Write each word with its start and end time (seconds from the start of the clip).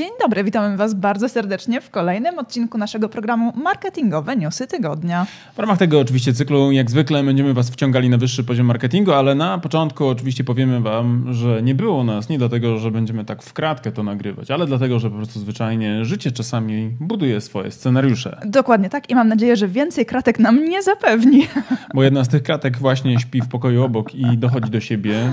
Dzień 0.00 0.10
dobry, 0.20 0.44
witamy 0.44 0.76
Was 0.76 0.94
bardzo 0.94 1.28
serdecznie 1.28 1.80
w 1.80 1.90
kolejnym 1.90 2.38
odcinku 2.38 2.78
naszego 2.78 3.08
programu 3.08 3.52
Marketingowe 3.56 4.36
Newsy 4.36 4.66
Tygodnia. 4.66 5.26
W 5.54 5.58
ramach 5.58 5.78
tego 5.78 6.00
oczywiście 6.00 6.32
cyklu, 6.32 6.72
jak 6.72 6.90
zwykle, 6.90 7.24
będziemy 7.24 7.54
Was 7.54 7.70
wciągali 7.70 8.10
na 8.10 8.18
wyższy 8.18 8.44
poziom 8.44 8.66
marketingu, 8.66 9.12
ale 9.12 9.34
na 9.34 9.58
początku 9.58 10.06
oczywiście 10.08 10.44
powiemy 10.44 10.80
Wam, 10.80 11.32
że 11.32 11.62
nie 11.62 11.74
było 11.74 12.04
nas 12.04 12.28
nie 12.28 12.38
dlatego, 12.38 12.78
że 12.78 12.90
będziemy 12.90 13.24
tak 13.24 13.42
w 13.42 13.52
kratkę 13.52 13.92
to 13.92 14.02
nagrywać, 14.02 14.50
ale 14.50 14.66
dlatego, 14.66 14.98
że 14.98 15.10
po 15.10 15.16
prostu 15.16 15.40
zwyczajnie 15.40 16.04
życie 16.04 16.32
czasami 16.32 16.96
buduje 17.00 17.40
swoje 17.40 17.70
scenariusze. 17.70 18.40
Dokładnie 18.44 18.90
tak 18.90 19.10
i 19.10 19.14
mam 19.14 19.28
nadzieję, 19.28 19.56
że 19.56 19.68
więcej 19.68 20.06
kratek 20.06 20.38
nam 20.38 20.64
nie 20.64 20.82
zapewni. 20.82 21.46
Bo 21.94 22.02
jedna 22.02 22.24
z 22.24 22.28
tych 22.28 22.42
kratek 22.42 22.78
właśnie 22.78 23.20
śpi 23.20 23.42
w 23.42 23.48
pokoju 23.48 23.84
obok 23.84 24.14
i 24.14 24.38
dochodzi 24.38 24.70
do 24.70 24.80
siebie. 24.80 25.30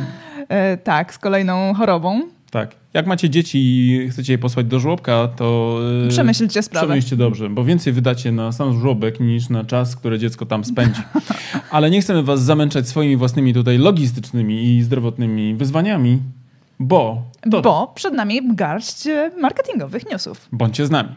E, 0.50 0.78
tak, 0.78 1.14
z 1.14 1.18
kolejną 1.18 1.74
chorobą. 1.74 2.37
Tak. 2.52 2.76
Jak 2.94 3.08
macie 3.08 3.30
dzieci 3.30 3.58
i 3.60 4.10
chcecie 4.10 4.34
je 4.34 4.38
posłać 4.38 4.66
do 4.66 4.80
żłobka, 4.80 5.28
to. 5.28 5.80
Yy, 6.04 6.10
Przemyślcie 6.10 6.64
sprawę. 6.64 6.88
Przemyślcie 6.88 7.16
dobrze, 7.16 7.50
bo 7.50 7.64
więcej 7.64 7.94
wydacie 7.94 8.32
na 8.32 8.52
sam 8.52 8.80
żłobek 8.80 9.20
niż 9.20 9.50
na 9.50 9.64
czas, 9.64 9.96
który 9.96 10.20
dziecko 10.20 10.46
tam 10.46 10.66
spędzi. 10.66 11.02
Ale 11.72 11.90
nie 11.90 12.02
chcemy 12.02 12.24
Was 12.24 12.42
zamęczać 12.42 12.88
swoimi 12.88 13.18
własnymi 13.18 13.54
tutaj 13.54 13.78
logistycznymi 13.78 14.64
i 14.64 14.84
zdrowotnymi 14.84 15.56
wyzwaniami, 15.56 16.20
bo. 16.80 17.22
Bo 17.64 17.92
przed 17.96 18.14
nami 18.14 18.56
garść 18.56 19.08
marketingowych 19.42 20.12
newsów. 20.12 20.48
Bądźcie 20.52 20.86
z 20.86 20.92
nami. 20.92 21.10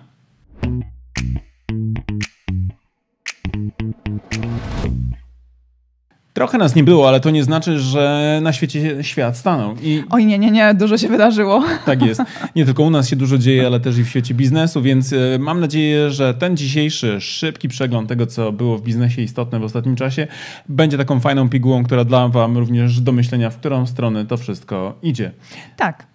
Trochę 6.33 6.59
nas 6.59 6.75
nie 6.75 6.85
było, 6.85 7.09
ale 7.09 7.21
to 7.21 7.31
nie 7.31 7.45
znaczy, 7.45 7.79
że 7.79 8.39
na 8.43 8.53
świecie 8.53 9.05
świat 9.05 9.37
stanął. 9.37 9.75
I... 9.83 10.03
Oj, 10.11 10.27
nie, 10.27 10.39
nie, 10.39 10.51
nie, 10.51 10.75
dużo 10.75 10.99
się 10.99 11.09
wydarzyło. 11.09 11.65
Tak 11.87 12.03
jest. 12.03 12.23
Nie 12.57 12.65
tylko 12.65 12.83
u 12.83 12.91
nas 12.91 13.09
się 13.09 13.17
dużo 13.17 13.39
dzieje, 13.39 13.67
ale 13.67 13.81
też 13.81 13.99
i 13.99 14.05
w 14.05 14.09
świecie 14.09 14.35
biznesu, 14.35 14.83
więc 14.83 15.13
e, 15.13 15.17
mam 15.39 15.61
nadzieję, 15.61 16.11
że 16.11 16.35
ten 16.35 16.57
dzisiejszy 16.57 17.21
szybki 17.21 17.69
przegląd 17.69 18.09
tego, 18.09 18.27
co 18.27 18.53
było 18.53 18.79
w 18.79 18.83
biznesie 18.83 19.23
istotne 19.23 19.59
w 19.59 19.65
ostatnim 19.65 19.97
czasie, 19.97 20.27
będzie 20.69 20.99
taką 20.99 21.21
fajną 21.21 21.49
pigułą, 21.49 21.85
która 21.85 22.05
da 22.05 22.29
Wam 22.29 22.59
również 22.59 23.01
do 23.01 23.13
myślenia, 23.13 23.51
w 23.51 23.57
którą 23.57 23.87
stronę 23.87 24.27
to 24.27 24.37
wszystko 24.37 24.99
idzie. 25.03 25.33
Tak. 25.77 26.10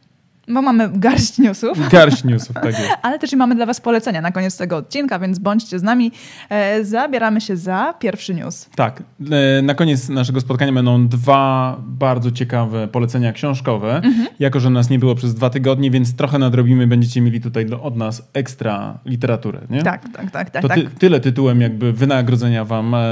Bo 0.48 0.62
mamy 0.62 0.90
garść 0.94 1.38
newsów. 1.38 1.90
Garść 1.90 2.24
newsów, 2.24 2.56
tak 2.56 2.66
jest. 2.66 2.90
Ale 3.02 3.20
też 3.20 3.34
i 3.34 3.36
mamy 3.36 3.56
dla 3.56 3.66
Was 3.66 3.82
polecenia 3.82 4.22
na 4.22 4.32
koniec 4.32 4.58
tego 4.58 4.78
odcinka, 4.78 5.20
więc 5.20 5.40
bądźcie 5.40 5.80
z 5.80 5.84
nami. 5.84 6.12
E, 6.50 6.84
zabieramy 6.84 7.42
się 7.42 7.58
za 7.58 7.94
pierwszy 8.00 8.34
news. 8.34 8.70
Tak. 8.76 9.04
E, 9.32 9.62
na 9.62 9.74
koniec 9.74 10.10
naszego 10.10 10.42
spotkania 10.42 10.74
będą 10.74 11.08
dwa 11.08 11.76
bardzo 11.80 12.32
ciekawe 12.32 12.88
polecenia 12.88 13.34
książkowe. 13.34 13.96
Mhm. 13.96 14.28
Jako, 14.40 14.60
że 14.60 14.70
nas 14.70 14.90
nie 14.90 15.00
było 15.00 15.16
przez 15.16 15.36
dwa 15.36 15.50
tygodnie, 15.50 15.92
więc 15.92 16.16
trochę 16.16 16.40
nadrobimy. 16.40 16.88
Będziecie 16.88 17.22
mieli 17.22 17.42
tutaj 17.42 17.66
od 17.82 17.96
nas 17.96 18.30
ekstra 18.34 19.00
literaturę, 19.06 19.62
nie? 19.70 19.84
Tak, 19.84 20.02
tak, 20.14 20.32
tak. 20.32 20.50
tak 20.50 20.62
to 20.62 20.70
ty, 20.70 20.88
tyle 21.00 21.20
tytułem 21.20 21.62
jakby 21.62 21.94
wynagrodzenia 21.94 22.66
Wam 22.66 22.96
e, 22.96 23.04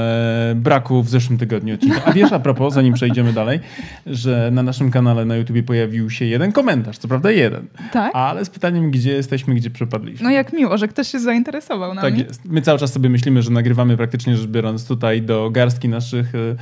braku 0.56 1.02
w 1.02 1.08
zeszłym 1.08 1.38
tygodniu 1.38 1.74
odcinka. 1.74 2.04
A 2.04 2.12
wiesz, 2.12 2.32
a 2.32 2.38
propos, 2.38 2.74
zanim 2.74 2.94
przejdziemy 2.94 3.32
dalej, 3.32 3.60
że 4.06 4.50
na 4.52 4.62
naszym 4.62 4.90
kanale 4.90 5.24
na 5.24 5.36
YouTubie 5.36 5.62
pojawił 5.62 6.10
się 6.10 6.24
jeden 6.24 6.52
komentarz, 6.52 6.98
co 6.98 7.08
prawda 7.08 7.23
prawda 7.24 7.42
jeden. 7.42 7.66
Tak. 7.92 8.16
Ale 8.16 8.44
z 8.44 8.50
pytaniem, 8.50 8.90
gdzie 8.90 9.12
jesteśmy, 9.12 9.54
gdzie 9.54 9.70
przepadliśmy. 9.70 10.24
No 10.24 10.30
jak 10.30 10.52
miło, 10.52 10.78
że 10.78 10.88
ktoś 10.88 11.08
się 11.08 11.18
zainteresował 11.18 11.94
nami. 11.94 12.18
Tak 12.18 12.28
jest. 12.28 12.44
My 12.44 12.62
cały 12.62 12.78
czas 12.78 12.92
sobie 12.92 13.08
myślimy, 13.08 13.42
że 13.42 13.50
nagrywamy 13.50 13.96
praktycznie 13.96 14.36
rzecz 14.36 14.46
biorąc 14.46 14.88
tutaj 14.88 15.22
do 15.22 15.50
garstki 15.50 15.88
naszych 15.88 16.34
y, 16.34 16.56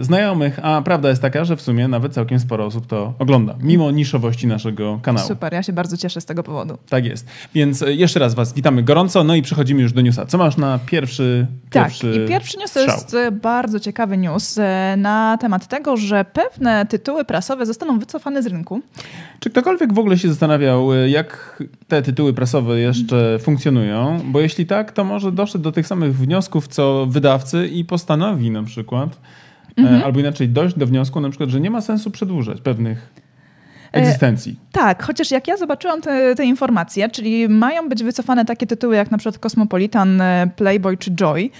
znajomych, 0.00 0.60
a 0.62 0.82
prawda 0.82 1.08
jest 1.08 1.22
taka, 1.22 1.44
że 1.44 1.56
w 1.56 1.62
sumie 1.62 1.88
nawet 1.88 2.12
całkiem 2.12 2.40
sporo 2.40 2.64
osób 2.64 2.86
to 2.86 3.14
ogląda, 3.18 3.56
mimo 3.60 3.90
niszowości 3.90 4.46
naszego 4.46 5.00
kanału. 5.02 5.28
Super, 5.28 5.52
ja 5.52 5.62
się 5.62 5.72
bardzo 5.72 5.96
cieszę 5.96 6.20
z 6.20 6.24
tego 6.24 6.42
powodu. 6.42 6.78
Tak 6.88 7.04
jest. 7.04 7.26
Więc 7.54 7.82
e, 7.82 7.94
jeszcze 7.94 8.20
raz 8.20 8.34
Was 8.34 8.54
witamy 8.54 8.82
gorąco, 8.82 9.24
no 9.24 9.34
i 9.34 9.42
przechodzimy 9.42 9.82
już 9.82 9.92
do 9.92 10.00
newsa. 10.00 10.26
Co 10.26 10.38
masz 10.38 10.56
na 10.56 10.78
pierwszy 10.86 11.46
Tak, 11.70 11.84
pierwszy 11.84 12.24
i 12.24 12.28
pierwszy 12.28 12.58
news 12.58 12.72
to 12.72 12.80
jest 12.80 13.14
e, 13.14 13.32
bardzo 13.32 13.80
ciekawy 13.80 14.16
news 14.16 14.58
na 14.96 15.38
temat 15.40 15.66
tego, 15.66 15.96
że 15.96 16.24
pewne 16.24 16.86
tytuły 16.86 17.24
prasowe 17.24 17.66
zostaną 17.66 17.98
wycofane 17.98 18.42
z 18.42 18.46
rynku. 18.46 18.80
Czy 19.40 19.50
ktokolwiek 19.50 19.92
w 19.92 19.98
ogóle 19.98 20.18
się 20.18 20.28
zastanawiał, 20.28 20.94
jak 21.06 21.62
te 21.88 22.02
tytuły 22.02 22.32
prasowe 22.32 22.80
jeszcze 22.80 23.38
funkcjonują? 23.38 24.20
Bo 24.24 24.40
jeśli 24.40 24.66
tak, 24.66 24.92
to 24.92 25.04
może 25.04 25.32
doszedł 25.32 25.64
do 25.64 25.72
tych 25.72 25.86
samych 25.86 26.16
wniosków, 26.16 26.68
co 26.68 27.06
wydawcy 27.06 27.68
i 27.68 27.84
postanowi 27.84 28.50
na 28.50 28.62
przykład 28.62 29.18
mhm. 29.78 30.02
albo 30.02 30.20
inaczej 30.20 30.48
dojść 30.48 30.76
do 30.76 30.86
wniosku 30.86 31.20
na 31.20 31.28
przykład, 31.28 31.50
że 31.50 31.60
nie 31.60 31.70
ma 31.70 31.80
sensu 31.80 32.10
przedłużać 32.10 32.60
pewnych 32.60 33.12
e, 33.92 33.92
egzystencji. 33.92 34.56
E, 34.68 34.72
tak, 34.72 35.02
chociaż 35.02 35.30
jak 35.30 35.48
ja 35.48 35.56
zobaczyłam 35.56 36.00
te, 36.00 36.34
te, 36.34 36.44
informacje, 36.44 37.08
czyli 37.08 37.48
mają 37.48 37.88
być 37.88 38.02
wycofane 38.02 38.44
takie 38.44 38.66
tytuły 38.66 38.96
jak 38.96 39.10
na 39.10 39.18
przykład 39.18 39.38
Cosmopolitan, 39.38 40.20
e, 40.20 40.50
Playboy 40.56 40.96
czy 40.96 41.10
Joy, 41.10 41.50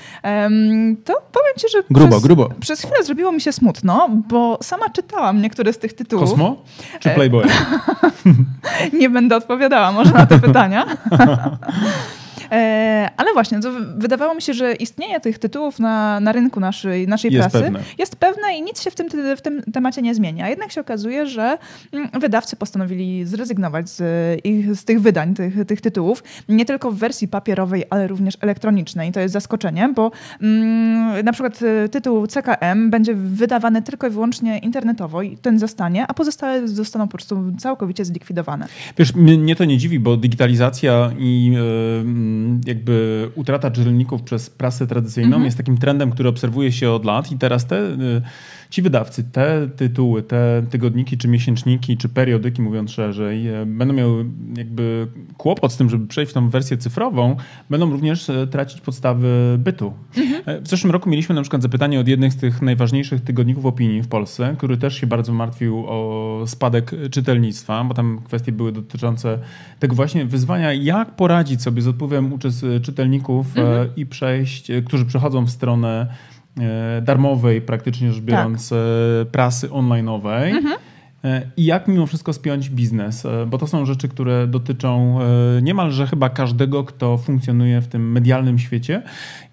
to 1.05 1.23
powiem 1.33 1.55
ci, 1.57 1.67
że 1.73 1.79
grubo, 1.91 2.11
przez, 2.11 2.23
grubo. 2.23 2.51
przez 2.61 2.81
chwilę 2.81 3.05
zrobiło 3.05 3.33
mi 3.33 3.41
się 3.41 3.53
smutno, 3.53 4.09
bo 4.29 4.59
sama 4.63 4.89
czytałam 4.89 5.43
niektóre 5.43 5.73
z 5.73 5.79
tych 5.79 5.93
tytułów. 5.93 6.31
Kosmo 6.31 6.63
czy 7.01 7.11
Playboy? 7.11 7.45
nie 9.01 9.11
będę 9.11 9.37
odpowiadała 9.37 9.93
może 9.93 10.13
na 10.13 10.27
te 10.27 10.39
pytania. 10.49 10.87
E, 12.53 13.11
ale 13.17 13.33
właśnie, 13.33 13.61
to 13.61 13.73
wydawało 13.97 14.35
mi 14.35 14.43
się, 14.43 14.55
że 14.55 14.75
istnienie 14.75 15.21
tych 15.21 15.39
tytułów 15.39 15.79
na, 15.79 16.21
na 16.21 16.33
rynku 16.33 16.61
naszej, 16.61 17.09
naszej 17.09 17.33
jest 17.33 17.51
prasy 17.51 17.65
pewne. 17.65 17.81
jest 17.99 18.17
pewne 18.17 18.55
i 18.59 18.63
nic 18.63 18.83
się 18.83 18.91
w 18.91 18.95
tym, 18.95 19.09
w 19.37 19.41
tym 19.41 19.63
temacie 19.73 20.03
nie 20.03 20.15
zmienia. 20.15 20.49
Jednak 20.49 20.73
się 20.73 20.81
okazuje, 20.81 21.27
że 21.27 21.59
mm, 21.93 22.09
wydawcy 22.21 22.57
postanowili 22.57 23.25
zrezygnować 23.25 23.89
z, 23.91 24.01
ich, 24.45 24.75
z 24.75 24.85
tych 24.85 25.01
wydań, 25.01 25.35
tych, 25.35 25.67
tych 25.67 25.81
tytułów, 25.81 26.25
nie 26.49 26.65
tylko 26.65 26.93
w 26.93 26.97
wersji 26.97 27.29
papierowej, 27.29 27.85
ale 27.91 28.07
również 28.07 28.39
elektronicznej. 28.41 29.09
I 29.09 29.13
to 29.13 29.21
jest 29.21 29.33
zaskoczenie, 29.33 29.93
bo 29.95 30.11
mm, 30.43 31.25
na 31.25 31.33
przykład 31.33 31.61
e, 31.63 31.89
tytuł 31.89 32.27
CKM 32.27 32.91
będzie 32.91 33.15
wydawany 33.15 33.83
tylko 33.83 34.07
i 34.07 34.11
wyłącznie 34.11 34.59
internetowo 34.59 35.23
i 35.23 35.37
ten 35.37 35.59
zostanie, 35.59 36.07
a 36.07 36.15
pozostałe 36.15 36.69
zostaną 36.69 37.09
po 37.09 37.13
prostu 37.13 37.53
całkowicie 37.59 38.05
zlikwidowane. 38.05 38.67
Wiesz, 38.99 39.15
mnie 39.15 39.57
to 39.57 39.65
nie 39.65 39.79
dziwi, 39.79 40.01
bo 40.01 40.17
digitalizacja 40.17 41.11
i 41.19 41.47
yy 41.47 42.38
jakby 42.67 43.29
utrata 43.35 43.71
czytelników 43.71 44.23
przez 44.23 44.51
prasę 44.51 44.87
tradycyjną 44.87 45.29
mhm. 45.29 45.45
jest 45.45 45.57
takim 45.57 45.79
trendem, 45.79 46.11
który 46.11 46.29
obserwuje 46.29 46.73
się 46.73 46.91
od 46.91 47.05
lat 47.05 47.33
i 47.33 47.39
teraz 47.39 47.67
te, 47.67 47.77
y, 47.77 48.23
ci 48.71 48.83
wydawcy, 48.83 49.25
te 49.25 49.69
tytuły, 49.77 50.23
te 50.23 50.63
tygodniki, 50.71 51.19
czy 51.19 51.29
miesięczniki, 51.29 51.97
czy 51.97 52.09
periodyki, 52.09 52.63
mówiąc 52.63 52.91
szerzej, 52.91 53.49
y, 53.63 53.67
będą 53.67 53.95
miały 53.95 54.25
jakby 54.57 55.07
kłopot 55.37 55.73
z 55.73 55.77
tym, 55.77 55.91
żeby 55.91 56.07
przejść 56.07 56.33
w 56.33 56.35
tą 56.35 56.49
wersję 56.49 56.77
cyfrową, 56.77 57.37
będą 57.71 57.91
również 57.91 58.29
y, 58.29 58.47
tracić 58.51 58.81
podstawy 58.81 59.57
bytu. 59.59 59.93
Mhm. 60.17 60.65
W 60.65 60.69
zeszłym 60.69 60.91
roku 60.91 61.11
mieliśmy 61.11 61.35
na 61.35 61.43
przykład 61.43 61.63
zapytanie 61.63 62.01
od 62.01 62.09
jednych 62.09 62.33
z 62.33 62.37
tych 62.37 62.63
najważniejszych 62.63 63.21
tygodników 63.21 63.67
opinii 63.67 64.03
w 64.03 64.09
Polsce, 64.09 64.55
który 64.59 64.77
też 64.77 65.01
się 65.01 65.07
bardzo 65.07 65.33
martwił 65.33 65.85
o 65.87 66.43
spadek 66.47 66.91
czytelnictwa, 67.11 67.85
bo 67.85 67.95
tam 67.95 68.21
kwestie 68.25 68.53
były 68.53 68.73
dotyczące 68.73 69.39
tego 69.79 69.95
właśnie 69.95 70.25
wyzwania, 70.25 70.73
jak 70.73 71.17
poradzić 71.17 71.63
sobie 71.63 71.83
z 71.83 71.89
odpływem 71.89 72.33
uczę 72.33 72.49
czytelników 72.83 73.47
e, 73.57 73.61
mhm. 73.61 73.89
i 73.97 74.07
przejść, 74.07 74.71
e, 74.71 74.83
którzy 74.83 75.07
przechodzą 75.07 75.45
w 75.45 75.51
stronę 75.51 75.89
e, 76.01 76.28
darmowej, 77.03 77.61
praktycznie 77.61 78.13
rzecz 78.13 78.25
biorąc, 78.25 78.69
tak. 78.69 79.29
prasy 79.29 79.69
online'owej. 79.69 80.51
Mhm. 80.51 80.77
I 81.57 81.65
jak 81.65 81.89
mimo 81.89 82.07
wszystko 82.07 82.33
spiąć 82.33 82.71
biznes, 82.71 83.27
bo 83.47 83.59
to 83.59 83.67
są 83.67 83.87
rzeczy, 83.87 84.09
które 84.09 84.47
dotyczą 84.47 85.19
niemalże 85.63 86.07
chyba 86.07 86.29
każdego, 86.29 86.85
kto 86.85 87.19
funkcjonuje 87.19 87.81
w 87.81 87.89
tym 87.89 88.13
medialnym 88.13 88.59
świecie 88.59 89.03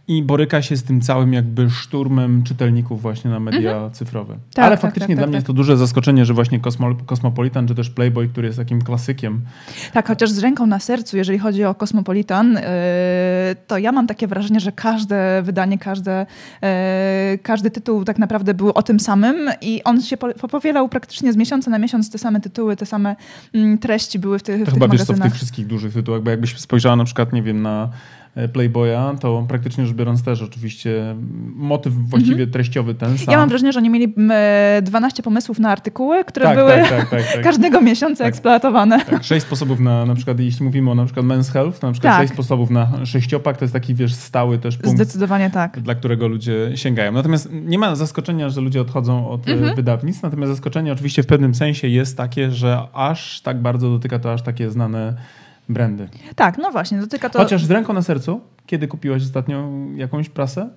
i 0.07 0.23
boryka 0.23 0.61
się 0.61 0.77
z 0.77 0.83
tym 0.83 1.01
całym 1.01 1.33
jakby 1.33 1.69
szturmem 1.69 2.43
czytelników 2.43 3.01
właśnie 3.01 3.31
na 3.31 3.39
media 3.39 3.71
mhm. 3.71 3.91
cyfrowe. 3.91 4.37
Tak, 4.53 4.65
Ale 4.65 4.75
tak, 4.75 4.81
faktycznie 4.81 5.07
tak, 5.07 5.15
dla 5.15 5.23
tak, 5.23 5.29
mnie 5.29 5.35
jest 5.35 5.47
to 5.47 5.53
tak. 5.53 5.57
duże 5.57 5.77
zaskoczenie, 5.77 6.25
że 6.25 6.33
właśnie 6.33 6.59
Cosmo, 6.59 6.95
Cosmopolitan 7.05 7.67
czy 7.67 7.75
też 7.75 7.89
Playboy, 7.89 8.27
który 8.27 8.47
jest 8.47 8.59
takim 8.59 8.81
klasykiem. 8.81 9.41
Tak, 9.93 10.07
chociaż 10.07 10.29
z 10.29 10.39
ręką 10.39 10.65
na 10.65 10.79
sercu, 10.79 11.17
jeżeli 11.17 11.39
chodzi 11.39 11.63
o 11.63 11.75
Cosmopolitan, 11.75 12.53
yy, 12.53 12.61
to 13.67 13.77
ja 13.77 13.91
mam 13.91 14.07
takie 14.07 14.27
wrażenie, 14.27 14.59
że 14.59 14.71
każde 14.71 15.41
wydanie, 15.41 15.77
każde, 15.77 16.25
yy, 16.61 16.67
każdy 17.37 17.71
tytuł 17.71 18.03
tak 18.03 18.19
naprawdę 18.19 18.53
był 18.53 18.69
o 18.69 18.83
tym 18.83 18.99
samym 18.99 19.35
i 19.61 19.83
on 19.83 20.01
się 20.01 20.17
powielał 20.51 20.89
praktycznie 20.89 21.33
z 21.33 21.35
miesiąca 21.35 21.71
na 21.71 21.79
miesiąc, 21.79 22.11
te 22.11 22.17
same 22.17 22.41
tytuły, 22.41 22.75
te 22.75 22.85
same 22.85 23.15
mm, 23.53 23.77
treści 23.77 24.19
były 24.19 24.39
w, 24.39 24.43
tych, 24.43 24.55
to 24.55 24.61
w 24.61 24.65
tych 24.65 24.73
chyba 24.73 24.87
magazynach. 24.87 25.07
wiesz 25.07 25.17
co, 25.17 25.23
w 25.23 25.27
tych 25.27 25.35
wszystkich 25.35 25.67
dużych 25.67 25.93
tytułach, 25.93 26.21
bo 26.21 26.29
jakbyś 26.29 26.59
spojrzała 26.59 26.95
na 26.95 27.05
przykład, 27.05 27.33
nie 27.33 27.43
wiem, 27.43 27.61
na 27.61 27.89
Playboya, 28.53 29.15
to 29.19 29.45
praktycznie 29.47 29.85
rzecz 29.85 29.95
biorąc 29.95 30.23
też 30.23 30.41
oczywiście 30.41 31.15
motyw 31.55 31.93
właściwie 31.93 32.33
mhm. 32.33 32.51
treściowy 32.51 32.95
ten 32.95 33.17
sam. 33.17 33.31
Ja 33.31 33.37
mam 33.37 33.49
wrażenie, 33.49 33.73
że 33.73 33.79
oni 33.79 33.89
mieli 33.89 34.15
12 34.81 35.23
pomysłów 35.23 35.59
na 35.59 35.69
artykuły, 35.69 36.25
które 36.25 36.45
tak, 36.45 36.57
były 36.57 36.71
tak, 36.71 36.89
tak, 36.89 37.09
tak, 37.09 37.23
tak. 37.33 37.43
każdego 37.43 37.81
miesiąca 37.81 38.23
tak. 38.23 38.33
eksploatowane. 38.33 39.05
Tak, 39.05 39.23
sześć 39.23 39.45
sposobów 39.45 39.79
na, 39.79 40.05
na 40.05 40.15
przykład, 40.15 40.39
jeśli 40.39 40.65
mówimy 40.65 40.91
o 40.91 40.95
na 40.95 41.05
przykład 41.05 41.25
men's 41.25 41.51
health, 41.51 41.79
to 41.79 41.87
na 41.87 41.93
przykład 41.93 42.17
sześć 42.17 42.33
sposobów 42.33 42.69
na 42.69 43.05
sześciopak, 43.05 43.57
to 43.57 43.65
jest 43.65 43.73
taki, 43.73 43.95
wiesz, 43.95 44.13
stały 44.13 44.57
też 44.57 44.77
punkt. 44.77 44.97
Zdecydowanie 44.97 45.49
tak. 45.49 45.79
Dla 45.79 45.95
którego 45.95 46.27
ludzie 46.27 46.71
sięgają. 46.75 47.11
Natomiast 47.11 47.49
nie 47.51 47.79
ma 47.79 47.95
zaskoczenia, 47.95 48.49
że 48.49 48.61
ludzie 48.61 48.81
odchodzą 48.81 49.29
od 49.29 49.47
e, 49.47 49.51
mhm. 49.51 49.75
wydawnictw, 49.75 50.23
natomiast 50.23 50.51
zaskoczenie 50.51 50.93
oczywiście 50.93 51.23
w 51.23 51.27
pewnym 51.27 51.55
sensie 51.55 51.87
jest 51.87 52.17
takie, 52.17 52.51
że 52.51 52.79
aż 52.93 53.41
tak 53.41 53.61
bardzo 53.61 53.89
dotyka 53.89 54.19
to 54.19 54.33
aż 54.33 54.41
takie 54.41 54.71
znane 54.71 55.13
brandy. 55.69 56.09
Tak, 56.35 56.57
no 56.57 56.71
właśnie, 56.71 56.97
dotyka 56.97 57.29
to... 57.29 57.39
Chociaż 57.39 57.65
z 57.65 57.71
ręką 57.71 57.93
na 57.93 58.01
sercu, 58.01 58.41
kiedy 58.65 58.87
kupiłaś 58.87 59.21
ostatnio 59.23 59.69
jakąś 59.95 60.29
prasę? 60.29 60.69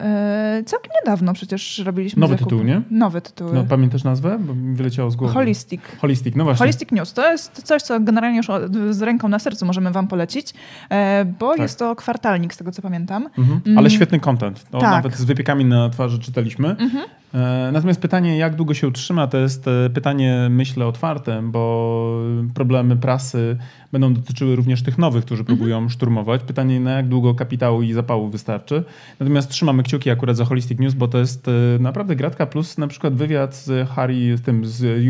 E, 0.00 0.62
całkiem 0.66 0.92
niedawno 1.00 1.32
przecież 1.32 1.78
robiliśmy 1.78 2.20
Nowy 2.20 2.34
zakupy. 2.34 2.50
tytuł, 2.50 2.66
nie? 2.66 2.82
Nowy 2.90 3.20
tytuł. 3.20 3.48
No, 3.54 3.64
pamiętasz 3.64 4.04
nazwę? 4.04 4.38
Bo 4.38 4.54
mi 4.54 4.76
wyleciało 4.76 5.10
z 5.10 5.16
głowy. 5.16 5.34
Holistic. 5.34 5.80
Holistic, 6.00 6.36
no 6.36 6.44
właśnie. 6.44 6.58
Holistic 6.58 6.90
News 6.92 7.12
to 7.12 7.30
jest 7.30 7.62
coś, 7.62 7.82
co 7.82 8.00
generalnie 8.00 8.36
już 8.36 8.46
z 8.90 9.02
ręką 9.02 9.28
na 9.28 9.38
sercu 9.38 9.66
możemy 9.66 9.90
Wam 9.90 10.08
polecić, 10.08 10.54
e, 10.90 11.24
bo 11.24 11.50
Tak. 11.50 11.58
jest 11.60 11.78
to 11.78 11.96
kwartalnik, 11.96 12.54
z 12.54 12.56
tego 12.56 12.72
co 12.72 12.82
pamiętam. 12.82 13.28
Mhm. 13.38 13.60
Mm. 13.66 13.78
Ale 13.78 13.90
świetny 13.90 14.20
content. 14.20 14.64
To 14.70 14.78
Tak. 14.78 14.90
Nawet 14.90 15.16
z 15.16 15.24
wypiekami 15.24 15.64
na 15.64 15.88
twarzy 15.88 16.18
czytaliśmy. 16.18 16.68
Mhm. 16.68 17.04
E, 17.34 17.70
Natomiast 17.72 18.00
pytanie, 18.00 18.36
jak 18.38 18.54
długo 18.56 18.74
się 18.74 18.88
utrzyma, 18.88 19.26
to 19.26 19.38
jest 19.38 19.68
e, 19.68 19.90
pytanie, 19.90 20.46
myślę, 20.50 20.86
otwarte, 20.86 21.42
bo 21.42 22.22
problemy 22.54 22.96
prasy 22.96 23.56
będą 23.92 24.14
dotyczyły 24.14 24.56
również 24.56 24.82
tych 24.82 24.98
nowych, 24.98 25.24
którzy 25.24 25.40
Mhm. 25.40 25.58
próbują 25.58 25.88
szturmować. 25.88 26.42
Pytanie, 26.42 26.80
na 26.80 26.90
jak 26.90 27.08
długo 27.08 27.34
kapitału 27.34 27.82
i 27.82 27.92
zapału 27.92 28.28
wystarczy. 28.28 28.84
Natomiast 29.20 29.50
trzymamy 29.50 29.82
kciuki 29.82 30.10
akurat 30.10 30.36
za 30.36 30.44
Holistic 30.44 30.78
News, 30.78 30.94
bo 30.94 31.08
to 31.08 31.18
jest 31.18 31.48
e, 31.48 31.52
naprawdę 31.80 32.16
gratka, 32.16 32.46
plus 32.46 32.78
na 32.78 32.86
przykład 32.86 33.14
wywiad 33.14 33.54
z 33.54 33.88
Harry, 33.88 34.36
z 34.36 34.42
tym, 34.42 34.64
z 34.66 35.04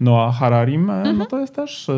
Yuvalem 0.00 0.20
Noah 0.20 0.34
Hararim, 0.34 0.90
Mhm. 0.90 1.06
e, 1.06 1.12
no 1.12 1.26
to 1.26 1.40
jest 1.40 1.54
też 1.54 1.88
e, 1.88 1.92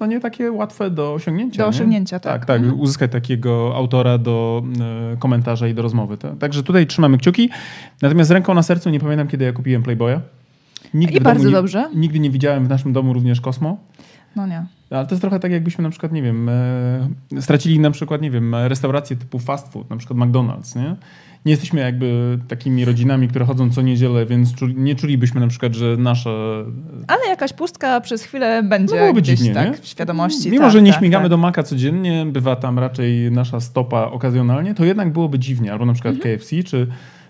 no 0.00 0.06
nie 0.06 0.20
takie 0.20 0.52
łatwe 0.52 0.90
do 0.90 1.14
osiągnięcia. 1.14 1.58
Do 1.58 1.64
nie? 1.64 1.68
osiągnięcia, 1.68 2.20
tak. 2.20 2.32
Tak, 2.32 2.46
tak. 2.46 2.60
Mhm. 2.60 2.80
Uzyskać 2.80 3.12
takiego 3.12 3.72
autora 3.76 4.18
do 4.18 4.62
e, 5.12 5.16
komentarza 5.16 5.68
i 5.68 5.74
do 5.74 5.82
rozmowy. 5.82 6.18
Tak? 6.18 6.38
Także 6.38 6.62
tutaj 6.62 6.86
trzymamy 6.86 7.18
kciuki. 7.18 7.50
Natomiast 8.02 8.28
z 8.28 8.30
ręką 8.30 8.54
na 8.54 8.62
sercu 8.62 8.90
nie 8.90 9.00
pamiętam, 9.00 9.28
kiedy 9.28 9.44
ja 9.44 9.52
kupiłem 9.52 9.82
Playboya. 9.82 10.20
Nigdy 10.94 11.16
I 11.16 11.20
domu 11.20 11.24
bardzo 11.34 11.48
nie, 11.48 11.54
dobrze. 11.54 11.90
Nigdy 11.94 12.18
nie 12.18 12.30
widziałem 12.30 12.64
w 12.66 12.68
naszym 12.68 12.92
domu 12.92 13.12
również 13.12 13.40
Kosmo. 13.40 13.76
No 14.36 14.46
nie. 14.46 14.64
Ale 14.90 15.06
to 15.06 15.14
jest 15.14 15.20
trochę 15.20 15.40
tak, 15.40 15.52
jakbyśmy 15.52 15.82
na 15.84 15.90
przykład, 15.90 16.12
nie 16.12 16.22
wiem, 16.22 16.48
e, 16.48 17.40
stracili 17.40 17.78
na 17.80 17.90
przykład, 17.90 18.22
nie 18.22 18.30
wiem, 18.30 18.54
restauracje 18.54 19.16
typu 19.16 19.38
fast 19.38 19.72
food, 19.72 19.90
na 19.90 19.96
przykład 19.96 20.18
McDonald's, 20.18 20.76
nie? 20.76 20.96
Nie 21.44 21.50
jesteśmy 21.52 21.80
jakby 21.80 22.38
takimi 22.48 22.84
rodzinami, 22.84 23.28
które 23.28 23.44
chodzą 23.44 23.70
co 23.70 23.82
niedzielę, 23.82 24.26
więc 24.26 24.54
czuli, 24.54 24.74
nie 24.76 24.94
czulibyśmy 24.94 25.40
na 25.40 25.46
przykład, 25.48 25.74
że 25.74 25.96
nasze... 25.96 26.64
Ale 27.08 27.20
jakaś 27.28 27.52
pustka 27.52 28.00
przez 28.00 28.22
chwilę 28.22 28.62
będzie 28.62 28.94
No 29.06 29.12
gdzieś 29.12 29.38
dziwnie, 29.38 29.54
tak 29.54 29.80
w 29.80 29.86
świadomości. 29.86 30.50
Mimo, 30.50 30.62
tak, 30.64 30.72
że 30.72 30.82
nie 30.82 30.90
tak, 30.92 31.00
śmigamy 31.00 31.24
tak. 31.24 31.30
do 31.30 31.36
Maka 31.36 31.62
codziennie, 31.62 32.26
bywa 32.26 32.56
tam 32.56 32.78
raczej 32.78 33.30
nasza 33.32 33.60
stopa 33.60 34.04
okazjonalnie, 34.04 34.74
to 34.74 34.84
jednak 34.84 35.12
byłoby 35.12 35.38
dziwnie. 35.38 35.72
Albo 35.72 35.86
na 35.86 35.92
przykład 35.92 36.14
Mhm. 36.14 36.38
KFC, 36.38 36.62
czy, 36.62 36.86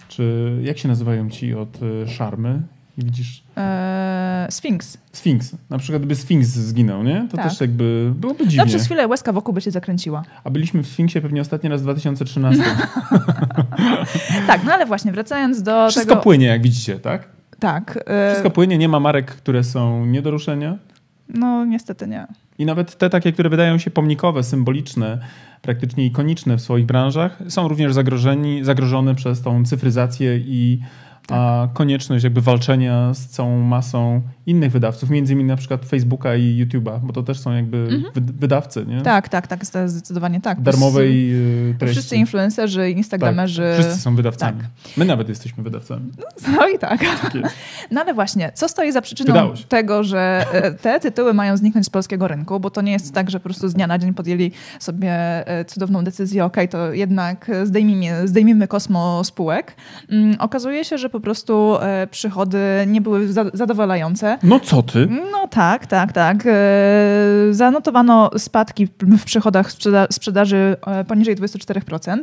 czy 0.08 0.52
jak 0.62 0.78
się 0.78 0.88
nazywają 0.88 1.30
ci 1.30 1.54
od 1.54 1.82
y, 1.82 2.08
Szarmy? 2.08 2.62
I 2.98 3.04
widzisz, 3.04 3.42
Eee, 3.56 4.52
Sphinx. 4.52 4.98
Sphinx. 5.12 5.56
Na 5.70 5.78
przykład 5.78 6.02
gdyby 6.02 6.14
Sphinx 6.14 6.48
zginął, 6.48 7.02
nie? 7.02 7.26
To 7.30 7.36
Tak. 7.36 7.48
też 7.50 7.60
jakby 7.60 8.12
byłoby 8.16 8.44
No 8.44 8.50
dziwnie. 8.50 8.66
przez 8.66 8.84
chwilę 8.84 9.08
łezka 9.08 9.32
wokół 9.32 9.54
by 9.54 9.60
się 9.60 9.70
zakręciła. 9.70 10.22
A 10.44 10.50
byliśmy 10.50 10.82
w 10.82 10.86
Sphinxie 10.86 11.20
pewnie 11.20 11.40
ostatni 11.40 11.68
raz 11.70 11.80
w 11.80 11.84
2013. 11.84 12.62
Tak, 14.46 14.64
no 14.64 14.72
ale 14.72 14.86
właśnie, 14.86 15.12
wracając 15.12 15.62
do 15.62 15.88
Wszystko 15.90 16.10
tego... 16.14 16.22
płynie, 16.22 16.46
jak 16.46 16.62
widzicie, 16.62 16.98
tak? 16.98 17.28
Tak. 17.58 17.98
e, 18.06 18.28
Wszystko 18.30 18.50
płynie, 18.50 18.78
nie 18.78 18.88
ma 18.88 19.00
marek, 19.00 19.26
które 19.26 19.64
są 19.64 20.06
nie 20.06 20.22
do 20.22 20.30
ruszenia. 20.30 20.76
No 21.28 21.64
niestety 21.64 22.06
nie. 22.06 22.26
I 22.58 22.66
nawet 22.66 22.96
te 22.98 23.10
takie, 23.10 23.32
które 23.32 23.50
wydają 23.50 23.78
się 23.78 23.90
pomnikowe, 23.90 24.42
symboliczne, 24.42 25.18
praktycznie 25.62 26.06
ikoniczne 26.06 26.56
w 26.56 26.60
swoich 26.60 26.86
branżach, 26.86 27.38
są 27.48 27.68
również 27.68 27.94
zagrożeni, 27.94 28.64
zagrożone 28.64 29.14
przez 29.14 29.42
tą 29.42 29.64
cyfryzację 29.64 30.36
i 30.36 30.80
a, 31.30 31.68
konieczność 31.74 32.24
jakby 32.24 32.40
walczenia 32.40 33.14
z 33.14 33.26
całą 33.26 33.60
masą 33.62 34.20
innych 34.46 34.72
wydawców, 34.72 35.10
między 35.10 35.32
innymi 35.32 35.48
na 35.48 35.56
przykład 35.56 35.84
Facebooka 35.84 36.36
i 36.36 36.66
YouTube'a, 36.66 37.00
bo 37.02 37.12
to 37.12 37.22
też 37.22 37.38
są 37.40 37.52
jakby 37.52 37.86
wy- 38.14 38.32
wydawcy, 38.32 38.84
nie? 38.88 39.02
Tak, 39.02 39.28
tak, 39.28 39.46
tak, 39.46 39.64
zde- 39.64 39.88
zdecydowanie 39.88 40.40
tak. 40.40 40.60
Darmowej 40.60 41.28
Wszyscy, 41.30 41.78
treści. 41.78 41.94
wszyscy 41.94 42.16
influencerzy, 42.16 42.90
instagramerzy. 42.90 43.62
Tak, 43.76 43.80
wszyscy 43.84 44.02
są 44.02 44.16
wydawcami. 44.16 44.58
Tak. 44.60 44.70
My 44.96 45.04
nawet 45.04 45.28
jesteśmy 45.28 45.62
wydawcami. 45.64 46.10
No 46.56 46.68
i 46.68 46.78
tak. 46.78 47.00
Tak. 47.22 47.32
No 47.90 48.00
ale 48.00 48.14
właśnie, 48.14 48.52
co 48.54 48.68
stoi 48.68 48.92
za 48.92 49.02
przyczyną 49.02 49.52
tego, 49.68 50.04
że 50.04 50.44
e, 50.52 50.72
te 50.72 51.00
tytuły 51.00 51.34
mają 51.34 51.56
zniknąć 51.56 51.86
z 51.86 51.90
polskiego 51.90 52.28
rynku, 52.28 52.60
bo 52.60 52.70
to 52.70 52.82
nie 52.82 52.92
jest 52.92 53.14
tak, 53.14 53.30
że 53.30 53.40
po 53.40 53.44
prostu 53.44 53.68
z 53.68 53.74
dnia 53.74 53.86
na 53.86 53.98
dzień 53.98 54.14
podjęli 54.14 54.50
sobie 54.80 55.12
e, 55.48 55.64
cudowną 55.64 56.04
decyzję, 56.04 56.44
okej, 56.44 56.68
to 56.68 56.92
jednak 56.92 57.50
zdejmijmy, 57.64 58.28
zdejmijmy 58.28 58.68
kosmo 58.68 59.24
spółek. 59.24 59.76
Mm, 60.10 60.36
Okazuje 60.40 60.84
się, 60.84 60.98
że 60.98 61.10
po 61.12 61.20
prostu 61.20 61.76
e, 61.80 62.06
przychody 62.06 62.58
nie 62.86 63.00
były 63.00 63.32
za- 63.32 63.50
zadowalające. 63.54 64.38
No 64.42 64.60
co 64.60 64.82
ty? 64.82 65.08
No 65.32 65.48
tak, 65.48 65.86
tak, 65.86 66.12
tak. 66.12 66.36
E, 66.46 66.52
Zanotowano 67.50 68.30
spadki 68.38 68.88
w 69.00 69.24
przychodach 69.24 69.72
sprzeda- 69.72 70.06
sprzedaży 70.10 70.76
e, 70.86 71.04
poniżej 71.04 71.36
24%, 71.36 72.18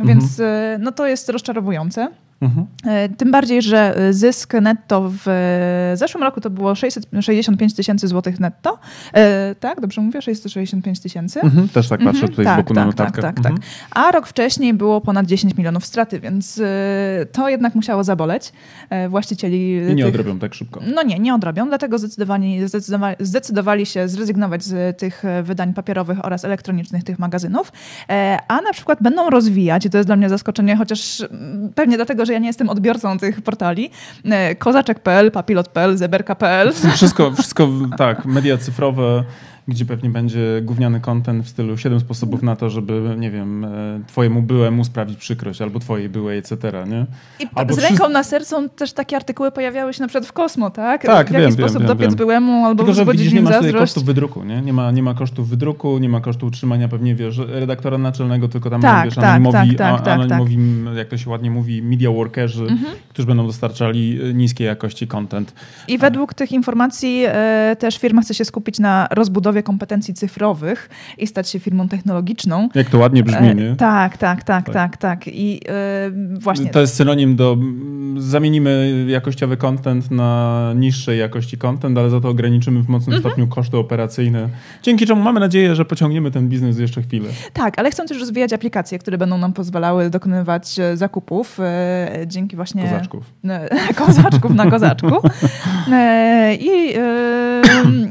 więc 0.00 0.40
e, 0.40 0.78
no 0.80 0.92
to 0.92 1.06
jest 1.06 1.28
rozczarowujące. 1.28 2.08
Mhm. 2.40 2.66
E, 2.86 3.08
Tym 3.08 3.30
bardziej, 3.30 3.62
że 3.62 3.96
e, 3.96 4.12
zysk 4.12 4.54
netto 4.54 5.10
w 5.24 5.28
e, 5.28 5.96
zeszłym 5.96 6.22
roku 6.24 6.40
to 6.40 6.50
było 6.50 6.74
665 6.74 7.74
tysięcy 7.74 8.08
złotych 8.08 8.40
netto. 8.40 8.78
Tak, 9.60 9.80
dobrze 9.80 10.00
mówię? 10.00 10.22
665 10.22 11.00
tysięcy. 11.00 11.40
Mhm. 11.40 11.68
Też 11.68 11.88
tak 11.88 12.00
patrzę 12.00 12.12
Mhm, 12.14 12.30
tutaj 12.30 12.44
tak, 12.44 12.54
z 12.54 12.62
boku 12.62 12.74
na 12.74 12.84
tak, 12.86 12.94
tak, 12.94 13.06
notatkach. 13.06 13.34
tak, 13.34 13.44
tak. 13.44 13.52
Mhm. 13.52 13.70
A 13.90 14.12
rok 14.12 14.26
wcześniej 14.26 14.74
było 14.74 15.00
ponad 15.00 15.26
10 15.26 15.56
milionów 15.56 15.86
straty, 15.86 16.20
więc 16.20 16.62
to 17.32 17.48
jednak 17.48 17.74
musiało 17.74 18.04
zaboleć 18.04 18.52
właścicieli 19.08 19.72
I 19.90 19.94
nie 19.94 20.04
tych... 20.04 20.14
odrobią 20.14 20.38
tak 20.38 20.54
szybko. 20.54 20.80
No 20.94 21.02
nie, 21.02 21.18
nie 21.18 21.34
odrobią, 21.34 21.68
dlatego 21.68 21.98
zdecydowali, 21.98 22.68
zdecydowali, 22.68 23.16
zdecydowali 23.20 23.86
się 23.86 24.08
zrezygnować 24.08 24.64
z 24.64 24.98
tych 24.98 25.22
wydań 25.42 25.74
papierowych 25.74 26.24
oraz 26.24 26.44
elektronicznych 26.44 27.04
tych 27.04 27.18
magazynów, 27.18 27.72
a 28.48 28.60
na 28.60 28.72
przykład 28.72 28.98
będą 29.02 29.30
rozwijać, 29.30 29.86
i 29.86 29.90
to 29.90 29.98
jest 29.98 30.08
dla 30.08 30.16
mnie 30.16 30.28
zaskoczenie, 30.28 30.76
chociaż 30.76 31.20
mm, 31.20 31.72
pewnie 31.74 31.96
dlatego, 31.96 32.26
że 32.26 32.32
ja 32.34 32.38
nie 32.40 32.46
jestem 32.46 32.68
odbiorcą 32.68 33.18
tych 33.18 33.42
portali, 33.42 33.90
e, 34.24 34.54
kozaczek.pl, 34.54 35.30
papilot.pl, 35.30 35.96
zeberka.pl. 35.96 36.72
Wszystko, 36.94 37.32
wszystko 37.32 37.68
tak, 37.98 38.24
media 38.24 38.58
cyfrowe, 38.58 39.24
gdzie 39.68 39.84
pewnie 39.84 40.10
będzie 40.10 40.60
gówniany 40.62 41.00
content 41.00 41.44
w 41.44 41.48
stylu 41.48 41.76
7 41.76 42.00
sposobów 42.00 42.42
na 42.42 42.56
to, 42.56 42.70
żeby, 42.70 43.14
nie 43.18 43.30
wiem, 43.30 43.64
e, 43.64 44.00
twojemu 44.06 44.42
byłemu 44.42 44.84
sprawić 44.84 45.18
przykrość, 45.18 45.62
albo 45.62 45.80
twojej 45.80 46.08
byłej, 46.08 46.38
etc., 46.38 46.56
nie? 46.86 47.06
I 47.40 47.48
Albo 47.54 47.74
z 47.74 47.78
ręką 47.78 48.08
na 48.08 48.22
sercu 48.24 48.68
też 48.68 48.92
takie 48.92 49.16
artykuły 49.16 49.52
pojawiały 49.52 49.94
się 49.94 50.00
na 50.00 50.08
przykład 50.08 50.26
w 50.26 50.32
Kosmo, 50.32 50.70
tak? 50.70 51.02
Tak, 51.02 51.28
w 51.28 51.32
jaki 51.32 51.42
wiem, 51.42 51.52
sposób 51.52 51.78
wiem, 51.78 51.88
wiem, 51.88 51.96
dopiec 51.96 52.10
wiem. 52.10 52.16
byłemu 52.16 52.66
albo 52.66 52.84
Tylko, 52.84 52.94
że 52.94 53.12
widzisz, 53.12 53.32
nie 53.32 53.42
masz 53.42 53.52
tutaj 53.52 53.62
zazdrość. 53.62 53.82
kosztów 53.82 54.04
wydruku, 54.04 54.44
nie? 54.44 54.62
Nie 54.62 54.72
ma, 54.72 54.90
nie 54.90 55.02
ma 55.02 55.14
kosztów 55.14 55.48
wydruku, 55.48 55.98
nie 55.98 56.08
ma 56.08 56.20
kosztu 56.20 56.46
utrzymania 56.46 56.88
pewnie, 56.88 57.14
wiesz, 57.14 57.38
redaktora 57.48 57.98
naczelnego, 57.98 58.48
tylko 58.48 58.70
tam 58.70 58.82
Tak, 58.82 59.04
wiesz, 59.04 59.14
tak, 59.14 59.24
anonimowi, 59.24 59.76
tak, 59.76 59.78
tak, 59.78 59.96
tak, 59.96 60.04
tak. 60.04 60.14
anonimowi, 60.14 60.58
jak 60.96 61.08
to 61.08 61.16
się 61.18 61.30
ładnie 61.30 61.50
mówi, 61.50 61.82
media 61.82 62.10
workerzy, 62.10 62.66
którzy 63.08 63.28
będą 63.28 63.46
dostarczali 63.46 64.20
e, 64.30 64.34
niskiej 64.34 64.66
jakości 64.66 65.06
content. 65.06 65.52
I 65.88 65.98
według 65.98 66.34
tych 66.34 66.52
informacji 66.52 67.24
e, 67.26 67.76
też 67.78 67.98
firma 67.98 68.22
chce 68.22 68.34
się 68.34 68.44
skupić 68.44 68.78
na 68.78 69.08
rozbudowie 69.10 69.53
kompetencji 69.62 70.14
cyfrowych 70.14 70.88
i 71.18 71.26
stać 71.26 71.48
się 71.48 71.58
firmą 71.60 71.88
technologiczną. 71.88 72.68
Jak 72.74 72.90
to 72.90 72.98
ładnie 72.98 73.22
brzmi, 73.22 73.48
E, 73.48 73.54
nie? 73.54 73.76
tak, 73.76 74.16
tak, 74.18 74.42
tak, 74.44 74.64
Tak. 74.64 74.74
tak, 74.74 74.96
tak. 74.96 75.28
I 75.28 75.60
e, 75.68 76.10
właśnie. 76.38 76.70
To 76.70 76.80
jest 76.80 76.94
synonim 76.94 77.36
do 77.36 77.56
zamienimy 78.16 79.04
jakościowy 79.08 79.56
content 79.56 80.10
na 80.10 80.72
niższej 80.76 81.18
jakości 81.18 81.58
content, 81.58 81.98
ale 81.98 82.10
za 82.10 82.20
to 82.20 82.28
ograniczymy 82.28 82.82
w 82.82 82.88
mocnym 82.88 83.16
Mhm. 83.16 83.22
stopniu 83.32 83.46
koszty 83.54 83.76
operacyjne. 83.76 84.48
Dzięki 84.82 85.06
czemu 85.06 85.22
mamy 85.22 85.40
nadzieję, 85.40 85.74
że 85.74 85.84
pociągniemy 85.84 86.30
ten 86.30 86.48
biznes 86.48 86.78
jeszcze 86.78 87.02
chwilę. 87.02 87.28
Tak, 87.52 87.78
ale 87.78 87.90
chcą 87.90 88.06
też 88.06 88.20
rozwijać 88.20 88.52
aplikacje, 88.52 88.98
które 88.98 89.18
będą 89.18 89.38
nam 89.38 89.52
pozwalały 89.52 90.10
dokonywać 90.10 90.78
e, 90.78 90.96
zakupów 90.96 91.58
dzięki 92.26 92.56
właśnie. 92.56 92.82
Kozaczków. 92.82 93.24
Kozaczków 94.06 94.54
na 94.54 94.70
kozaczku. 94.70 95.08
I, 96.60 96.94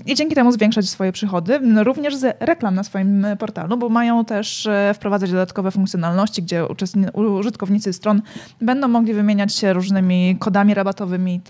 I 0.12 0.16
dzięki 0.16 0.36
temu 0.36 0.52
zwiększać 0.52 0.90
swoje 0.90 1.12
przychody, 1.12 1.33
no, 1.62 1.84
również 1.84 2.16
z 2.16 2.38
reklam 2.40 2.76
na 2.76 2.84
swoim 2.84 3.26
portalu, 3.40 3.78
bo 3.78 3.90
mają 3.90 4.26
też 4.26 4.68
e, 4.68 4.94
wprowadzać 4.94 5.32
dodatkowe 5.32 5.72
funkcjonalności, 5.72 6.44
gdzie 6.44 6.66
użytkownicy 7.14 7.94
stron 7.94 8.22
będą 8.62 8.88
mogli 8.88 9.14
wymieniać 9.14 9.56
się 9.56 9.74
różnymi 9.74 10.36
kodami 10.40 10.74
rabatowymi 10.74 11.42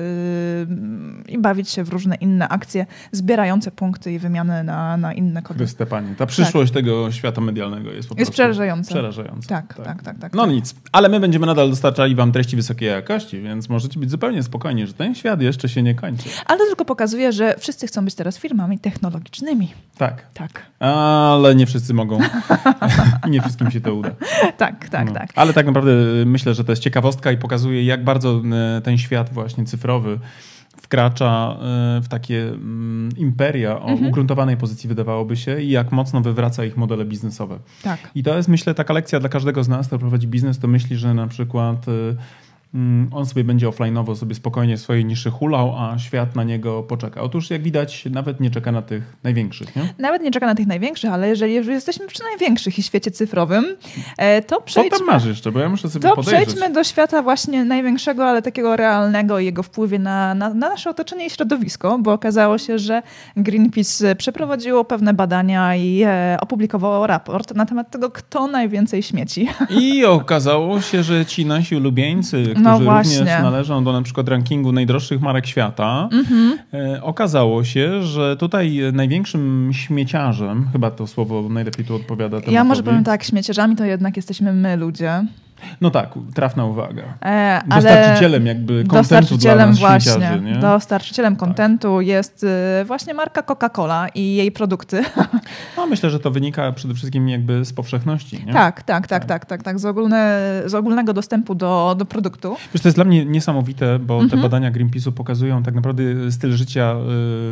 i 1.27 1.37
bawić 1.37 1.69
się 1.69 1.83
w 1.83 1.89
różne 1.89 2.15
inne 2.15 2.49
akcje 2.49 2.85
zbierające 3.11 3.71
punkty 3.71 4.13
i 4.13 4.19
wymiany 4.19 4.63
na, 4.63 4.97
na 4.97 5.13
inne 5.13 5.41
kody. 5.41 5.57
Chryste 5.57 5.85
Panie. 5.85 6.15
Ta 6.17 6.25
przyszłość 6.25 6.71
tego 6.73 7.11
świata 7.11 7.41
medialnego 7.41 7.91
jest 7.91 8.09
po 8.09 8.15
Tak. 8.15 8.19
Jest 8.19 8.31
prostu 8.31 8.33
przerażająca. 8.43 8.89
przerażająca. 8.89 9.49
Tak, 9.49 9.73
tak, 9.83 10.03
tak, 10.03 10.17
tak. 10.19 10.33
No 10.33 10.43
tak. 10.43 10.51
nic, 10.51 10.75
ale 10.91 11.09
my 11.09 11.19
będziemy 11.19 11.45
nadal 11.45 11.69
dostarczali 11.69 12.15
wam 12.15 12.31
treści 12.31 12.55
wysokiej 12.55 12.89
jakości, 12.89 13.41
więc 13.41 13.69
możecie 13.69 13.99
być 13.99 14.11
zupełnie 14.11 14.43
spokojni, 14.43 14.87
że 14.87 14.93
ten 14.93 15.15
świat 15.15 15.41
jeszcze 15.41 15.69
się 15.69 15.83
nie 15.83 15.95
kończy. 15.95 16.29
Ale 16.45 16.59
to 16.59 16.65
tylko 16.65 16.85
pokazuje, 16.85 17.31
że 17.31 17.55
wszyscy 17.59 17.87
chcą 17.87 18.05
być 18.05 18.15
teraz 18.15 18.37
firmami 18.37 18.79
technologicznymi. 18.79 19.72
Tak, 19.97 20.25
Tak, 20.33 20.65
ale 20.79 21.55
nie 21.55 21.65
wszyscy 21.65 21.93
mogą 21.93 22.19
nie 23.29 23.41
wszystkim 23.41 23.71
się 23.71 23.81
to 23.81 23.93
uda. 23.93 24.11
tak, 24.57 24.89
tak, 24.89 25.07
No. 25.07 25.13
tak. 25.13 25.29
Ale 25.35 25.53
tak 25.53 25.65
naprawdę 25.65 25.91
y, 25.91 26.25
myślę, 26.25 26.53
że 26.53 26.63
to 26.63 26.71
jest 26.71 26.81
ciekawostka 26.81 27.31
i 27.31 27.37
pokazuje, 27.37 27.83
jak 27.85 28.03
bardzo 28.03 28.41
y, 28.77 28.81
ten 28.81 28.97
świat 28.97 29.33
właśnie 29.33 29.65
cyfrowy 29.65 30.19
wkracza 30.83 31.57
e, 31.97 32.01
w 32.01 32.07
takie 32.07 32.43
mm, 32.47 33.09
imperia 33.17 33.79
o 33.79 33.89
mhm. 33.89 34.07
ugruntowanej 34.09 34.57
pozycji, 34.57 34.87
wydawałoby 34.87 35.35
się, 35.35 35.61
i 35.61 35.69
jak 35.69 35.91
mocno 35.91 36.21
wywraca 36.21 36.65
ich 36.65 36.77
modele 36.77 37.05
biznesowe. 37.05 37.59
Tak. 37.83 37.99
I 38.15 38.23
to 38.23 38.37
jest, 38.37 38.49
myślę, 38.49 38.73
taka 38.73 38.93
lekcja 38.93 39.19
dla 39.19 39.29
każdego 39.29 39.63
z 39.63 39.67
nas, 39.67 39.87
kto 39.87 39.99
prowadzi 39.99 40.27
biznes, 40.27 40.59
to 40.59 40.67
myśli, 40.67 40.97
że 40.97 41.13
na 41.13 41.27
przykład 41.27 41.85
on 43.11 43.25
sobie 43.25 43.43
będzie 43.43 43.67
offline'owo 43.67 44.15
sobie 44.15 44.35
spokojnie 44.35 44.77
swojej 44.77 45.05
niszy 45.05 45.31
hulał, 45.31 45.75
a 45.77 45.99
świat 45.99 46.35
na 46.35 46.43
niego 46.43 46.83
poczeka. 46.83 47.21
Otóż 47.21 47.49
jak 47.49 47.61
widać 47.61 48.05
nawet 48.11 48.39
nie 48.39 48.51
czeka 48.51 48.71
na 48.71 48.81
tych 48.81 49.03
największych. 49.23 49.75
Nie? 49.75 49.93
Nawet 49.99 50.21
nie 50.21 50.31
czeka 50.31 50.45
na 50.45 50.55
tych 50.55 50.67
największych, 50.67 51.13
ale 51.13 51.27
jeżeli 51.27 51.55
już 51.55 51.67
jesteśmy 51.67 52.07
przy 52.07 52.23
największych 52.23 52.79
i 52.79 52.83
świecie 52.83 53.11
cyfrowym, 53.11 53.65
e, 54.17 54.41
to 54.41 54.61
przejdźmy... 54.61 54.97
Co 54.97 55.05
tam 55.05 55.15
masz 55.15 55.25
jeszcze? 55.25 55.51
Bo 55.51 55.59
ja 55.59 55.69
muszę 55.69 55.89
sobie 55.89 56.09
To 56.09 56.15
podejrzeć. 56.15 56.45
przejdźmy 56.45 56.73
do 56.73 56.83
świata 56.83 57.21
właśnie 57.21 57.65
największego, 57.65 58.25
ale 58.25 58.41
takiego 58.41 58.75
realnego 58.75 59.39
i 59.39 59.45
jego 59.45 59.63
wpływie 59.63 59.99
na, 59.99 60.35
na, 60.35 60.53
na 60.53 60.69
nasze 60.69 60.89
otoczenie 60.89 61.25
i 61.25 61.29
środowisko, 61.29 61.99
bo 61.99 62.13
okazało 62.13 62.57
się, 62.57 62.79
że 62.79 63.01
Greenpeace 63.37 64.15
przeprowadziło 64.15 64.85
pewne 64.85 65.13
badania 65.13 65.75
i 65.75 66.01
e, 66.05 66.37
opublikowało 66.41 67.07
raport 67.07 67.55
na 67.55 67.65
temat 67.65 67.91
tego, 67.91 68.09
kto 68.09 68.47
najwięcej 68.47 69.03
śmieci. 69.03 69.47
I 69.69 70.05
okazało 70.05 70.81
się, 70.81 71.03
że 71.03 71.25
ci 71.25 71.45
nasi 71.45 71.75
ulubieńcy, 71.75 72.53
no 72.63 72.69
którzy 72.69 72.85
właśnie. 72.85 73.19
również 73.19 73.41
należą 73.41 73.83
do 73.83 73.93
na 73.93 74.01
przykład 74.01 74.29
rankingu 74.29 74.71
najdroższych 74.71 75.21
marek 75.21 75.45
świata, 75.47 76.09
mhm. 76.11 76.57
e, 76.73 77.03
okazało 77.03 77.63
się, 77.63 78.03
że 78.03 78.37
tutaj 78.37 78.79
największym 78.93 79.69
śmieciarzem, 79.73 80.67
chyba 80.71 80.91
to 80.91 81.07
słowo 81.07 81.49
najlepiej 81.49 81.85
tu 81.85 81.95
odpowiada 81.95 82.29
tematowi. 82.29 82.55
Ja 82.55 82.63
może 82.63 82.83
powiem 82.83 83.03
tak, 83.03 83.23
śmieciarzami 83.23 83.75
to 83.75 83.85
jednak 83.85 84.15
jesteśmy 84.15 84.53
my 84.53 84.77
ludzie. 84.77 85.25
No 85.81 85.89
tak, 85.89 86.09
trafna 86.33 86.65
uwaga. 86.65 87.03
E, 87.25 87.61
dostarczycielem 87.67 88.45
jakby 88.45 88.83
kontentu 88.83 89.37
dla 89.37 89.55
nas 89.55 89.79
właśnie, 89.79 90.41
nie? 90.43 90.55
Dostarczycielem 90.55 91.35
kontentu 91.35 91.97
tak. 91.97 92.07
jest 92.07 92.45
y, 92.81 92.85
właśnie 92.85 93.13
marka 93.13 93.41
Coca-Cola 93.41 94.07
i 94.15 94.35
jej 94.35 94.51
produkty. 94.51 95.03
No 95.77 95.87
myślę, 95.87 96.09
że 96.09 96.19
to 96.19 96.31
wynika 96.31 96.71
przede 96.71 96.93
wszystkim 96.93 97.29
jakby 97.29 97.65
z 97.65 97.73
powszechności. 97.73 98.45
Nie? 98.45 98.53
Tak, 98.53 98.83
tak, 98.83 99.07
tak, 99.07 99.25
tak, 99.25 99.45
tak, 99.45 99.63
tak, 99.63 99.79
z, 99.79 99.85
ogólne, 99.85 100.41
z 100.65 100.73
ogólnego 100.73 101.13
dostępu 101.13 101.55
do, 101.55 101.95
do 101.97 102.05
produktu. 102.05 102.55
Wiesz, 102.73 102.81
to 102.81 102.87
jest 102.87 102.97
dla 102.97 103.05
mnie 103.05 103.25
niesamowite, 103.25 103.99
bo 103.99 104.17
te 104.17 104.23
mhm. 104.23 104.41
badania 104.41 104.71
Greenpeace'u 104.71 105.11
pokazują 105.11 105.63
tak 105.63 105.75
naprawdę 105.75 106.03
styl 106.31 106.51
życia 106.51 106.95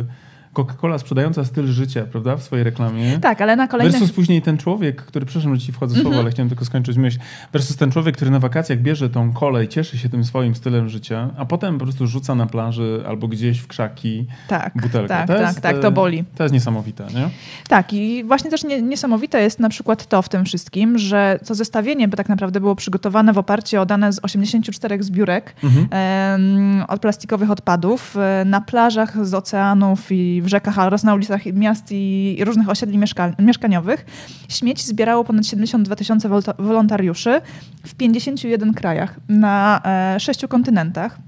y, 0.00 0.31
Coca-Cola 0.52 0.98
sprzedająca 0.98 1.44
styl 1.44 1.66
życia, 1.66 2.04
prawda, 2.12 2.36
w 2.36 2.42
swojej 2.42 2.64
reklamie. 2.64 3.18
Tak, 3.18 3.40
ale 3.40 3.56
na 3.56 3.68
kolejnych... 3.68 4.00
Versus 4.00 4.12
później 4.12 4.42
ten 4.42 4.58
człowiek, 4.58 5.02
który, 5.02 5.26
przepraszam, 5.26 5.54
że 5.54 5.60
ci 5.60 5.72
wchodzę 5.72 5.94
słowo, 5.94 6.08
mm 6.08 6.18
-hmm. 6.18 6.22
ale 6.22 6.30
chciałem 6.30 6.48
tylko 6.48 6.64
skończyć 6.64 6.96
myśl. 6.96 7.18
Versus 7.52 7.76
ten 7.76 7.90
człowiek, 7.90 8.16
który 8.16 8.30
na 8.30 8.38
wakacjach 8.38 8.78
bierze 8.78 9.10
tą 9.10 9.32
kolej, 9.32 9.68
cieszy 9.68 9.98
się 9.98 10.08
tym 10.08 10.24
swoim 10.24 10.54
stylem 10.54 10.88
życia, 10.88 11.30
a 11.36 11.44
potem 11.44 11.78
po 11.78 11.84
prostu 11.84 12.06
rzuca 12.06 12.34
na 12.34 12.46
plaży 12.46 13.04
albo 13.06 13.28
gdzieś 13.28 13.58
w 13.58 13.66
krzaki 13.66 14.26
tak, 14.48 14.72
butelkę. 14.82 15.08
Tak, 15.08 15.26
to 15.26 15.34
tak, 15.34 15.42
jest, 15.42 15.60
tak, 15.60 15.78
to 15.78 15.92
boli. 15.92 16.24
To 16.36 16.42
jest 16.42 16.52
niesamowite, 16.52 17.06
nie? 17.14 17.30
Tak 17.68 17.92
i 17.92 18.24
właśnie 18.24 18.50
też 18.50 18.64
nie, 18.64 18.82
niesamowite 18.82 19.42
jest 19.42 19.60
na 19.60 19.68
przykład 19.68 20.06
to 20.06 20.22
w 20.22 20.28
tym 20.28 20.44
wszystkim, 20.44 20.98
że 20.98 21.38
to 21.46 21.54
zestawienie 21.54 22.08
by 22.08 22.16
tak 22.16 22.28
naprawdę 22.28 22.60
było 22.60 22.76
przygotowane 22.76 23.32
w 23.32 23.38
oparciu 23.38 23.80
o 23.80 23.86
dane 23.86 24.12
z 24.12 24.20
84 24.22 25.02
zbiórek 25.02 25.54
mm 25.64 25.74
-hmm. 25.74 26.84
od 26.88 27.00
plastikowych 27.00 27.50
odpadów 27.50 28.16
e, 28.16 28.44
na 28.44 28.60
plażach 28.60 29.26
z 29.26 29.34
oceanów 29.34 30.12
i 30.12 30.41
w 30.42 30.46
rzekach 30.46 30.78
oraz 30.78 31.04
na 31.04 31.14
ulicach 31.14 31.46
miast 31.46 31.86
i 31.90 32.38
różnych 32.44 32.68
osiedli 32.68 32.98
mieszka 32.98 33.32
mieszkaniowych. 33.38 34.06
Śmieci 34.48 34.86
zbierało 34.86 35.24
ponad 35.24 35.46
72 35.46 35.96
tysiące 35.96 36.28
wolontariuszy 36.58 37.40
w 37.86 37.94
51 37.94 38.74
krajach 38.74 39.16
na 39.28 39.82
e, 39.84 40.20
sześciu 40.20 40.48
kontynentach. 40.48 41.18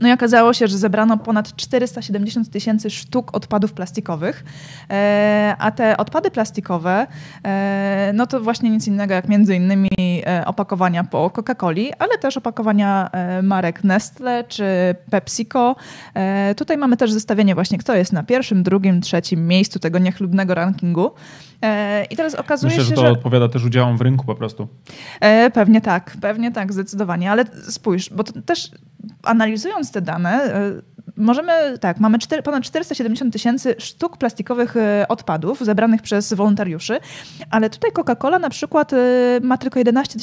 No 0.00 0.08
i 0.08 0.12
okazało 0.12 0.52
się, 0.52 0.66
że 0.66 0.78
zebrano 0.78 1.16
ponad 1.16 1.56
470 1.56 2.50
tysięcy 2.50 2.90
sztuk 2.90 3.36
odpadów 3.36 3.72
plastikowych, 3.72 4.44
e, 4.90 5.56
a 5.58 5.70
te 5.70 5.96
odpady 5.96 6.30
plastikowe, 6.30 7.06
e, 7.44 8.12
no 8.14 8.26
to 8.26 8.40
właśnie 8.40 8.70
nic 8.70 8.86
innego 8.86 9.14
jak 9.14 9.28
między 9.28 9.56
innymi 9.56 9.88
e, 10.26 10.44
opakowania 10.46 11.04
po 11.04 11.30
Coca-Coli, 11.30 11.90
ale 11.98 12.18
też 12.18 12.36
opakowania 12.36 13.10
marek 13.42 13.84
Nestle 13.84 14.44
czy 14.44 14.64
PepsiCo. 15.10 15.76
Tutaj 16.56 16.78
mamy 16.78 16.96
też 16.96 17.12
zestawienie 17.12 17.54
właśnie, 17.54 17.78
kto 17.78 17.94
jest 17.94 18.12
na 18.12 18.22
pierwszym, 18.22 18.62
drugim, 18.62 19.00
trzecim 19.00 19.48
miejscu 19.48 19.78
tego 19.78 19.98
niechlubnego 19.98 20.54
rankingu. 20.54 21.10
I 22.10 22.16
teraz 22.16 22.34
okazuje 22.34 22.70
Myślę, 22.70 22.84
się, 22.84 22.88
że 22.88 22.94
to 22.94 23.00
że... 23.00 23.10
odpowiada 23.10 23.48
też 23.48 23.64
udziałom 23.64 23.98
w 23.98 24.00
rynku 24.00 24.24
po 24.24 24.34
prostu. 24.34 24.68
Pewnie 25.54 25.80
tak, 25.80 26.16
pewnie 26.20 26.52
tak, 26.52 26.72
zdecydowanie, 26.72 27.30
ale 27.30 27.44
spójrz, 27.68 28.10
bo 28.10 28.24
to 28.24 28.42
też 28.42 28.70
analizując 29.22 29.92
te 29.92 30.00
dane, 30.00 30.44
e, 30.44 30.82
możemy, 31.16 31.78
tak, 31.78 32.00
mamy 32.00 32.18
ponad 32.44 32.64
470 32.64 33.32
tysięcy 33.32 33.74
sztuk 33.78 34.16
plastikowych 34.16 34.76
e, 34.76 35.06
odpadów 35.08 35.60
zebranych 35.60 36.02
przez 36.02 36.32
wolontariuszy, 36.32 36.98
ale 37.50 37.70
tutaj 37.70 37.90
Coca-Cola 37.90 38.40
na 38.40 38.50
przykład 38.50 38.92
e, 38.92 38.96
ma 39.42 39.58
tylko 39.58 39.78
11 39.78 40.18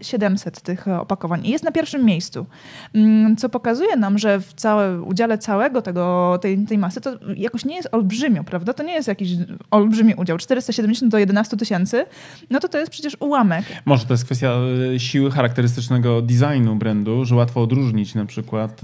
700 0.00 0.60
tych 0.60 0.88
opakowań 0.88 1.46
i 1.46 1.50
jest 1.50 1.64
na 1.64 1.72
pierwszym 1.72 2.04
miejscu, 2.04 2.46
mm, 2.94 3.36
co 3.36 3.48
pokazuje 3.48 3.96
nam, 3.96 4.18
że 4.18 4.40
w 4.40 4.54
całe, 4.54 5.02
udziale 5.02 5.38
całego 5.38 5.82
tego, 5.82 6.38
tej, 6.42 6.58
tej 6.58 6.78
masy 6.78 7.00
to 7.00 7.10
jakoś 7.36 7.64
nie 7.64 7.76
jest 7.76 7.88
olbrzymio, 7.92 8.44
prawda? 8.44 8.72
To 8.72 8.82
nie 8.82 8.92
jest 8.92 9.08
jakiś 9.08 9.30
olbrzymi 9.70 10.14
udział. 10.14 10.38
470 10.38 11.12
do 11.12 11.18
11 11.18 11.56
tysięcy, 11.56 12.04
no 12.50 12.60
to 12.60 12.68
to 12.68 12.78
jest 12.78 12.92
przecież 12.92 13.16
ułamek. 13.20 13.64
Może 13.84 14.06
to 14.06 14.14
jest 14.14 14.24
kwestia 14.24 14.56
siły 14.98 15.30
charakterystycznego 15.30 16.22
designu 16.22 16.76
brandu, 16.76 17.24
że 17.24 17.34
łatwo 17.34 17.62
odróżnić 17.62 18.14
na 18.14 18.26
przykład 18.26 18.80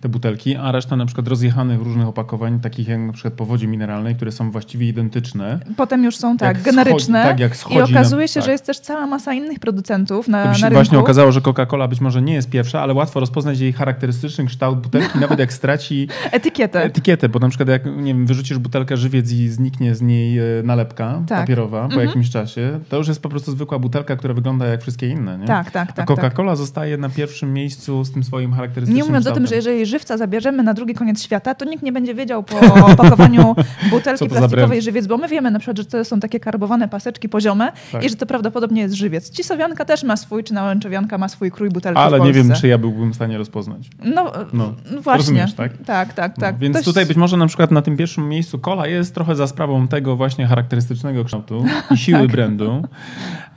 te 0.00 0.08
butelki, 0.08 0.56
a 0.56 0.72
reszta 0.72 0.93
na 0.96 1.06
przykład 1.06 1.28
rozjechanych 1.28 1.80
różnych 1.80 2.06
opakowań, 2.06 2.60
takich 2.60 2.88
jak 2.88 3.00
na 3.00 3.12
przykład 3.12 3.34
po 3.34 3.46
wodzie 3.46 3.66
mineralnej, 3.66 4.14
które 4.14 4.32
są 4.32 4.50
właściwie 4.50 4.88
identyczne. 4.88 5.60
Potem 5.76 6.04
już 6.04 6.16
są 6.16 6.36
tak, 6.36 6.62
generyczne. 6.62 7.20
Schodzi, 7.20 7.30
tak, 7.30 7.40
jak 7.40 7.56
schodzi 7.56 7.76
I 7.78 7.82
okazuje 7.82 8.28
się, 8.28 8.34
tak. 8.34 8.44
że 8.44 8.52
jest 8.52 8.66
też 8.66 8.80
cała 8.80 9.06
masa 9.06 9.34
innych 9.34 9.58
producentów 9.58 10.28
na, 10.28 10.44
to 10.44 10.54
się 10.54 10.60
na 10.60 10.68
rynku. 10.68 10.74
właśnie 10.74 10.98
okazało, 10.98 11.32
że 11.32 11.40
Coca-Cola 11.40 11.88
być 11.88 12.00
może 12.00 12.22
nie 12.22 12.34
jest 12.34 12.50
pierwsza, 12.50 12.80
ale 12.80 12.94
łatwo 12.94 13.20
rozpoznać 13.20 13.60
jej 13.60 13.72
charakterystyczny 13.72 14.46
kształt 14.46 14.80
butelki, 14.80 15.18
nawet 15.18 15.38
jak 15.38 15.52
straci 15.52 16.08
etykietę. 16.32 16.82
Etykietę, 16.82 17.28
bo 17.28 17.38
na 17.38 17.48
przykład 17.48 17.68
jak 17.68 17.86
nie 17.86 18.14
wiem, 18.14 18.26
wyrzucisz 18.26 18.58
butelkę 18.58 18.96
żywiec 18.96 19.32
i 19.32 19.48
zniknie 19.48 19.94
z 19.94 20.02
niej 20.02 20.38
e, 20.38 20.42
nalepka 20.64 21.22
tak. 21.26 21.40
papierowa 21.40 21.78
po 21.78 21.84
mhm. 21.84 22.06
jakimś 22.06 22.30
czasie, 22.30 22.80
to 22.88 22.96
już 22.96 23.08
jest 23.08 23.22
po 23.22 23.28
prostu 23.28 23.52
zwykła 23.52 23.78
butelka, 23.78 24.16
która 24.16 24.34
wygląda 24.34 24.66
jak 24.66 24.82
wszystkie 24.82 25.08
inne. 25.08 25.38
Nie? 25.38 25.46
Tak, 25.46 25.70
tak, 25.70 25.92
tak. 25.92 26.10
A 26.10 26.14
Coca-Cola 26.14 26.50
tak. 26.50 26.56
zostaje 26.56 26.96
na 26.96 27.08
pierwszym 27.08 27.52
miejscu 27.52 28.04
z 28.04 28.12
tym 28.12 28.24
swoim 28.24 28.52
charakterystycznym 28.52 28.96
Nie 28.96 29.04
mówiąc 29.04 29.24
kształtem. 29.24 29.44
o 29.44 29.46
tym, 29.46 29.50
że 29.50 29.56
jeżeli 29.56 29.86
żywca 29.86 30.16
zabierzemy 30.16 30.62
na 30.62 30.74
drugi 30.84 30.94
koniec 30.94 31.22
świata, 31.22 31.54
to 31.54 31.64
nikt 31.64 31.82
nie 31.82 31.92
będzie 31.92 32.14
wiedział 32.14 32.42
po 32.42 32.60
opakowaniu 32.92 33.56
butelki 33.90 34.28
plastikowej 34.28 34.82
żywiec, 34.82 35.06
bo 35.06 35.16
my 35.16 35.28
wiemy 35.28 35.50
na 35.50 35.58
przykład, 35.58 35.76
że 35.78 35.84
to 35.84 36.04
są 36.04 36.20
takie 36.20 36.40
karbowane 36.40 36.88
paseczki 36.88 37.28
poziome 37.28 37.72
tak. 37.92 38.04
i 38.04 38.08
że 38.08 38.16
to 38.16 38.26
prawdopodobnie 38.26 38.82
jest 38.82 38.94
żywiec. 38.94 39.30
Cisowianka 39.30 39.84
też 39.84 40.02
ma 40.02 40.16
swój, 40.16 40.44
czy 40.44 40.54
nałęczowianka 40.54 41.18
ma 41.18 41.28
swój 41.28 41.50
krój 41.50 41.68
butelki 41.68 42.00
Ale 42.00 42.20
nie 42.20 42.32
wiem, 42.32 42.52
czy 42.52 42.68
ja 42.68 42.78
byłbym 42.78 43.12
w 43.12 43.14
stanie 43.14 43.38
rozpoznać. 43.38 43.90
No, 44.04 44.32
no. 44.52 44.74
no 44.92 45.00
właśnie. 45.00 45.18
Rozumiesz, 45.18 45.54
tak? 45.54 45.72
Tak, 45.86 46.12
tak, 46.12 46.36
tak. 46.36 46.54
No, 46.54 46.60
więc 46.60 46.76
Ktoś... 46.76 46.84
tutaj 46.84 47.06
być 47.06 47.16
może 47.16 47.36
na 47.36 47.46
przykład 47.46 47.70
na 47.70 47.82
tym 47.82 47.96
pierwszym 47.96 48.28
miejscu 48.28 48.58
kola 48.58 48.86
jest 48.86 49.14
trochę 49.14 49.36
za 49.36 49.46
sprawą 49.46 49.88
tego 49.88 50.16
właśnie 50.16 50.46
charakterystycznego 50.46 51.24
kształtu 51.24 51.64
i 51.90 51.96
siły 52.04 52.20
tak. 52.20 52.30
brandu. 52.30 52.82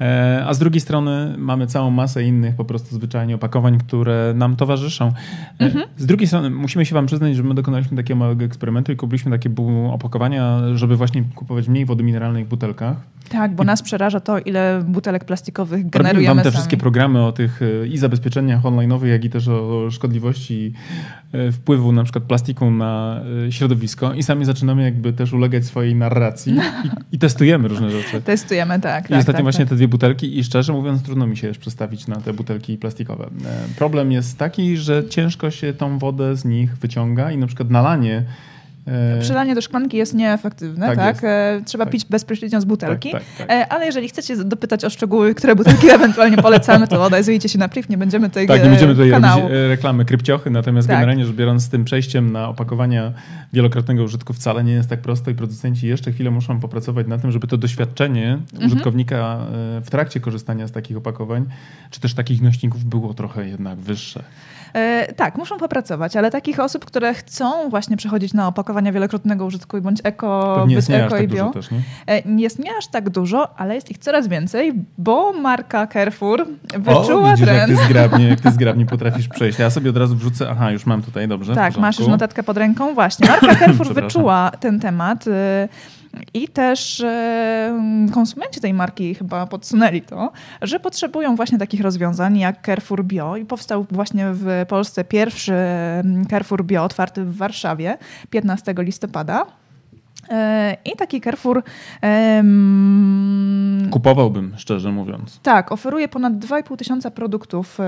E, 0.02 0.44
a 0.48 0.54
z 0.54 0.60
drugiej 0.60 0.82
strony 0.82 1.36
mamy 1.38 1.68
całą 1.68 1.92
masę 1.92 2.24
innych 2.24 2.56
po 2.56 2.66
prostu 2.66 2.96
zwyczajnie 2.96 3.36
opakowań, 3.36 3.78
które 3.78 4.34
nam 4.36 4.56
towarzyszą. 4.56 5.12
E, 5.60 5.66
mhm. 5.66 5.86
Z 5.98 6.06
drugiej 6.06 6.28
strony 6.28 6.50
musimy 6.50 6.86
się 6.86 6.96
wam 6.96 7.06
przyznać, 7.06 7.17
że 7.34 7.44
my 7.44 7.54
dokonaliśmy 7.54 7.98
takiego 7.98 8.20
małego 8.20 8.46
eksperymentu 8.46 8.92
i 8.92 8.96
kupiliśmy 8.96 9.32
takie 9.32 9.50
opakowania, 9.92 10.60
żeby 10.76 10.96
właśnie 10.96 11.24
kupować 11.36 11.68
mniej 11.68 11.86
wody 11.86 12.04
mineralnej 12.04 12.46
w 12.46 12.48
butelkach. 12.48 12.98
Tak, 13.30 13.56
bo 13.56 13.64
I... 13.64 13.66
nas 13.66 13.82
przeraża 13.82 14.20
to, 14.20 14.40
ile 14.40 14.84
butelek 14.88 15.26
plastikowych 15.26 15.90
generujemy 15.90 16.36
Mam 16.36 16.38
te 16.38 16.44
sami. 16.44 16.54
wszystkie 16.54 16.78
programy 16.78 17.26
o 17.26 17.32
tych 17.32 17.62
e, 17.62 17.88
i 17.88 17.98
zabezpieczeniach 17.98 18.64
online'owych, 18.64 19.06
jak 19.06 19.26
i 19.26 19.30
też 19.30 19.48
o 19.48 19.92
szkodliwości 19.92 20.74
wpływu 21.52 21.92
na 21.92 22.04
przykład 22.04 22.24
plastiku 22.24 22.72
na 22.72 23.22
środowisko 23.50 24.14
i 24.14 24.24
sami 24.24 24.46
zaczynamy 24.46 24.84
jakby 24.84 25.14
też 25.14 25.34
ulegać 25.34 25.66
swojej 25.66 25.96
narracji 25.96 26.54
i, 26.86 27.16
i 27.16 27.20
testujemy 27.20 27.68
różne 27.68 27.92
rzeczy. 27.92 28.22
Testujemy, 28.26 28.80
tak. 28.80 29.06
I 29.06 29.10
tak, 29.10 29.20
ostatnio 29.20 29.38
tak, 29.38 29.44
właśnie 29.44 29.66
tak. 29.66 29.70
te 29.70 29.76
dwie 29.76 29.88
butelki 29.88 30.40
i 30.40 30.44
szczerze 30.44 30.74
mówiąc 30.74 31.04
trudno 31.04 31.28
mi 31.28 31.38
się 31.38 31.48
już 31.48 31.58
przestawić 31.58 32.08
na 32.08 32.16
te 32.16 32.34
butelki 32.34 32.78
plastikowe. 32.78 33.30
Problem 33.78 34.12
jest 34.12 34.38
taki, 34.38 34.78
że 34.78 35.10
ciężko 35.10 35.52
się 35.52 35.74
tą 35.74 36.00
wodę 36.00 36.36
z 36.36 36.46
nich 36.46 36.78
wyciąga 36.78 37.07
i 37.34 37.38
na 37.38 37.48
przykład 37.48 37.70
nalanie 37.70 38.24
E, 38.88 39.22
Przelanie 39.22 39.56
do 39.56 39.62
szklanki 39.62 39.98
jest 39.98 40.14
nieefektywne, 40.14 40.88
tak? 40.88 40.98
tak? 40.98 41.24
E, 41.24 41.62
trzeba 41.66 41.86
tak. 41.86 41.92
pić 41.92 42.06
bezpośrednio 42.06 42.62
z 42.62 42.66
butelki. 42.66 43.12
Tak, 43.12 43.24
tak, 43.38 43.48
tak, 43.48 43.74
ale 43.74 43.86
jeżeli 43.86 44.10
chcecie 44.10 44.38
dopytać 44.38 44.86
o 44.86 44.90
szczegóły, 44.90 45.36
które 45.36 45.56
butelki 45.56 45.90
ewentualnie 45.96 46.38
polecamy, 46.38 46.88
to 46.88 47.04
odezwijcie 47.04 47.50
się 47.50 47.60
na 47.60 47.70
priv, 47.70 47.88
nie 47.90 47.98
będziemy 47.98 48.30
tutaj 48.30 48.48
Tak, 48.48 48.64
nie 48.64 48.70
będziemy 48.70 48.94
tutaj 48.94 49.12
kanału. 49.12 49.42
robić 49.42 49.58
reklamy 49.68 50.06
krypciochy, 50.06 50.50
natomiast 50.50 50.88
generalnie 50.88 51.26
rzecz 51.26 51.36
biorąc 51.36 51.64
z 51.64 51.70
tym 51.70 51.86
przejściem 51.86 52.32
na 52.32 52.50
opakowania 52.50 53.14
wielokrotnego 53.54 54.04
użytku 54.04 54.34
wcale 54.34 54.64
nie 54.64 54.74
jest 54.74 54.90
tak 54.90 55.02
prosto 55.02 55.32
i 55.32 55.36
producenci 55.36 55.88
jeszcze 55.88 56.12
chwilę 56.12 56.32
muszą 56.32 56.60
popracować 56.60 57.08
na 57.08 57.18
tym, 57.18 57.32
żeby 57.32 57.48
to 57.48 57.58
doświadczenie 57.58 58.40
mhm. 58.54 58.72
użytkownika 58.72 59.46
w 59.84 59.90
trakcie 59.90 60.20
korzystania 60.20 60.68
z 60.68 60.72
takich 60.72 60.98
opakowań, 60.98 61.46
czy 61.92 62.00
też 62.00 62.14
takich 62.14 62.42
nośników 62.42 62.84
było 62.84 63.14
trochę 63.14 63.48
jednak 63.48 63.80
wyższe. 63.80 64.24
E, 64.78 65.14
tak, 65.14 65.38
muszą 65.38 65.58
popracować, 65.58 66.16
ale 66.16 66.32
takich 66.32 66.60
osób, 66.60 66.86
które 66.86 67.14
chcą 67.14 67.70
właśnie 67.70 67.98
przechodzić 67.98 68.34
na 68.34 68.48
opakowania 68.48 68.92
wielokrotnego 68.92 69.46
użytku 69.46 69.82
bądź 69.82 70.00
eko, 70.04 70.62
być 70.66 70.76
jest 70.76 70.90
eko 70.90 71.10
tak 71.10 71.24
i 71.24 71.28
bio. 71.28 71.50
też, 71.50 71.72
nie? 71.72 71.80
E, 72.08 72.22
jest 72.38 72.60
nie 72.60 72.70
aż 72.78 72.88
tak 72.88 73.10
dużo, 73.10 73.60
ale 73.60 73.76
jest 73.76 73.92
ich 73.92 73.98
coraz 73.98 74.28
więcej, 74.28 74.74
bo 74.98 75.34
marka 75.34 75.88
Carrefour 75.88 76.42
O, 76.42 76.46
wyczuła 76.80 77.32
widzisz, 77.32 77.48
jak 77.48 77.66
trend. 77.66 77.80
ty, 77.80 77.86
zgrabnie, 77.86 78.28
jak 78.28 78.40
ty 78.40 78.52
zgrabnie 78.52 78.86
potrafisz 78.86 79.28
przejść. 79.28 79.60
Ja 79.60 79.70
sobie 79.70 79.90
od 79.90 79.98
razu 79.98 80.16
wrzucę, 80.16 80.48
aha, 80.50 80.72
już 80.72 80.86
mam 80.86 81.02
tutaj, 81.02 81.28
dobrze. 81.28 81.56
Tak, 81.56 81.78
masz 81.78 82.00
już 82.00 82.08
notatkę 82.08 82.44
pod 82.44 82.58
ręką. 82.58 82.94
Właśnie, 82.94 83.28
marka 83.28 83.56
Carrefour 83.60 83.94
wyczuła 83.94 84.52
ten 84.60 84.80
temat. 84.80 85.26
I 86.34 86.48
też 86.48 87.00
e, 87.00 88.08
konsumenci 88.14 88.62
tej 88.62 88.74
marki 88.74 89.16
chyba 89.16 89.48
podsunęli 89.48 90.02
to, 90.02 90.32
że 90.62 90.80
potrzebują 90.80 91.36
właśnie 91.36 91.58
takich 91.58 91.82
rozwiązań 91.82 92.38
jak 92.38 92.66
Carrefour 92.66 93.04
Bio 93.04 93.38
i 93.38 93.46
powstał 93.46 93.86
właśnie 93.92 94.26
w 94.34 94.66
Polsce 94.68 95.04
pierwszy 95.04 95.54
mm, 95.54 96.26
Carrefour 96.26 96.66
Bio 96.66 96.84
otwarty 96.84 97.24
w 97.24 97.38
Warszawie 97.38 97.98
15 98.30 98.74
listopada. 98.78 99.46
E, 100.30 100.78
I 100.86 100.96
taki 100.98 101.22
Carrefour 101.22 101.64
em, 102.02 103.88
Kupowałbym, 103.92 104.54
szczerze 104.58 104.92
mówiąc. 104.92 105.40
tak, 105.44 105.72
oferuje 105.72 106.08
ponad 106.08 106.34
2,5 106.34 106.78
tysiąca 106.78 107.12
produktów 107.12 107.80
e, 107.80 107.84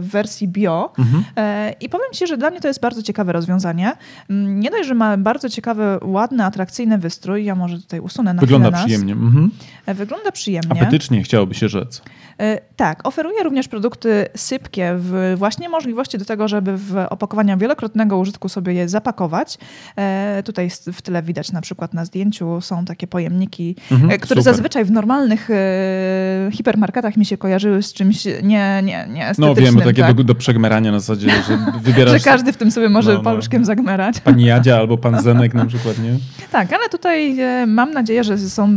w 0.00 0.08
wersji 0.10 0.48
bio. 0.48 0.92
Mhm. 0.98 1.24
E, 1.36 1.74
I 1.80 1.88
powiem 1.88 2.06
Ci, 2.12 2.26
że 2.26 2.36
dla 2.36 2.50
mnie 2.50 2.60
to 2.60 2.68
jest 2.68 2.80
bardzo 2.80 3.02
ciekawe 3.02 3.32
rozwiązanie. 3.32 3.92
Mm, 4.30 4.60
Nie 4.60 4.70
dość, 4.70 4.88
że 4.88 4.94
ma 4.94 5.16
bardzo 5.16 5.48
ciekawy, 5.48 5.98
ładny, 6.02 6.44
atrakcyjny 6.44 6.98
wystrój. 6.98 7.44
Ja 7.44 7.54
może 7.54 7.80
tutaj 7.80 8.00
usunę 8.00 8.34
na 8.34 8.40
Wygląda 8.40 8.72
przyjemnie. 8.72 9.12
Mhm. 9.12 9.50
Wygląda 9.86 10.32
przyjemnie. 10.32 10.82
Apetycznie 10.82 11.22
chciałoby 11.22 11.54
się 11.54 11.68
rzec. 11.68 12.02
Tak, 12.76 13.08
oferuje 13.08 13.42
również 13.42 13.68
produkty 13.68 14.26
sypkie, 14.36 14.94
w 14.98 15.34
właśnie 15.36 15.68
możliwości 15.68 16.18
do 16.18 16.24
tego, 16.24 16.48
żeby 16.48 16.76
w 16.76 16.96
opakowania 17.10 17.56
wielokrotnego 17.56 18.18
użytku 18.18 18.48
sobie 18.48 18.72
je 18.74 18.88
zapakować. 18.88 19.58
Tutaj 20.44 20.70
w 20.92 21.02
tyle 21.02 21.22
widać 21.22 21.52
na 21.52 21.60
przykład 21.60 21.83
na 21.92 22.04
zdjęciu 22.04 22.60
są 22.60 22.84
takie 22.84 23.06
pojemniki, 23.06 23.76
Mhm, 23.92 24.10
e, 24.10 24.18
które 24.18 24.40
super. 24.40 24.54
zazwyczaj 24.54 24.84
w 24.84 24.90
normalnych 24.90 25.50
e, 25.50 25.54
hipermarketach 26.52 27.16
mi 27.16 27.24
się 27.26 27.36
kojarzyły 27.36 27.82
z 27.82 27.92
czymś 27.92 28.24
nie, 28.24 28.40
nie, 28.42 28.82
nie 28.82 29.24
No 29.38 29.48
estetycznym. 29.50 29.74
wiem, 29.74 29.84
takie 29.84 30.02
tak? 30.02 30.14
do, 30.16 30.24
do 30.24 30.34
przegmerania 30.34 30.92
na 30.92 31.00
zasadzie, 31.00 31.30
że 31.30 31.58
wybierasz 31.82 32.12
Że 32.24 32.30
każdy 32.30 32.52
w 32.52 32.56
tym 32.56 32.70
sobie 32.70 32.88
może 32.88 33.10
No, 33.12 33.18
no. 33.18 33.24
paluszkiem 33.24 33.64
zagmerać. 33.64 34.20
pani 34.20 34.44
Jadzia 34.44 34.76
albo 34.80 34.98
pan 34.98 35.22
Zenek 35.22 35.54
na 35.54 35.66
przykład, 35.66 35.98
nie? 35.98 36.16
Tak, 36.52 36.72
ale 36.72 36.88
tutaj 36.88 37.40
e, 37.40 37.66
mam 37.66 37.90
nadzieję, 37.92 38.24
że 38.24 38.38
są 38.38 38.70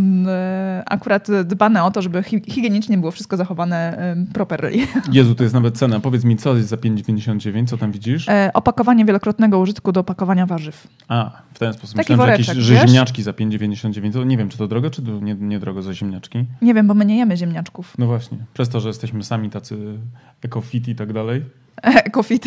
akurat 0.86 1.28
dbane 1.46 1.84
o 1.84 1.92
to, 1.92 2.02
żeby 2.02 2.24
hi- 2.24 2.42
higienicznie 2.48 2.98
było 2.98 3.12
wszystko 3.12 3.38
zachowane 3.38 3.98
properly. 4.34 4.72
Jezu, 5.12 5.36
to 5.36 5.44
jest 5.44 5.54
nawet 5.56 5.78
cena. 5.78 6.00
Powiedz 6.00 6.24
mi, 6.24 6.38
co 6.38 6.56
jest 6.56 6.70
za 6.70 6.76
5,99? 6.76 7.68
Co 7.68 7.78
tam 7.78 7.92
widzisz? 7.92 8.26
Opakowanie 8.54 9.06
wielokrotnego 9.06 9.60
użytku 9.60 9.92
do 9.92 10.00
opakowania 10.00 10.46
warzyw. 10.46 10.88
A, 11.08 11.32
w 11.54 11.60
ten 11.60 11.74
sposób. 11.74 11.96
Taki 11.98 12.12
Myślałem, 12.14 12.32
że 12.32 12.38
woreczek, 12.38 12.58
że 12.64 12.74
wiesz? 12.74 12.92
Ziemniaczki 12.98 13.24
za 13.24 13.32
5,99. 13.32 14.14
To 14.14 14.24
nie 14.24 14.38
wiem, 14.38 14.50
czy 14.50 14.58
to 14.58 14.68
drogo, 14.68 14.90
czy 14.90 15.02
to 15.02 15.12
nie, 15.20 15.36
nie 15.36 15.60
drogo 15.60 15.82
za 15.82 15.94
ziemniaczki. 15.94 16.46
Nie 16.62 16.74
wiem, 16.74 16.88
bo 16.88 16.94
my 16.94 17.06
nie 17.06 17.18
jemy 17.18 17.38
ziemniaczków. 17.38 17.94
No 17.98 18.06
właśnie. 18.06 18.38
Przez 18.54 18.70
to, 18.70 18.80
że 18.80 18.88
jesteśmy 18.88 19.24
sami 19.24 19.50
tacy 19.50 20.00
eco-fit 20.42 20.88
i 20.88 20.96
tak 20.96 21.14
dalej. 21.14 21.44
Ekofit. 22.06 22.46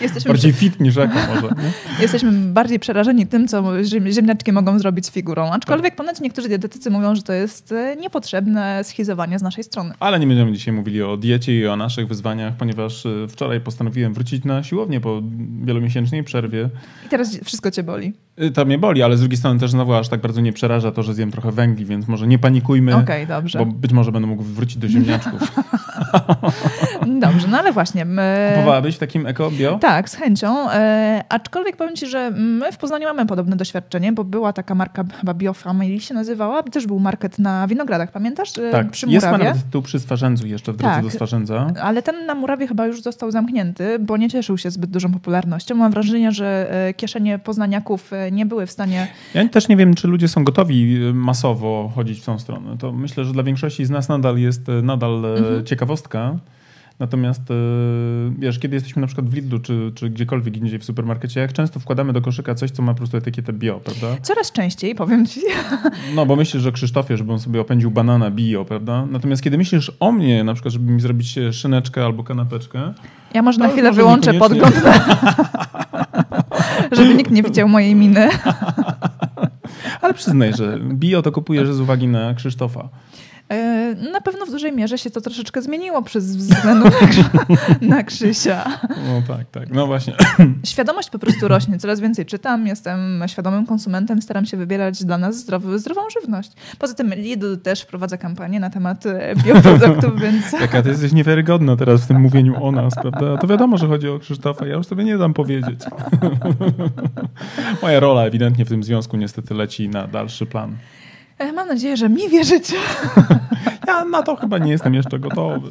jesteśmy, 0.00 0.28
Bardziej 0.28 0.52
fit 0.52 0.80
niż 0.80 0.96
eko 0.96 1.14
może. 1.34 1.42
Nie? 1.62 2.02
jesteśmy 2.02 2.32
bardziej 2.32 2.78
przerażeni 2.78 3.26
tym, 3.26 3.48
co 3.48 3.62
ziem- 3.62 4.12
ziemniaczki 4.12 4.52
mogą 4.52 4.78
zrobić 4.78 5.06
z 5.06 5.10
figurą. 5.10 5.50
Aczkolwiek 5.50 5.96
ponoć 5.96 6.20
niektórzy 6.20 6.48
dietetycy 6.48 6.90
mówią, 6.90 7.14
że 7.14 7.22
to 7.22 7.32
jest 7.32 7.72
e, 7.72 7.96
niepotrzebne 7.96 8.84
schizowanie 8.84 9.38
z 9.38 9.42
naszej 9.42 9.64
strony. 9.64 9.94
Ale 10.00 10.20
nie 10.20 10.26
będziemy 10.26 10.52
dzisiaj 10.52 10.74
mówili 10.74 11.02
o 11.02 11.16
diecie 11.16 11.58
i 11.58 11.66
o 11.66 11.76
naszych 11.76 12.08
wyzwaniach, 12.08 12.54
ponieważ 12.56 13.06
y, 13.06 13.26
wczoraj 13.28 13.60
postanowiłem 13.60 14.14
wrócić 14.14 14.44
na 14.44 14.62
siłownię 14.62 15.00
po 15.00 15.22
wielomiesięcznej 15.64 16.24
przerwie. 16.24 16.68
I 17.06 17.08
teraz 17.08 17.38
wszystko 17.44 17.70
cię 17.70 17.82
boli. 17.82 18.12
Y, 18.42 18.50
To 18.50 18.64
mnie 18.64 18.78
boli, 18.78 19.02
ale 19.02 19.16
z 19.16 19.20
drugiej 19.20 19.36
strony 19.38 19.60
też 19.60 19.70
znowu 19.70 19.94
aż 19.94 20.08
tak 20.08 20.20
bardzo 20.20 20.40
nie 20.40 20.52
przeraża 20.52 20.92
to, 20.92 21.02
że 21.02 21.14
zjem 21.14 21.30
trochę 21.30 21.52
węgli, 21.52 21.84
więc 21.84 22.08
może 22.08 22.26
nie 22.26 22.38
panikujmy, 22.38 22.96
Okej, 22.96 23.26
dobrze. 23.26 23.58
bo 23.58 23.66
być 23.66 23.92
może 23.92 24.12
będę 24.12 24.28
mógł 24.28 24.42
wrócić 24.42 24.76
do 24.76 24.88
ziemniaczków. 24.88 25.52
Dobrze, 27.06 27.48
no 27.50 27.58
ale 27.58 27.72
właśnie. 27.72 28.04
My... 28.04 28.52
Kupowałabyś 28.54 28.96
w 28.96 28.98
takim 28.98 29.26
eko 29.26 29.50
bio? 29.50 29.78
Tak, 29.78 30.08
z 30.10 30.14
chęcią. 30.14 30.70
E, 30.70 31.24
aczkolwiek 31.28 31.76
powiem 31.76 31.96
Ci, 31.96 32.06
że 32.06 32.30
my 32.36 32.72
w 32.72 32.76
Poznaniu 32.78 33.04
mamy 33.08 33.26
podobne 33.26 33.56
doświadczenie, 33.56 34.12
bo 34.12 34.24
była 34.24 34.52
taka 34.52 34.74
marka, 34.74 35.04
chyba 35.20 35.34
Biofamily 35.34 36.00
się 36.00 36.14
nazywała, 36.14 36.62
też 36.62 36.86
był 36.86 36.98
market 36.98 37.38
na 37.38 37.66
Winogradach, 37.66 38.12
pamiętasz? 38.12 38.58
E, 38.58 38.70
Tak, 38.70 38.90
Przy 38.90 39.06
jest 39.06 39.26
Murawie. 39.26 39.44
nawet 39.44 39.62
tu 39.70 39.82
przy 39.82 39.98
Swarzędzu 40.00 40.46
jeszcze 40.46 40.72
w 40.72 40.76
drodze 40.76 40.94
Tak. 40.94 41.04
do 41.04 41.10
Swarzędza. 41.10 41.66
Ale 41.82 42.02
ten 42.02 42.26
na 42.26 42.34
Murawie 42.34 42.66
chyba 42.68 42.86
już 42.86 43.02
został 43.02 43.30
zamknięty, 43.30 43.98
bo 43.98 44.16
nie 44.16 44.28
cieszył 44.30 44.58
się 44.58 44.70
zbyt 44.70 44.90
dużą 44.90 45.12
popularnością. 45.12 45.74
Mam 45.74 45.92
wrażenie, 45.92 46.32
że 46.32 46.66
e, 46.88 46.94
kieszenie 46.94 47.38
poznaniaków 47.38 48.12
e, 48.12 48.30
nie 48.30 48.46
były 48.46 48.66
w 48.66 48.70
stanie... 48.70 49.06
Ja 49.34 49.48
też 49.48 49.68
nie 49.68 49.76
wiem, 49.76 49.94
czy 49.94 50.08
ludzie 50.08 50.28
są 50.28 50.44
gotowi 50.44 50.98
masowo 51.14 51.92
chodzić 51.94 52.20
w 52.20 52.24
tą 52.24 52.38
stronę. 52.38 52.76
To 52.78 52.92
myślę, 52.92 53.24
że 53.24 53.32
dla 53.32 53.42
większości 53.42 53.84
z 53.84 53.90
nas 53.90 54.08
nadal 54.08 54.38
jest 54.38 54.62
nadal 54.82 55.24
Mhm. 55.38 55.64
ciekawostka. 55.66 56.36
Natomiast 57.00 57.50
y, 57.50 57.54
wiesz, 58.38 58.58
kiedy 58.58 58.76
jesteśmy 58.76 59.00
na 59.00 59.06
przykład 59.06 59.28
w 59.28 59.34
Lidlu 59.34 59.58
czy, 59.58 59.92
czy 59.94 60.10
gdziekolwiek 60.10 60.56
indziej 60.56 60.78
w 60.78 60.84
supermarkecie, 60.84 61.40
jak 61.40 61.52
często 61.52 61.80
wkładamy 61.80 62.12
do 62.12 62.20
koszyka 62.20 62.54
coś, 62.54 62.70
co 62.70 62.82
ma 62.82 62.92
po 62.92 62.98
prostu 62.98 63.16
etykietę 63.16 63.52
bio, 63.52 63.80
prawda? 63.84 64.06
Coraz 64.22 64.52
częściej, 64.52 64.94
powiem 64.94 65.26
Ci. 65.26 65.40
No, 66.14 66.26
bo 66.26 66.36
myślisz, 66.36 66.62
że 66.62 66.72
Krzysztofie, 66.72 67.16
żeby 67.16 67.32
on 67.32 67.40
sobie 67.40 67.60
opędził 67.60 67.90
banana 67.90 68.30
bio, 68.30 68.64
prawda? 68.64 69.06
Natomiast 69.10 69.42
kiedy 69.42 69.58
myślisz 69.58 69.92
o 70.00 70.12
mnie, 70.12 70.44
na 70.44 70.54
przykład, 70.54 70.72
żeby 70.72 70.92
mi 70.92 71.00
zrobić 71.00 71.38
e, 71.38 71.52
szyneczkę 71.52 72.04
albo 72.04 72.24
kanapeczkę, 72.24 72.92
Ja 73.34 73.42
może 73.42 73.58
na 73.58 73.68
chwilę 73.68 73.88
może 73.90 74.02
wyłączę 74.02 74.32
niekoniecznie. 74.32 74.60
podgląd, 74.62 74.96
żeby 76.92 77.14
nikt 77.14 77.30
nie 77.30 77.42
widział 77.42 77.68
mojej 77.68 77.94
miny. 77.94 78.28
ale 80.00 80.14
przyznaj, 80.14 80.52
że 80.54 80.78
bio 80.82 81.22
to 81.22 81.32
kupujesz 81.32 81.72
z 81.72 81.80
uwagi 81.80 82.08
na 82.08 82.34
Krzysztofa. 82.34 82.88
E, 83.50 83.94
Na 84.12 84.20
pewno 84.20 84.46
w 84.46 84.50
dużej 84.50 84.72
mierze 84.72 84.98
się 84.98 85.10
to 85.10 85.20
troszeczkę 85.20 85.62
zmieniło 85.62 86.02
przez 86.02 86.36
względu 86.36 86.84
na, 86.84 87.56
na 87.96 88.02
Krzysia. 88.02 88.64
No 88.88 89.22
tak, 89.36 89.50
tak. 89.50 89.70
No 89.70 89.86
właśnie. 89.86 90.14
Świadomość 90.64 91.10
po 91.10 91.18
prostu 91.18 91.48
rośnie. 91.48 91.78
Coraz 91.78 92.00
więcej 92.00 92.26
czytam, 92.26 92.66
jestem 92.66 93.24
świadomym 93.26 93.66
konsumentem, 93.66 94.22
staram 94.22 94.46
się 94.46 94.56
wybierać 94.56 95.04
dla 95.04 95.18
nas 95.18 95.36
zdrowy, 95.38 95.78
zdrową 95.78 96.00
żywność. 96.20 96.52
Poza 96.78 96.94
tym 96.94 97.14
Lidl 97.14 97.56
też 97.56 97.82
wprowadza 97.82 98.16
kampanię 98.16 98.60
na 98.60 98.70
temat 98.70 99.06
e, 99.06 99.34
bioproduktów, 99.44 100.20
więc 100.22 100.52
Jaka 100.52 100.82
ty 100.82 100.88
jesteś 100.88 101.12
niewiarygodna 101.12 101.76
teraz 101.76 102.00
w 102.04 102.06
tym 102.06 102.20
mówieniu 102.20 102.64
o 102.64 102.72
nas, 102.72 102.94
prawda? 102.94 103.36
To 103.36 103.46
wiadomo, 103.46 103.78
że 103.78 103.86
chodzi 103.86 104.08
o 104.08 104.18
Krzysztofa. 104.18 104.66
Ja 104.66 104.74
już 104.74 104.86
sobie 104.86 105.04
nie 105.04 105.18
dam 105.18 105.34
powiedzieć. 105.34 105.80
Moja 107.82 108.00
rola 108.00 108.22
ewidentnie 108.22 108.64
w 108.64 108.68
tym 108.68 108.82
związku 108.82 109.16
niestety 109.16 109.54
leci 109.54 109.88
na 109.88 110.06
dalszy 110.06 110.46
plan. 110.46 110.76
E, 111.40 111.52
mam 111.52 111.68
nadzieję, 111.68 111.96
że 111.96 112.08
mi 112.08 112.28
wierzycie. 112.28 112.76
Ja 113.86 114.04
na 114.04 114.22
to 114.22 114.36
chyba 114.36 114.58
nie 114.58 114.72
jestem 114.72 114.94
jeszcze 114.94 115.18
gotowy. 115.18 115.70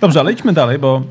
Dobrze, 0.00 0.20
ale 0.20 0.32
idźmy 0.32 0.52
dalej, 0.52 0.78
bo 0.78 1.02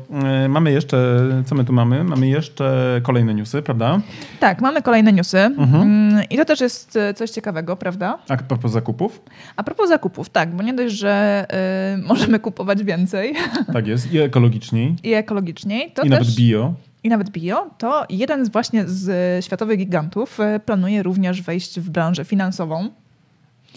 y, 0.44 0.48
mamy 0.48 0.72
jeszcze, 0.72 1.20
co 1.46 1.54
my 1.54 1.64
tu 1.64 1.72
mamy? 1.72 2.04
Mamy 2.04 2.28
jeszcze 2.28 3.00
kolejne 3.02 3.34
newsy, 3.34 3.62
prawda? 3.62 4.00
Tak, 4.40 4.60
mamy 4.60 4.82
kolejne 4.82 5.12
newsy 5.12 5.38
Mhm. 5.38 5.82
Mm, 5.82 6.22
i 6.30 6.36
to 6.36 6.44
też 6.44 6.60
jest 6.60 6.96
e, 6.96 7.14
coś 7.14 7.30
ciekawego, 7.30 7.76
prawda? 7.76 8.18
A 8.28 8.36
propos 8.36 8.72
zakupów? 8.72 9.22
A 9.56 9.62
propos 9.62 9.88
zakupów, 9.88 10.28
tak, 10.28 10.56
bo 10.56 10.62
nie 10.62 10.74
dość, 10.74 10.94
że 10.94 11.46
e, 11.50 11.98
możemy 12.08 12.38
kupować 12.38 12.84
więcej 12.84 13.34
Tak 13.72 13.86
jest. 13.86 14.12
I 14.12 14.18
ekologiczniej. 14.18 14.96
i 15.02 15.12
ekologiczniej, 15.12 15.92
to 15.94 16.02
I 16.02 16.10
też... 16.10 16.18
nawet 16.18 16.34
bio. 16.34 16.74
i 17.04 17.08
nawet 17.08 17.30
bio, 17.30 17.70
to 17.78 18.04
jeden 18.10 18.44
z 18.44 18.48
właśnie 18.48 18.84
z 18.86 19.08
e, 19.38 19.42
światowych 19.42 19.78
gigantów 19.78 20.40
e, 20.40 20.60
planuje 20.60 21.02
również 21.02 21.42
wejść 21.42 21.80
w 21.80 21.90
branżę 21.90 22.24
finansową. 22.24 22.88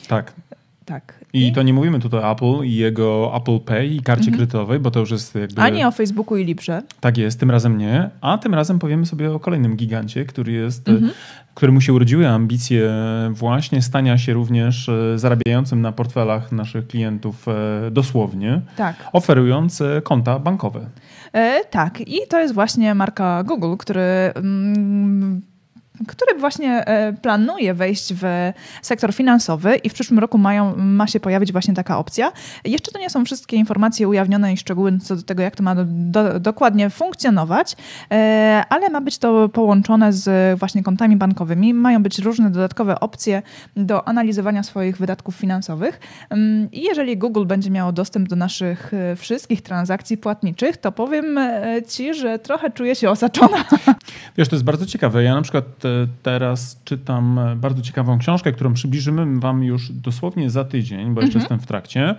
Tak. 0.07 0.33
Tak. 0.85 1.13
I 1.33 1.51
to 1.53 1.63
nie 1.63 1.73
mówimy 1.73 1.99
tutaj 1.99 2.19
o 2.19 2.31
Apple 2.31 2.63
i 2.63 2.75
jego 2.75 3.33
Apple 3.35 3.59
Pay 3.59 3.87
i 3.87 4.01
karcie 4.01 4.31
kredytowej, 4.31 4.79
bo 4.79 4.91
to 4.91 4.99
już 4.99 5.11
jest 5.11 5.35
jakby... 5.35 5.61
Ani 5.61 5.83
o 5.85 5.91
Facebooku 5.91 6.37
i 6.37 6.45
Librze. 6.45 6.81
Tak 6.99 7.17
jest, 7.17 7.39
tym 7.39 7.51
razem 7.51 7.77
nie. 7.77 8.09
A 8.21 8.37
tym 8.37 8.53
razem 8.53 8.79
powiemy 8.79 9.05
sobie 9.05 9.31
o 9.31 9.39
kolejnym 9.39 9.75
gigancie, 9.75 10.25
który 10.25 10.51
jest, 10.51 10.89
Mhm. 10.89 11.11
e, 11.11 11.13
któremu 11.55 11.81
się 11.81 11.93
urodziły 11.93 12.27
ambicje 12.27 12.91
właśnie 13.31 13.81
stania 13.81 14.17
się 14.17 14.33
również 14.33 14.89
e, 14.89 15.19
zarabiającym 15.19 15.81
na 15.81 15.91
portfelach 15.91 16.51
naszych 16.51 16.87
klientów 16.87 17.47
e, 17.47 17.91
dosłownie, 17.91 18.61
Tak. 18.77 18.95
oferując 19.13 19.83
konta 20.03 20.39
bankowe. 20.39 20.85
E, 21.33 21.65
tak, 21.65 22.01
i 22.01 22.17
to 22.29 22.39
jest 22.39 22.53
właśnie 22.53 22.95
marka 22.95 23.43
Google, 23.43 23.75
który 23.77 24.01
mm, 24.35 25.41
który 26.07 26.39
właśnie 26.39 26.85
planuje 27.21 27.73
wejść 27.73 28.13
w 28.13 28.23
sektor 28.81 29.13
finansowy 29.13 29.75
i 29.75 29.89
w 29.89 29.93
przyszłym 29.93 30.19
roku 30.19 30.37
mają, 30.37 30.75
ma 30.77 31.07
się 31.07 31.19
pojawić 31.19 31.51
właśnie 31.51 31.73
taka 31.73 31.97
opcja. 31.97 32.31
Jeszcze 32.65 32.91
to 32.91 32.99
nie 32.99 33.09
są 33.09 33.25
wszystkie 33.25 33.57
informacje 33.57 34.07
ujawnione 34.07 34.53
i 34.53 34.57
szczegóły 34.57 34.99
co 34.99 35.15
do 35.15 35.21
tego, 35.23 35.43
jak 35.43 35.55
to 35.55 35.63
ma 35.63 35.75
do, 35.75 35.83
do, 35.87 36.39
dokładnie 36.39 36.89
funkcjonować, 36.89 37.75
ale 38.69 38.89
ma 38.89 39.01
być 39.01 39.17
to 39.17 39.49
połączone 39.49 40.13
z 40.13 40.59
właśnie 40.59 40.83
kontami 40.83 41.15
bankowymi. 41.15 41.73
Mają 41.73 42.03
być 42.03 42.19
różne 42.19 42.49
dodatkowe 42.49 42.99
opcje 42.99 43.41
do 43.75 44.07
analizowania 44.07 44.63
swoich 44.63 44.97
wydatków 44.97 45.35
finansowych. 45.35 45.99
I 46.71 46.83
jeżeli 46.83 47.17
Google 47.17 47.45
będzie 47.45 47.69
miało 47.69 47.91
dostęp 47.91 48.29
do 48.29 48.35
naszych 48.35 48.91
wszystkich 49.15 49.61
transakcji 49.61 50.17
płatniczych, 50.17 50.77
to 50.77 50.91
powiem 50.91 51.39
Ci, 51.87 52.13
że 52.13 52.39
trochę 52.39 52.71
czuję 52.71 52.95
się 52.95 53.09
osaczona. 53.09 53.57
Wiesz, 54.37 54.49
to 54.49 54.55
jest 54.55 54.65
bardzo 54.65 54.85
ciekawe. 54.85 55.23
Ja 55.23 55.35
na 55.35 55.41
przykład 55.41 55.65
teraz 56.23 56.81
czytam 56.85 57.39
bardzo 57.55 57.81
ciekawą 57.81 58.19
książkę, 58.19 58.51
którą 58.51 58.73
przybliżymy 58.73 59.39
Wam 59.39 59.63
już 59.63 59.91
dosłownie 59.91 60.49
za 60.49 60.63
tydzień, 60.65 61.13
bo 61.13 61.21
jeszcze 61.21 61.39
mhm. 61.39 61.41
jestem 61.41 61.59
w 61.59 61.65
trakcie. 61.65 62.15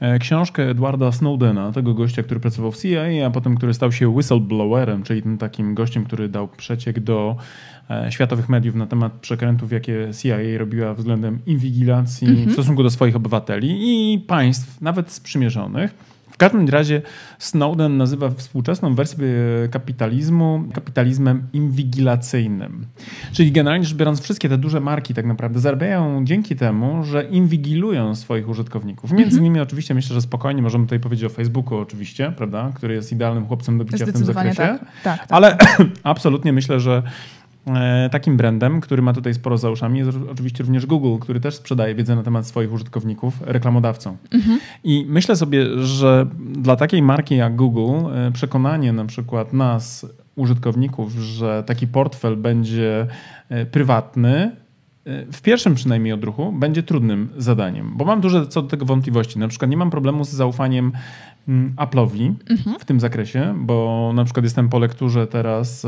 E, 0.00 0.18
książkę 0.18 0.70
Edwarda 0.70 1.12
Snowdena, 1.12 1.72
tego 1.72 1.94
gościa, 1.94 2.22
który 2.22 2.40
pracował 2.40 2.72
w 2.72 2.82
CIA, 2.82 3.26
a 3.26 3.30
potem 3.30 3.56
który 3.56 3.74
stał 3.74 3.92
się 3.92 4.08
whistleblowerem, 4.08 5.02
czyli 5.02 5.22
tym 5.22 5.38
takim 5.38 5.74
gościem, 5.74 6.04
który 6.04 6.28
dał 6.28 6.48
przeciek 6.48 7.00
do 7.00 7.36
e, 7.90 8.12
światowych 8.12 8.48
mediów 8.48 8.74
na 8.74 8.86
temat 8.86 9.12
przekrętów, 9.12 9.72
jakie 9.72 10.08
CIA 10.22 10.58
robiła 10.58 10.94
względem 10.94 11.38
inwigilacji 11.46 12.28
mhm. 12.28 12.48
w 12.48 12.52
stosunku 12.52 12.82
do 12.82 12.90
swoich 12.90 13.16
obywateli 13.16 13.78
i 13.80 14.18
państw, 14.18 14.80
nawet 14.80 15.12
sprzymierzonych. 15.12 16.15
W 16.36 16.38
każdym 16.38 16.68
razie 16.68 17.02
Snowden 17.38 17.96
nazywa 17.96 18.30
współczesną 18.30 18.94
wersję 18.94 19.18
kapitalizmu 19.70 20.64
kapitalizmem 20.74 21.42
inwigilacyjnym. 21.52 22.86
Czyli 23.32 23.52
generalnie 23.52 23.84
rzecz 23.84 23.96
biorąc, 23.96 24.20
wszystkie 24.20 24.48
te 24.48 24.58
duże 24.58 24.80
marki 24.80 25.14
tak 25.14 25.26
naprawdę 25.26 25.60
zarabiają 25.60 26.24
dzięki 26.24 26.56
temu, 26.56 27.04
że 27.04 27.24
inwigilują 27.24 28.14
swoich 28.14 28.48
użytkowników. 28.48 29.10
Między 29.10 29.24
mhm. 29.24 29.44
innymi 29.44 29.60
oczywiście 29.60 29.94
myślę, 29.94 30.14
że 30.14 30.20
spokojnie 30.20 30.62
możemy 30.62 30.84
tutaj 30.84 31.00
powiedzieć 31.00 31.24
o 31.24 31.28
Facebooku 31.28 31.78
oczywiście, 31.78 32.32
prawda, 32.36 32.72
który 32.74 32.94
jest 32.94 33.12
idealnym 33.12 33.46
chłopcem 33.46 33.78
do 33.78 33.84
bicia 33.84 34.06
w 34.06 34.12
tym 34.12 34.24
zakresie. 34.24 34.56
Tak. 34.56 34.80
Tak, 34.80 35.18
tak. 35.18 35.26
Ale 35.30 35.56
absolutnie 36.02 36.52
myślę, 36.52 36.80
że 36.80 37.02
takim 38.10 38.36
brandem, 38.36 38.80
który 38.80 39.02
ma 39.02 39.12
tutaj 39.12 39.34
sporo 39.34 39.58
za 39.58 39.70
uszami, 39.70 39.98
jest 39.98 40.10
oczywiście 40.30 40.64
również 40.64 40.86
Google, 40.86 41.18
który 41.18 41.40
też 41.40 41.54
sprzedaje 41.54 41.94
wiedzę 41.94 42.16
na 42.16 42.22
temat 42.22 42.46
swoich 42.46 42.72
użytkowników 42.72 43.34
reklamodawcom. 43.40 44.16
Mhm. 44.30 44.60
I 44.84 45.06
myślę 45.08 45.36
sobie, 45.36 45.78
że 45.78 46.26
dla 46.52 46.76
takiej 46.76 47.02
marki 47.02 47.36
jak 47.36 47.56
Google 47.56 48.08
e, 48.12 48.32
przekonanie 48.32 48.92
na 48.92 49.04
przykład 49.04 49.52
nas, 49.52 50.06
użytkowników, 50.36 51.12
że 51.12 51.62
taki 51.66 51.86
portfel 51.86 52.36
będzie 52.36 53.06
e, 53.48 53.66
prywatny, 53.66 54.50
w 55.32 55.42
pierwszym 55.42 55.74
przynajmniej 55.74 56.12
odruchu 56.12 56.52
będzie 56.52 56.82
trudnym 56.82 57.28
zadaniem, 57.36 57.92
bo 57.96 58.04
mam 58.04 58.20
duże 58.20 58.46
co 58.46 58.62
do 58.62 58.68
tego 58.68 58.84
wątpliwości. 58.84 59.38
Na 59.38 59.48
przykład 59.48 59.70
nie 59.70 59.76
mam 59.76 59.90
problemu 59.90 60.24
z 60.24 60.30
zaufaniem 60.30 60.92
mm, 61.48 61.74
Apple'owi 61.76 62.32
mhm. 62.50 62.78
w 62.78 62.84
tym 62.84 63.00
zakresie, 63.00 63.54
bo 63.58 64.12
na 64.14 64.24
przykład 64.24 64.44
jestem 64.44 64.68
po 64.68 64.78
lekturze 64.78 65.26
teraz 65.26 65.86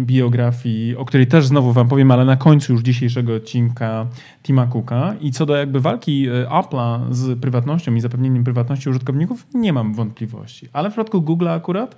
biografii, 0.00 0.96
o 0.96 1.04
której 1.04 1.26
też 1.26 1.46
znowu 1.46 1.72
wam 1.72 1.88
powiem, 1.88 2.10
ale 2.10 2.24
na 2.24 2.36
końcu 2.36 2.72
już 2.72 2.82
dzisiejszego 2.82 3.34
odcinka 3.34 4.06
Tima 4.42 4.66
Cooka. 4.66 5.14
I 5.20 5.30
co 5.30 5.46
do 5.46 5.56
jakby 5.56 5.80
walki 5.80 6.28
e, 6.28 6.46
Apple'a 6.46 7.00
z 7.10 7.40
prywatnością 7.40 7.94
i 7.94 8.00
zapewnieniem 8.00 8.44
prywatności 8.44 8.90
użytkowników, 8.90 9.46
nie 9.54 9.72
mam 9.72 9.94
wątpliwości. 9.94 10.68
Ale 10.72 10.90
w 10.90 10.92
przypadku 10.92 11.22
Google 11.22 11.48
akurat 11.48 11.96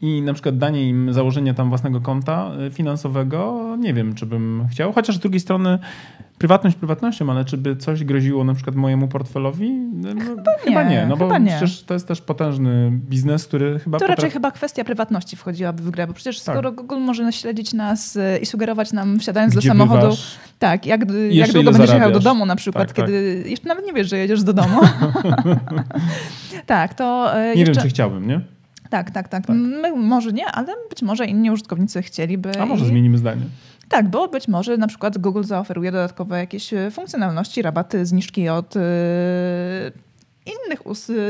i 0.00 0.22
na 0.22 0.32
przykład 0.32 0.58
danie 0.58 0.88
im 0.88 1.12
założenia 1.12 1.54
tam 1.54 1.68
własnego 1.68 2.00
konta 2.00 2.50
e, 2.66 2.70
finansowego, 2.70 3.76
nie 3.78 3.94
wiem, 3.94 4.14
czy 4.14 4.26
bym 4.26 4.66
chciał. 4.70 4.92
Chociaż 4.92 5.16
z 5.16 5.20
drugiej 5.20 5.40
strony 5.40 5.78
prywatność 6.38 6.76
prywatnością, 6.76 7.30
ale 7.30 7.44
czy 7.44 7.56
by 7.56 7.76
coś 7.76 8.04
groziło 8.04 8.44
na 8.44 8.54
przykład 8.54 8.76
mojemu 8.76 9.08
portfelowi? 9.08 9.70
No, 9.70 10.08
chyba, 10.20 10.52
chyba 10.60 10.82
nie, 10.82 10.90
nie, 10.90 11.06
no 11.06 11.16
bo 11.16 11.38
nie. 11.38 11.50
przecież 11.50 11.82
to 11.82 11.94
jest 11.94 12.08
też 12.08 12.20
potężny 12.20 12.90
biznes, 12.92 13.46
który 13.46 13.78
chyba... 13.78 13.98
To 13.98 14.04
potrafi... 14.04 14.22
raczej 14.22 14.30
chyba 14.30 14.50
kwestia 14.50 14.84
prywatności 14.84 15.36
wchodziłaby 15.36 15.82
w 15.82 15.90
grę, 15.90 16.06
bo 16.06 16.12
przecież 16.12 16.40
tak. 16.40 16.54
skoro 16.54 16.72
Google 16.72 16.98
może 16.98 17.32
śledzić 17.32 17.72
nas 17.72 18.16
y, 18.16 18.38
i 18.42 18.46
sugerować 18.46 18.92
nam 18.92 19.18
wsiadając 19.18 19.54
Gdzie 19.54 19.68
do 19.68 19.74
samochodu, 19.74 20.00
bywasz? 20.00 20.38
tak, 20.58 20.86
jak, 20.86 21.00
jak 21.30 21.52
długo 21.52 21.72
będziesz 21.72 21.94
jechał 21.94 22.12
do 22.12 22.20
domu 22.20 22.46
na 22.46 22.56
przykład, 22.56 22.88
tak, 22.88 22.96
kiedy 22.96 23.36
tak. 23.42 23.50
jeszcze 23.50 23.68
nawet 23.68 23.86
nie 23.86 23.92
wiesz, 23.92 24.10
że 24.10 24.18
jedziesz 24.18 24.42
do 24.42 24.52
domu. 24.52 24.80
tak, 26.66 26.94
to 26.94 27.32
y, 27.38 27.54
Nie 27.54 27.60
jeszcze... 27.60 27.74
wiem, 27.74 27.82
czy 27.82 27.88
chciałbym, 27.88 28.26
nie? 28.26 28.40
Tak, 28.90 29.10
tak, 29.10 29.28
tak. 29.28 29.46
tak. 29.46 29.56
My 29.56 29.96
może 29.96 30.32
nie, 30.32 30.46
ale 30.46 30.74
być 30.90 31.02
może 31.02 31.26
inni 31.26 31.50
użytkownicy 31.50 32.02
chcieliby. 32.02 32.60
A 32.60 32.66
może 32.66 32.84
i... 32.84 32.88
zmienimy 32.88 33.18
zdanie. 33.18 33.42
Tak, 33.88 34.10
bo 34.10 34.28
być 34.28 34.48
może 34.48 34.76
na 34.76 34.86
przykład 34.86 35.18
Google 35.18 35.42
zaoferuje 35.42 35.92
dodatkowe 35.92 36.38
jakieś 36.38 36.72
e, 36.72 36.90
funkcjonalności, 36.90 37.62
rabaty, 37.62 38.06
zniżki 38.06 38.48
od 38.48 38.74
yy, 38.74 38.82
innych 40.46 40.82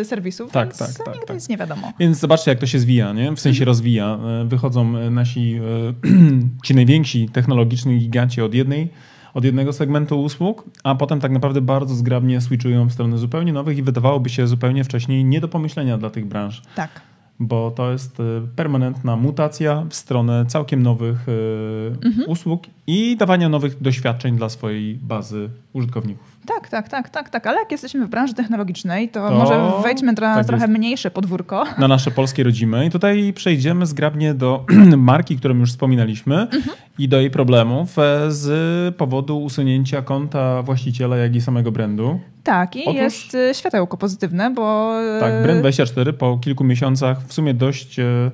serwisów, 0.05 0.53
tak, 0.53 0.69
więc 0.69 0.79
tak, 0.79 1.07
tak, 1.07 1.15
nigdy 1.15 1.27
tak. 1.27 1.37
nic 1.37 1.49
nie 1.49 1.57
wiadomo. 1.57 1.93
Więc 1.99 2.19
zobaczcie, 2.19 2.51
jak 2.51 2.61
to 2.61 2.67
się 2.67 2.79
zwija, 2.79 3.13
nie? 3.13 3.33
w 3.33 3.41
sensie 3.41 3.63
mhm. 3.63 3.67
rozwija. 3.67 4.19
E, 4.43 4.45
wychodzą 4.45 5.11
nasi 5.11 5.61
ci 6.65 6.75
najwięksi 6.75 7.29
technologiczni 7.33 7.99
giganci 7.99 8.43
od 8.43 8.55
jednej 8.55 8.89
od 9.35 9.45
jednego 9.45 9.73
segmentu 9.73 10.23
usług, 10.23 10.65
a 10.85 10.95
potem 10.95 11.21
tak 11.21 11.33
naprawdę 11.33 11.61
bardzo 11.61 11.95
zgrabnie 11.95 12.41
switchują 12.41 12.87
w 12.87 12.93
stronę 12.93 13.19
zupełnie 13.19 13.53
nowych 13.53 13.79
i 13.79 13.83
wydawałoby 13.83 14.29
się 14.29 14.47
zupełnie 14.47 14.85
wcześniej 14.85 15.25
nie 15.25 15.41
do 15.41 15.49
pomyślenia 15.49 15.99
dla 15.99 16.11
tych 16.11 16.27
branż. 16.27 16.63
Tak 16.75 16.91
bo 17.39 17.71
to 17.71 17.93
jest 17.93 18.21
y, 18.21 18.43
permanentna 18.57 19.17
mutacja 19.17 19.87
w 19.91 19.95
stronę 19.95 20.47
całkiem 20.47 20.83
nowych 20.83 21.29
y, 21.29 21.97
mhm. 22.05 22.29
usług 22.29 22.63
i 22.87 23.17
dawania 23.17 23.49
nowych 23.49 23.83
doświadczeń 23.83 24.37
dla 24.37 24.49
swojej 24.49 24.95
bazy 24.95 25.49
użytkowników. 25.73 26.37
Tak, 26.47 26.69
tak, 26.69 26.89
tak, 26.89 27.09
tak, 27.09 27.31
tak. 27.31 27.47
Ale 27.47 27.59
jak 27.59 27.73
jesteśmy 27.73 28.07
w 28.07 28.09
branży 28.09 28.35
technologicznej, 28.35 29.09
to, 29.09 29.29
to 29.29 29.35
może 29.35 29.73
wejdźmy 29.83 30.13
na 30.13 30.35
tak 30.35 30.47
trochę 30.47 30.65
jest. 30.65 30.79
mniejsze 30.79 31.11
podwórko. 31.11 31.65
Na 31.79 31.89
nasze 31.89 32.11
polskie 32.11 32.45
rodzimy. 32.45 32.87
I 32.87 32.91
tutaj 32.91 33.33
przejdziemy 33.33 33.87
zgrabnie 33.87 34.35
do 34.35 34.65
marki, 34.97 35.37
którą 35.37 35.59
już 35.59 35.71
wspominaliśmy 35.71 36.41
mhm. 36.41 36.77
i 36.99 37.09
do 37.09 37.21
jej 37.21 37.31
problemów 37.31 37.99
e, 37.99 38.33
z 38.33 38.97
powodu 38.97 39.43
usunięcia 39.43 40.03
konta 40.03 40.63
właściciela, 40.63 41.17
jak 41.17 41.37
i 41.37 41.41
samego 41.41 41.73
brandu. 41.73 42.21
Tak, 42.45 42.77
i 42.77 42.85
Otóż, 42.85 42.95
jest 42.95 43.35
e, 43.35 43.55
światełko 43.55 43.97
pozytywne, 43.97 44.51
bo... 44.51 44.95
Tak, 45.21 45.33
Brand24 45.33 46.13
po 46.13 46.39
kilku 46.39 46.65
miesiącach 46.65 47.23
w 47.27 47.33
sumie 47.33 47.55
dość 47.55 47.99
e, 47.99 48.31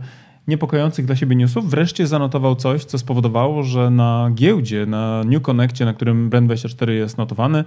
niepokojących 0.49 1.07
dla 1.07 1.17
siebie 1.17 1.37
newsów, 1.37 1.71
wreszcie 1.71 2.07
zanotował 2.07 2.57
coś, 2.57 2.85
co 2.85 2.99
spowodowało, 2.99 3.63
że 3.63 3.91
na 3.91 4.31
giełdzie, 4.35 4.87
na 4.87 5.25
New 5.25 5.43
Connectie, 5.43 5.85
na 5.85 5.95
którym 5.95 6.31
Brand24 6.31 6.91
jest 6.91 7.19
notowany, 7.19 7.65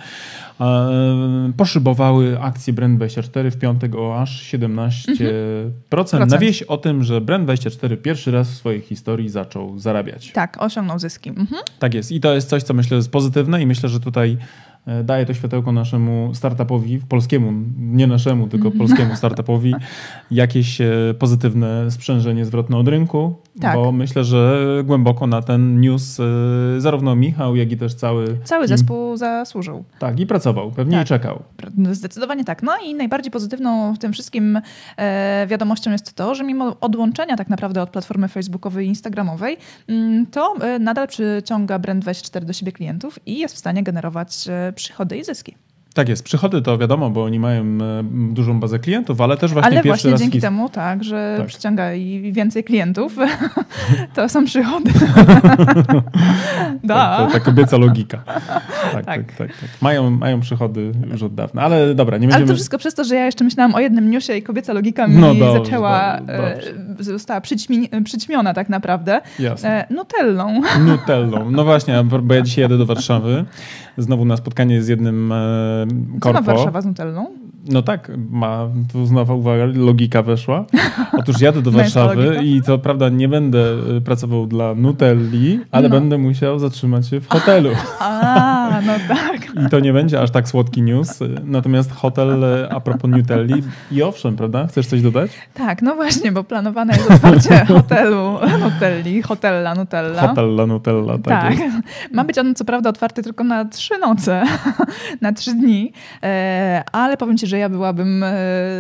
e, 0.62 1.52
poszybowały 1.58 2.40
akcje 2.42 2.74
Brand24 2.74 3.52
w 3.52 3.58
piątek 3.58 3.96
o 3.96 4.22
aż 4.22 4.42
17%. 4.42 6.14
Mhm. 6.14 6.30
Na 6.30 6.38
wieś 6.38 6.64
o 6.64 6.78
tym, 6.78 7.04
że 7.04 7.22
Brand24 7.22 7.98
pierwszy 7.98 8.32
raz 8.32 8.52
w 8.52 8.56
swojej 8.56 8.82
historii 8.82 9.30
zaczął 9.30 9.80
zarabiać. 9.80 10.32
Tak, 10.32 10.58
osiągnął 10.60 11.00
zyski. 11.00 11.30
Mhm. 11.30 11.62
Tak 11.80 11.94
jest. 11.94 12.12
I 12.12 12.20
to 12.20 12.34
jest 12.34 12.50
coś, 12.50 12.64
co 12.64 12.74
myślę 12.74 12.98
jest 12.98 13.12
pozytywne 13.12 13.62
i 13.62 13.66
myślę, 13.66 13.90
że 13.90 14.00
tutaj 14.00 14.38
daje 15.04 15.26
to 15.26 15.34
światełko 15.34 15.72
naszemu 15.72 16.32
startupowi, 16.34 17.00
polskiemu, 17.10 17.54
nie 17.78 18.08
naszemu, 18.08 18.48
tylko 18.48 18.68
mhm. 18.68 18.80
polskiemu 18.80 19.16
startupowi, 19.16 19.76
jakieś 20.32 20.82
e, 20.82 20.90
pozytywne 21.20 21.92
sprzężenie 21.92 22.46
zwrotne 22.46 22.78
od 22.78 22.88
rynku, 22.88 23.36
tak. 23.62 23.76
bo 23.76 23.92
myślę, 23.92 24.24
że 24.24 24.66
głęboko 24.84 25.28
na 25.28 25.42
ten 25.42 25.82
news 25.82 26.20
e, 26.20 26.24
zarówno 26.82 27.16
Michał, 27.16 27.56
jak 27.56 27.72
i 27.72 27.78
też 27.78 27.94
cały... 27.94 28.38
Cały 28.44 28.68
zespół 28.68 29.18
zasłużył. 29.18 29.84
Tak, 30.00 30.20
i 30.20 30.26
pracował, 30.26 30.72
pewnie 30.72 30.98
tak. 30.98 31.06
i 31.06 31.10
czekał. 31.10 31.44
Zdecydowanie 31.92 32.46
tak. 32.46 32.64
No 32.64 32.72
i 32.86 32.96
najbardziej 32.96 33.32
pozytywną 33.32 33.94
w 33.94 33.98
tym 33.98 34.14
wszystkim 34.14 34.62
wiadomością 35.48 35.92
jest 35.92 36.14
to, 36.14 36.36
że 36.36 36.44
mimo 36.44 36.80
odłączenia 36.82 37.36
tak 37.38 37.50
naprawdę 37.50 37.82
od 37.82 37.90
platformy 37.90 38.28
facebookowej 38.28 38.86
i 38.86 38.90
instagramowej, 38.90 39.58
mm, 39.88 40.26
to 40.26 40.56
nadal 40.80 41.08
przyciąga 41.08 41.80
Brand24 41.80 42.46
do 42.46 42.54
siebie 42.54 42.72
klientów 42.72 43.20
i 43.26 43.40
jest 43.40 43.56
w 43.56 43.58
stanie 43.58 43.84
generować 43.84 44.48
przychody 44.76 45.18
i 45.18 45.24
zyski. 45.24 45.58
Tak 45.96 46.10
jest. 46.10 46.24
Przychody 46.24 46.62
to 46.62 46.78
wiadomo, 46.78 47.10
bo 47.10 47.24
oni 47.24 47.40
mają 47.40 47.64
e, 47.64 48.04
dużą 48.34 48.60
bazę 48.60 48.80
klientów, 48.80 49.22
ale 49.22 49.38
też 49.38 49.54
właśnie 49.54 49.72
ale 49.72 49.84
właśnie 49.84 50.12
raz... 50.12 50.22
dzięki 50.22 50.42
temu, 50.42 50.70
tak, 50.70 51.04
że 51.04 51.36
tak. 51.38 51.48
przyciąga 51.48 51.94
i 51.94 52.32
więcej 52.32 52.64
klientów, 52.64 53.16
to 54.16 54.30
są 54.30 54.46
przychody. 54.46 54.92
da. 56.84 56.96
Tak, 57.18 57.28
to, 57.28 57.34
ta 57.34 57.40
kobieca 57.40 57.78
logika. 57.78 58.18
Tak, 58.26 58.46
tak, 58.94 59.06
tak, 59.06 59.36
tak, 59.38 59.48
tak. 59.48 59.70
Mają, 59.82 60.10
mają 60.10 60.40
przychody 60.40 60.92
już 61.12 61.24
od 61.24 61.36
dawna, 61.36 61.62
ale 61.62 61.96
dobra, 61.96 62.18
nie 62.18 62.28
będziemy... 62.28 62.44
Ale 62.44 62.48
to 62.48 62.56
wszystko 62.56 62.78
przez 62.78 62.94
to, 62.94 63.04
że 63.04 63.16
ja 63.16 63.26
jeszcze 63.26 63.44
myślałam 63.44 63.76
o 63.76 63.80
jednym 63.80 64.12
newsie 64.12 64.38
i 64.38 64.44
kobieca 64.44 64.74
logika 64.74 65.08
mi 65.08 65.16
no 65.16 65.36
dobrze, 65.36 65.54
zaczęła, 65.54 66.18
dobrze. 66.20 66.74
E, 67.00 67.04
została 67.04 67.42
przyćmi, 67.42 67.90
przyćmiona 68.04 68.54
tak 68.54 68.70
naprawdę. 68.70 69.22
Jasne. 69.40 69.88
E, 69.90 69.94
nutellą. 69.94 70.62
Nutellą. 70.86 71.52
No 71.52 71.64
właśnie, 71.64 72.04
bo 72.24 72.34
ja 72.34 72.42
dzisiaj 72.42 72.62
jadę 72.62 72.78
do 72.78 72.86
Warszawy 72.86 73.46
znowu 73.98 74.26
na 74.26 74.38
spotkanie 74.38 74.82
z 74.82 74.88
jednym 74.88 75.34
Co 76.22 76.34
ma 76.34 76.42
Warszawa 76.42 76.82
z 76.82 76.86
Nutellą? 76.86 77.28
No 77.70 77.82
tak, 77.82 78.12
ma, 78.30 78.70
tu 78.94 79.06
znowu 79.06 79.38
uwaga, 79.38 79.66
logika 79.66 80.22
weszła. 80.22 80.66
Otóż 81.14 81.42
jadę 81.42 81.62
do 81.62 81.72
Warszawy 81.78 82.40
i 82.44 82.62
to 82.62 82.78
prawda 82.78 83.10
nie 83.10 83.28
będę 83.28 83.74
y, 83.98 84.02
pracował 84.02 84.48
dla 84.48 84.76
Nutelli, 84.76 85.60
ale 85.72 85.90
no. 85.90 85.96
będę 85.96 86.18
musiał 86.18 86.60
zatrzymać 86.60 87.08
się 87.08 87.22
w 87.22 87.28
hotelu. 87.28 87.70
A, 88.00 88.65
no 88.82 88.94
tak. 89.08 89.66
I 89.66 89.70
to 89.70 89.80
nie 89.80 89.94
będzie 89.94 90.22
aż 90.22 90.32
tak 90.32 90.50
słodki 90.50 90.82
news. 90.82 91.20
Natomiast 91.44 91.92
hotel 91.92 92.44
y, 92.44 92.70
a 92.72 92.80
propos 92.80 93.12
Nutelli 93.12 93.64
i 93.92 94.04
owszem, 94.04 94.36
prawda? 94.36 94.68
Chcesz 94.68 94.88
coś 94.88 95.02
dodać? 95.02 95.32
Tak, 95.54 95.82
no 95.82 95.96
właśnie, 95.96 96.32
bo 96.32 96.44
planowane 96.44 96.94
jest 96.94 97.12
otwarcie 97.12 97.66
hotelu 97.74 98.40
Nutelli, 98.60 99.22
hotella 99.22 99.76
Nutella. 99.76 100.28
Hotella 100.28 100.66
Nutella, 100.66 101.18
tak, 101.18 101.58
tak. 101.58 101.58
Ma 102.12 102.24
być 102.24 102.38
on 102.38 102.56
co 102.56 102.66
prawda 102.66 102.90
otwarty 102.90 103.24
tylko 103.24 103.44
na 103.44 103.66
trzy 103.66 103.98
noce, 103.98 104.44
na 105.22 105.34
trzy 105.34 105.54
dni, 105.54 105.94
e, 106.24 106.84
ale 106.92 107.18
powiem 107.18 107.38
ci, 107.38 107.48
że 107.48 107.58
ja 107.58 107.70
byłabym 107.70 108.24
e, 108.24 108.34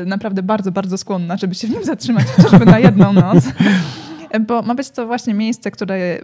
naprawdę 0.05 0.43
bardzo, 0.43 0.71
bardzo 0.71 0.97
skłonna, 0.97 1.38
żeby 1.38 1.55
się 1.55 1.67
w 1.67 1.71
nim 1.71 1.84
zatrzymać 1.84 2.25
chociażby 2.25 2.65
na 2.65 2.79
jedną 2.79 3.13
noc. 3.13 3.43
Bo 4.47 4.62
ma 4.62 4.75
być 4.75 4.89
to 4.89 5.08
właśnie 5.08 5.34
miejsce, 5.34 5.71
które 5.71 6.17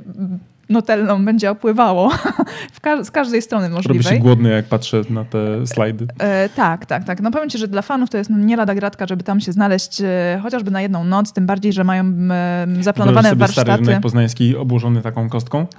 nutellą 0.71 1.25
będzie 1.25 1.51
opływało 1.51 2.11
ka 2.81 3.03
z 3.03 3.11
każdej 3.11 3.41
strony 3.41 3.69
możliwej. 3.69 4.03
Robi 4.03 4.15
się 4.15 4.21
głodny, 4.21 4.49
jak 4.49 4.65
patrzę 4.65 5.01
na 5.09 5.25
te 5.25 5.67
slajdy. 5.67 6.07
E, 6.19 6.49
tak, 6.49 6.85
tak, 6.85 7.03
tak. 7.03 7.21
No 7.21 7.31
powiem 7.31 7.49
ci, 7.49 7.57
że 7.57 7.67
dla 7.67 7.81
fanów 7.81 8.09
to 8.09 8.17
jest 8.17 8.29
nie 8.29 8.57
lada 8.57 8.75
gratka, 8.75 9.07
żeby 9.07 9.23
tam 9.23 9.41
się 9.41 9.51
znaleźć 9.51 10.01
e, 10.01 10.39
chociażby 10.43 10.71
na 10.71 10.81
jedną 10.81 11.03
noc, 11.03 11.33
tym 11.33 11.45
bardziej, 11.45 11.73
że 11.73 11.83
mają 11.83 12.03
e, 12.31 12.67
zaplanowane 12.79 13.29
sobie 13.29 13.39
warsztaty. 13.39 13.71
stary 13.71 13.85
rynek 13.85 14.01
poznański 14.01 14.57
obłożony 14.57 15.01
taką 15.01 15.29
kostką? 15.29 15.65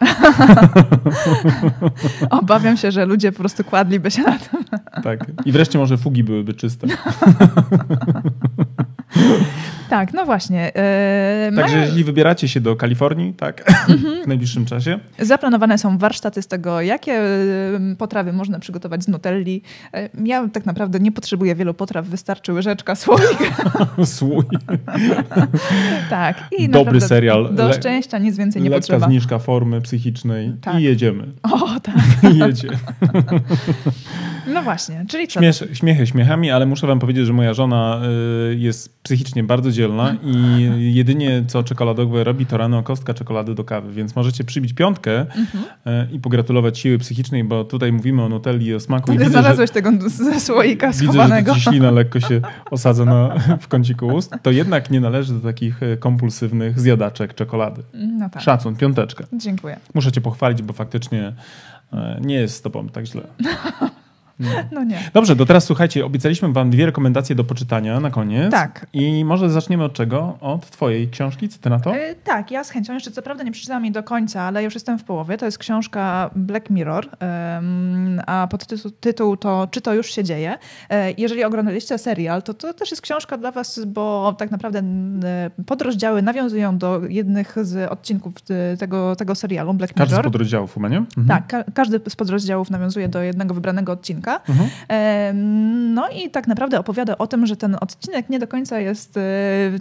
Obawiam 2.31 2.77
się, 2.77 2.91
że 2.91 3.07
ludzie 3.07 3.33
po 3.33 3.39
prostu 3.39 3.65
kładliby 3.65 4.11
się 4.11 4.23
na 4.23 4.39
tym. 4.39 4.65
tak. 5.03 5.27
I 5.45 5.53
wreszcie 5.53 5.79
może 5.79 5.99
fugi 5.99 6.25
byłyby 6.25 6.55
czyste. 6.55 6.87
tak, 9.93 10.13
no 10.13 10.25
właśnie. 10.25 10.73
Yy, 11.51 11.57
Także 11.57 11.77
mają... 11.77 11.87
jeśli 11.87 12.05
wybieracie 12.05 12.49
się 12.49 12.61
do 12.61 12.77
Kalifornii, 12.77 13.35
tak, 13.35 13.73
w 14.25 14.27
najbliższym 14.27 14.65
czasie. 14.65 14.99
Zaplanowane 15.19 15.79
są 15.79 15.99
warsztaty 15.99 16.43
z 16.43 16.47
tego, 16.47 16.81
jakie 16.81 17.21
potrawy 17.99 18.33
można 18.33 18.59
przygotować 18.59 19.05
z 19.05 19.09
nutelli. 19.09 19.63
E, 19.95 20.09
ja 20.25 20.49
tak 20.49 20.67
naprawdę 20.67 21.01
nie 21.01 21.13
potrzebuję 21.13 21.55
wielu 21.55 21.75
potraw, 21.75 22.07
wystarczy 22.07 22.53
łyżeczka, 22.53 22.95
słoik. 23.03 23.53
Słój. 24.05 24.45
tak. 26.11 26.45
I 26.59 26.69
Dobry 26.69 27.01
serial. 27.01 27.55
Do 27.55 27.73
szczęścia 27.73 28.19
nic 28.19 28.37
więcej 28.37 28.63
nie 28.63 28.71
lekka 28.71 28.81
potrzeba. 28.81 29.07
zniżka 29.07 29.39
formy 29.39 29.81
psychicznej 29.81 30.53
tak. 30.61 30.75
i 30.75 30.83
jedziemy. 30.83 31.27
O, 31.43 31.81
tak. 31.81 32.33
I 32.33 32.39
jedzie. 32.39 32.69
No 34.47 34.63
właśnie, 34.63 35.05
czyli 35.09 35.29
co? 35.29 35.41
Śmiesz, 35.41 35.65
śmiechy 35.73 36.07
śmiechami, 36.07 36.51
ale 36.51 36.67
muszę 36.67 36.87
wam 36.87 36.99
powiedzieć, 36.99 37.27
że 37.27 37.33
moja 37.33 37.55
żona 37.55 38.01
y, 38.51 38.57
jest 38.57 39.03
psychicznie 39.03 39.45
bardzo 39.45 39.71
dzielna 39.71 40.17
i 40.23 40.69
jedynie 40.99 41.45
co 41.47 41.63
czekoladowe 41.63 42.25
robi, 42.25 42.47
to 42.47 42.57
rano 42.57 42.83
kostka 42.83 43.15
czekolady 43.15 43.55
do 43.55 43.65
kawy, 43.65 43.93
więc 43.93 44.17
możecie 44.17 44.45
przybić 44.45 44.73
piątkę 44.73 45.21
mhm. 45.21 45.65
y, 45.87 46.13
i 46.13 46.21
pogratulować 46.21 46.79
siły 46.79 46.99
psychicznej, 46.99 47.45
bo 47.45 47.65
tutaj 47.65 47.93
mówimy 47.93 48.23
o 48.23 48.29
nutelli 48.29 48.67
i 48.67 48.75
o 48.75 48.81
smaku. 48.81 49.17
Ty 49.17 49.31
znalazłeś 49.31 49.71
że, 49.71 49.75
tego 49.75 49.91
ze 50.07 50.41
słoika 50.41 50.93
schowanego. 50.93 51.55
Widzę, 51.55 51.65
że 51.65 51.71
ślina 51.71 51.91
lekko 51.91 52.21
się 52.21 52.41
osadza 52.71 53.05
na, 53.05 53.39
w 53.61 53.69
kąciku 53.69 54.07
ust. 54.07 54.35
To 54.43 54.51
jednak 54.51 54.91
nie 54.91 55.01
należy 55.01 55.33
do 55.33 55.41
takich 55.41 55.83
y, 55.83 55.97
kompulsywnych 55.97 56.81
zjadaczek 56.81 57.35
czekolady. 57.35 57.83
No 57.95 58.31
tak. 58.31 58.43
Szacun, 58.43 58.77
piąteczkę. 58.77 59.25
Dziękuję. 59.33 59.77
Muszę 59.95 60.13
cię 60.13 60.21
pochwalić, 60.21 60.63
bo 60.63 60.73
faktycznie 60.73 61.33
nie 62.21 62.35
jest 62.35 62.57
z 62.57 62.63
tobą 62.63 62.89
tak 62.89 63.07
źle. 63.07 63.23
No 64.73 64.85
nie. 64.85 65.11
Dobrze, 65.15 65.37
to 65.37 65.47
teraz 65.47 65.65
słuchajcie, 65.65 66.07
obiecaliśmy 66.07 66.53
wam 66.53 66.71
dwie 66.71 66.87
rekomendacje 66.87 67.37
do 67.37 67.45
poczytania 67.45 68.01
na 68.01 68.11
koniec. 68.11 68.51
Tak. 68.51 68.87
I 68.93 69.25
może 69.25 69.51
zaczniemy 69.51 69.85
od 69.85 69.93
czego? 69.93 70.39
Od 70.41 70.71
twojej 70.71 71.09
książki, 71.09 71.49
co 71.49 71.59
ty 71.59 71.71
na 71.71 71.81
to? 71.81 71.95
Yy, 71.95 72.15
tak, 72.25 72.51
ja 72.51 72.65
z 72.65 72.71
chęcią. 72.71 72.95
Jeszcze 72.95 73.11
co 73.11 73.23
prawda 73.23 73.45
nie 73.45 73.53
przeczytałam 73.53 73.85
jej 73.85 73.93
do 73.93 74.03
końca, 74.03 74.43
ale 74.43 74.63
już 74.63 74.75
jestem 74.75 74.99
w 74.99 75.05
połowie. 75.05 75.39
To 75.39 75.45
jest 75.45 75.59
książka 75.59 76.31
Black 76.37 76.71
Mirror, 76.71 77.05
yy, 77.05 78.23
a 78.27 78.47
podtytuł 78.51 78.91
tytuł 78.91 79.37
to 79.37 79.69
Czy 79.71 79.81
to 79.81 79.95
już 79.95 80.11
się 80.11 80.25
dzieje? 80.25 80.59
Yy, 80.91 80.97
jeżeli 81.19 81.45
oglądaliście 81.45 81.99
serial, 81.99 82.43
to 82.43 82.55
to 82.55 82.75
też 82.75 82.91
jest 82.91 83.03
książka 83.03 83.39
dla 83.39 83.51
was, 83.53 83.81
bo 83.87 84.35
tak 84.39 84.51
naprawdę 84.51 84.83
podrozdziały 85.67 86.23
nawiązują 86.23 86.79
do 86.79 87.01
jednych 87.09 87.57
z 87.63 87.93
odcinków 87.93 88.35
tego, 88.79 89.17
tego 89.17 89.35
serialu 89.35 89.75
Black 89.75 89.97
Mirror. 89.97 90.09
Każdy 90.09 90.23
z 90.23 90.25
podrozdziałów 90.25 90.75
chyba, 90.75 90.89
nie? 90.89 90.99
Mhm. 90.99 91.27
Tak, 91.29 91.47
ka 91.47 91.73
każdy 91.73 92.01
z 92.09 92.17
podrozdziałów 92.17 92.71
nawiązuje 92.71 93.09
do 93.09 93.23
jednego 93.23 93.55
wybranego 93.55 93.93
odcinka. 93.93 94.22
Mhm. 94.29 94.69
No 95.95 96.09
i 96.09 96.31
tak 96.31 96.49
naprawdę 96.49 96.79
opowiada 96.79 97.19
o 97.19 97.27
tym, 97.27 97.47
że 97.47 97.57
ten 97.57 97.77
odcinek 97.81 98.31
nie 98.31 98.39
do 98.39 98.49
końca 98.49 98.81
jest 98.81 99.17
e, 99.17 99.21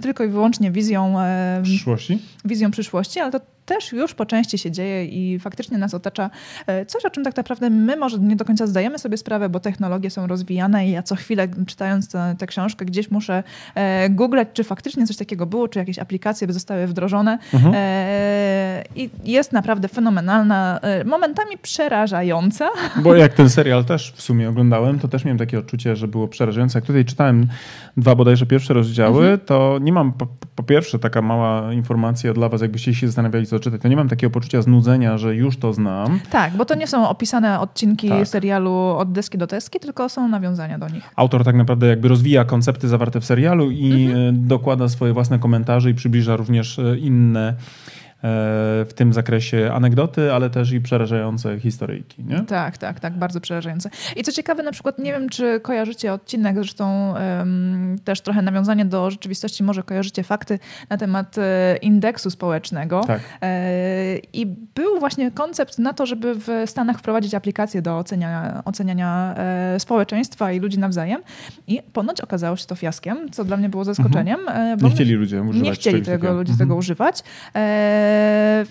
tylko 0.01 0.23
i 0.23 0.27
wyłącznie 0.27 0.71
wizją 0.71 1.15
przyszłości, 1.63 2.19
wizją 2.45 2.71
przyszłości 2.71 3.19
ale 3.19 3.31
to 3.31 3.39
też 3.65 3.91
już 3.91 4.13
po 4.13 4.25
części 4.25 4.57
się 4.57 4.71
dzieje 4.71 5.05
i 5.05 5.39
faktycznie 5.39 5.77
nas 5.77 5.93
otacza 5.93 6.29
e, 6.67 6.85
coś, 6.85 7.05
o 7.05 7.09
czym 7.09 7.23
tak 7.23 7.37
naprawdę 7.37 7.69
my 7.69 7.97
może 7.97 8.19
nie 8.19 8.35
do 8.35 8.45
końca 8.45 8.67
zdajemy 8.67 8.99
sobie 8.99 9.17
sprawę, 9.17 9.49
bo 9.49 9.59
technologie 9.59 10.09
są 10.09 10.27
rozwijane 10.27 10.87
i 10.87 10.91
ja 10.91 11.03
co 11.03 11.15
chwilę 11.15 11.47
czytając 11.67 12.09
tę, 12.37 12.47
książkę 12.47 12.85
gdzieś 12.85 13.11
muszę 13.11 13.43
e, 13.75 14.09
googlać, 14.09 14.47
czy 14.53 14.63
faktycznie 14.63 15.07
coś 15.07 15.17
takiego 15.17 15.45
było, 15.45 15.67
czy 15.67 15.79
jakieś 15.79 15.99
aplikacje 15.99 16.47
by 16.47 16.53
zostały 16.53 16.87
wdrożone. 16.87 17.39
Mhm. 17.53 17.73
E, 17.77 18.83
I 18.95 19.09
jest 19.23 19.51
naprawdę 19.51 19.87
fenomenalna, 19.87 20.79
e, 20.81 21.03
momentami 21.03 21.57
przerażająca. 21.61 22.69
Bo 23.03 23.15
jak 23.15 23.33
ten 23.33 23.49
serial 23.49 23.85
też 23.85 24.13
w 24.15 24.21
sumie 24.21 24.49
oglądałem, 24.49 24.99
to 24.99 25.07
też 25.07 25.25
miałem 25.25 25.37
takie 25.37 25.59
odczucie, 25.59 25.95
że 25.95 26.07
było 26.07 26.27
przerażające. 26.27 26.77
Jak 26.77 26.85
tutaj 26.85 27.05
czytałem 27.05 27.47
dwa 27.97 28.15
bodajże 28.15 28.45
pierwsze 28.45 28.73
rozdziały, 28.73 29.23
mhm. 29.23 29.39
to 29.39 29.79
nie 29.81 29.93
mam 29.93 30.13
po, 30.13 30.27
po 30.55 30.63
pierwsze 30.63 30.99
taka 30.99 31.21
mała 31.21 31.73
informacja 31.73 32.33
dla 32.33 32.49
was, 32.49 32.61
jakbyście 32.61 32.93
się 32.93 33.07
zastanawiali, 33.07 33.45
co 33.45 33.55
czytać. 33.61 33.81
To 33.81 33.87
nie 33.87 33.95
mam 33.95 34.09
takiego 34.09 34.31
poczucia 34.31 34.61
znudzenia, 34.61 35.17
że 35.17 35.35
już 35.35 35.57
to 35.57 35.73
znam. 35.73 36.19
Tak, 36.29 36.53
bo 36.57 36.65
to 36.65 36.75
nie 36.75 36.87
są 36.87 37.09
opisane 37.09 37.59
odcinki 37.59 38.09
tak. 38.09 38.27
serialu 38.27 38.73
od 38.73 39.11
deski 39.11 39.37
do 39.37 39.47
deski, 39.47 39.79
tylko 39.79 40.09
są 40.09 40.27
nawiązania 40.27 40.79
do 40.79 40.89
nich. 40.89 41.09
Autor 41.15 41.43
tak 41.43 41.55
naprawdę 41.55 41.87
jakby 41.87 42.07
rozwija 42.07 42.45
koncepty 42.45 42.87
zawarte 42.87 43.21
w 43.21 43.25
serialu 43.25 43.71
i 43.71 44.05
mhm. 44.05 44.29
E, 44.29 44.33
dokłada 44.33 44.89
swoje 44.89 45.13
własne 45.13 45.39
komentarze 45.39 45.89
i 45.89 45.93
przybliża 45.93 46.35
również 46.35 46.79
e, 46.79 46.97
inne 46.97 47.55
w 48.23 48.89
tym 48.95 49.13
zakresie 49.13 49.71
anegdoty, 49.73 50.33
ale 50.33 50.49
też 50.49 50.71
i 50.71 50.81
przerażające 50.81 51.59
historyjki. 51.59 52.23
Nie? 52.23 52.41
Tak, 52.41 52.77
tak, 52.77 52.99
tak, 52.99 53.13
bardzo 53.13 53.41
przerażające. 53.41 53.89
I 54.15 54.23
co 54.23 54.31
ciekawe, 54.31 54.63
na 54.63 54.71
przykład 54.71 54.99
nie 54.99 55.11
wiem, 55.11 55.29
czy 55.29 55.59
kojarzycie 55.59 56.13
odcinek, 56.13 56.55
zresztą 56.55 57.13
um, 57.13 57.95
też 58.03 58.21
trochę 58.21 58.41
nawiązanie 58.41 58.85
do 58.85 59.11
rzeczywistości, 59.11 59.63
może 59.63 59.83
kojarzycie 59.83 60.23
fakty 60.23 60.59
na 60.89 60.97
temat 60.97 61.37
e, 61.37 61.77
indeksu 61.77 62.29
społecznego. 62.29 63.03
Tak. 63.07 63.21
E, 63.41 64.17
I 64.33 64.45
był 64.75 64.99
właśnie 64.99 65.31
koncept 65.31 65.79
na 65.79 65.93
to, 65.93 66.05
żeby 66.05 66.35
w 66.35 66.47
Stanach 66.65 66.99
wprowadzić 66.99 67.35
aplikację 67.35 67.81
do 67.81 67.97
oceniania, 67.97 68.61
oceniania 68.65 69.35
e, 69.37 69.79
społeczeństwa 69.79 70.51
i 70.51 70.59
ludzi 70.59 70.79
nawzajem. 70.79 71.21
I 71.67 71.81
ponoć 71.93 72.21
okazało 72.21 72.55
się 72.55 72.65
to 72.65 72.75
fiaskiem, 72.75 73.31
co 73.31 73.45
dla 73.45 73.57
mnie 73.57 73.69
było 73.69 73.83
zaskoczeniem. 73.83 74.39
Mhm. 74.39 74.79
nie 74.79 74.89
chcieli 74.91 75.13
ludzie 75.13 75.41
używać. 75.41 75.67
Nie 75.67 75.71
chcieli 75.73 76.01
tego, 76.01 76.33
ludzie 76.33 76.51
mhm. 76.51 76.57
tego 76.57 76.75
używać. 76.75 77.23
E, 77.55 78.10
E, 78.10 78.10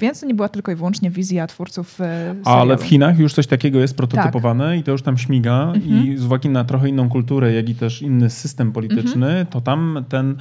więc 0.01 0.21
to 0.21 0.27
nie 0.27 0.35
była 0.35 0.49
tylko 0.49 0.73
i 0.73 0.75
wyłącznie 0.75 1.11
wizja 1.11 1.47
twórców 1.47 1.93
e, 1.93 1.95
serialu. 1.95 2.41
Ale 2.45 2.77
w 2.77 2.83
Chinach 2.83 3.19
już 3.19 3.35
coś 3.35 3.47
takiego 3.47 3.81
jest 3.81 3.97
prototypowane 3.97 4.71
tak. 4.71 4.79
i 4.79 4.83
to 4.83 4.93
już 4.93 5.03
tam 5.03 5.19
śmiga 5.19 5.73
mhm. 5.75 6.07
i 6.07 6.17
z 6.17 6.25
uwagi 6.25 6.49
na 6.49 6.65
trochę 6.65 6.89
inną 6.89 7.09
kulturę, 7.09 7.53
jak 7.53 7.69
i 7.69 7.75
też 7.75 8.03
inny 8.03 8.31
system 8.31 8.73
polityczny, 8.73 9.27
mhm. 9.27 9.47
to 9.47 9.61
tam 9.61 10.05
ten 10.09 10.37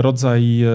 rodzaj 0.00 0.62
e, 0.62 0.68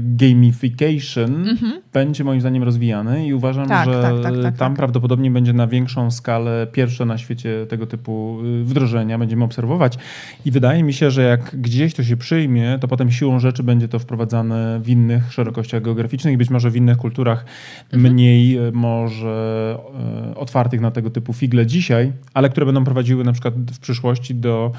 gamification 0.00 1.48
mhm. 1.48 1.82
będzie 1.92 2.24
moim 2.24 2.40
zdaniem 2.40 2.62
rozwijany 2.62 3.26
i 3.26 3.34
uważam, 3.34 3.68
tak, 3.68 3.84
że 3.84 4.02
tak, 4.02 4.22
tak, 4.22 4.42
tak 4.42 4.56
tam 4.56 4.72
tak. 4.72 4.76
prawdopodobnie 4.76 5.30
będzie 5.30 5.52
na 5.52 5.66
większą 5.66 6.10
skalę 6.10 6.66
pierwsze 6.72 7.04
na 7.04 7.18
świecie 7.18 7.66
tego 7.68 7.86
typu 7.86 8.38
y, 8.44 8.64
wdrożenia 8.64 9.18
będziemy 9.18 9.44
obserwować 9.44 9.98
i 10.44 10.50
wydaje 10.50 10.82
mi 10.82 10.92
się, 10.92 11.10
że 11.10 11.22
jak 11.22 11.60
gdzieś 11.60 11.94
to 11.94 12.04
się 12.04 12.16
przyjmie, 12.16 12.78
to 12.80 12.88
potem 12.88 13.10
siłą 13.10 13.40
rzeczy 13.40 13.62
będzie 13.62 13.88
to 13.88 13.98
wprowadzane 13.98 14.80
w 14.82 14.88
innych 14.88 15.32
szerokościach 15.32 15.82
geograficznych 15.82 16.34
i 16.34 16.36
być 16.36 16.50
może 16.50 16.70
w 16.70 16.76
innych 16.76 16.96
kulturach 16.96 17.44
mhm. 17.92 18.12
mniej 18.12 18.58
y, 18.58 18.72
może 18.72 19.78
y, 20.32 20.36
otwartych 20.36 20.80
na 20.80 20.90
tego 20.90 21.10
typu 21.10 21.32
figle 21.32 21.66
dzisiaj, 21.66 22.12
ale 22.34 22.48
które 22.48 22.66
będą 22.66 22.84
prowadziły 22.84 23.24
na 23.24 23.32
przykład 23.32 23.54
w 23.54 23.78
przyszłości 23.78 24.34
do 24.34 24.72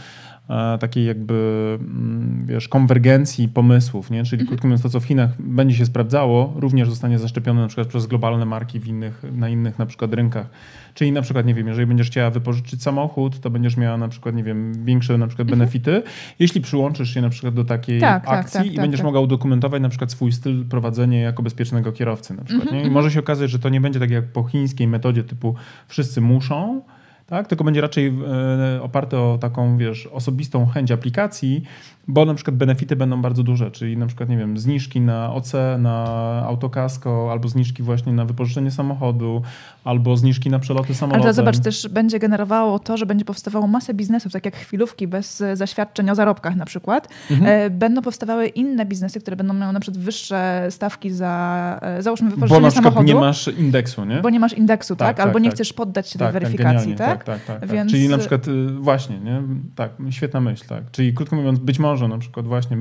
takiej 0.79 1.05
jakby, 1.05 1.77
mm, 1.81 2.45
wiesz, 2.45 2.67
konwergencji 2.67 3.47
pomysłów, 3.47 4.11
nie? 4.11 4.23
Czyli 4.23 4.41
mhm. 4.41 4.47
krótko 4.47 4.67
mówiąc 4.67 4.81
to, 4.81 4.89
co 4.89 4.99
w 4.99 5.03
Chinach 5.03 5.41
będzie 5.41 5.75
się 5.75 5.85
sprawdzało, 5.85 6.53
również 6.55 6.89
zostanie 6.89 7.19
zaszczepione 7.19 7.61
na 7.61 7.67
przykład 7.67 7.87
przez 7.87 8.07
globalne 8.07 8.45
marki 8.45 8.79
w 8.79 8.87
innych, 8.87 9.23
na 9.31 9.49
innych 9.49 9.79
na 9.79 9.85
przykład 9.85 10.13
rynkach. 10.13 10.49
Czyli 10.93 11.11
na 11.11 11.21
przykład, 11.21 11.45
nie 11.45 11.53
wiem, 11.53 11.67
jeżeli 11.67 11.87
będziesz 11.87 12.07
chciała 12.07 12.29
wypożyczyć 12.29 12.83
samochód, 12.83 13.39
to 13.39 13.49
będziesz 13.49 13.77
miała 13.77 13.97
na 13.97 14.07
przykład, 14.07 14.35
nie 14.35 14.43
wiem, 14.43 14.85
większe 14.85 15.17
na 15.17 15.27
przykład 15.27 15.47
mhm. 15.47 15.59
benefity, 15.59 16.03
jeśli 16.39 16.61
przyłączysz 16.61 17.13
się 17.13 17.21
na 17.21 17.29
przykład 17.29 17.53
do 17.53 17.65
takiej 17.65 17.99
tak, 17.99 18.25
tak 18.25 18.39
akcji 18.39 18.59
tak, 18.59 18.67
tak, 18.67 18.73
i 18.73 18.77
będziesz 18.77 18.99
tak. 18.99 19.05
mogła 19.05 19.21
udokumentować 19.21 19.81
na 19.81 19.89
przykład 19.89 20.11
swój 20.11 20.31
styl 20.31 20.65
prowadzenia 20.65 21.19
jako 21.19 21.43
bezpiecznego 21.43 21.91
kierowcy 21.91 22.33
na 22.33 22.43
przykład, 22.43 22.67
mhm, 22.67 22.83
nie? 22.83 22.89
I 22.89 22.91
może 22.91 23.11
się 23.11 23.19
okazać, 23.19 23.49
że 23.49 23.59
to 23.59 23.69
nie 23.69 23.81
będzie 23.81 23.99
tak 23.99 24.09
jak 24.09 24.25
po 24.25 24.43
chińskiej 24.43 24.87
metodzie 24.87 25.23
typu 25.23 25.55
wszyscy 25.87 26.21
muszą, 26.21 26.81
tak? 27.29 27.47
tylko 27.47 27.63
będzie 27.63 27.81
raczej 27.81 28.07
e, 28.07 28.81
oparte 28.81 29.19
o 29.21 29.37
taką, 29.37 29.77
wiesz, 29.77 30.07
osobistą 30.07 30.65
chęć 30.65 30.91
aplikacji, 30.91 31.63
bo 32.09 32.25
na 32.25 32.33
przykład 32.33 32.55
benefity 32.55 32.95
będą 32.95 33.21
bardzo 33.21 33.43
duże, 33.43 33.71
czyli 33.71 33.97
na 33.97 34.07
przykład, 34.07 34.29
nie 34.29 34.37
wiem, 34.37 34.57
zniżki 34.57 35.01
na 35.01 35.33
OC, 35.33 35.53
na 35.79 36.05
autokasko, 36.45 37.31
albo 37.31 37.47
zniżki 37.47 37.83
właśnie 37.83 38.13
na 38.13 38.25
wypożyczenie 38.25 38.71
samochodu, 38.71 39.41
albo 39.83 40.17
zniżki 40.17 40.49
na 40.49 40.59
przeloty 40.59 40.95
samolotem. 40.95 41.21
Ale 41.21 41.29
to 41.29 41.35
zobacz, 41.35 41.59
też 41.59 41.87
będzie 41.87 42.19
generowało 42.19 42.79
to, 42.79 42.97
że 42.97 43.05
będzie 43.05 43.25
powstawało 43.25 43.67
masę 43.67 43.93
biznesów, 43.93 44.31
tak 44.31 44.45
jak 44.45 44.55
chwilówki 44.55 45.07
bez 45.07 45.43
zaświadczeń 45.53 46.09
o 46.09 46.15
zarobkach 46.15 46.55
na 46.55 46.65
przykład. 46.65 47.09
Mhm. 47.31 47.51
E, 47.51 47.69
będą 47.69 48.01
powstawały 48.01 48.47
inne 48.47 48.85
biznesy, 48.85 49.19
które 49.19 49.35
będą 49.35 49.53
miały 49.53 49.73
na 49.73 49.79
przykład 49.79 50.03
wyższe 50.03 50.67
stawki 50.69 51.11
za, 51.11 51.79
e, 51.81 52.01
załóżmy, 52.01 52.29
wypożyczenie 52.29 52.61
Bo 52.61 52.67
na 52.67 52.71
przykład 52.71 52.93
samochodu. 52.93 53.13
nie 53.13 53.19
masz 53.19 53.47
indeksu, 53.47 54.05
nie? 54.05 54.21
Bo 54.21 54.29
nie 54.29 54.39
masz 54.39 54.53
indeksu, 54.53 54.95
tak? 54.95 55.17
tak? 55.17 55.25
Albo 55.25 55.33
tak, 55.33 55.43
nie 55.43 55.49
tak. 55.49 55.55
chcesz 55.55 55.73
poddać 55.73 56.09
się 56.09 56.19
tak, 56.19 56.31
tej 56.31 56.41
weryfikacji, 56.41 56.95
tak? 56.95 57.23
Tak, 57.23 57.43
tak, 57.45 57.59
tak, 57.59 57.69
Więc... 57.69 57.91
Czyli 57.91 58.09
na 58.09 58.17
przykład 58.17 58.47
y, 58.47 58.67
właśnie, 58.67 59.19
nie? 59.19 59.41
Tak, 59.75 59.91
świetna 60.09 60.41
myśl, 60.41 60.65
tak. 60.67 60.91
Czyli 60.91 61.13
krótko 61.13 61.35
mówiąc, 61.35 61.59
być 61.59 61.79
może 61.79 61.98
na 62.07 62.17
przykład 62.17 62.47
właśnie 62.47 62.77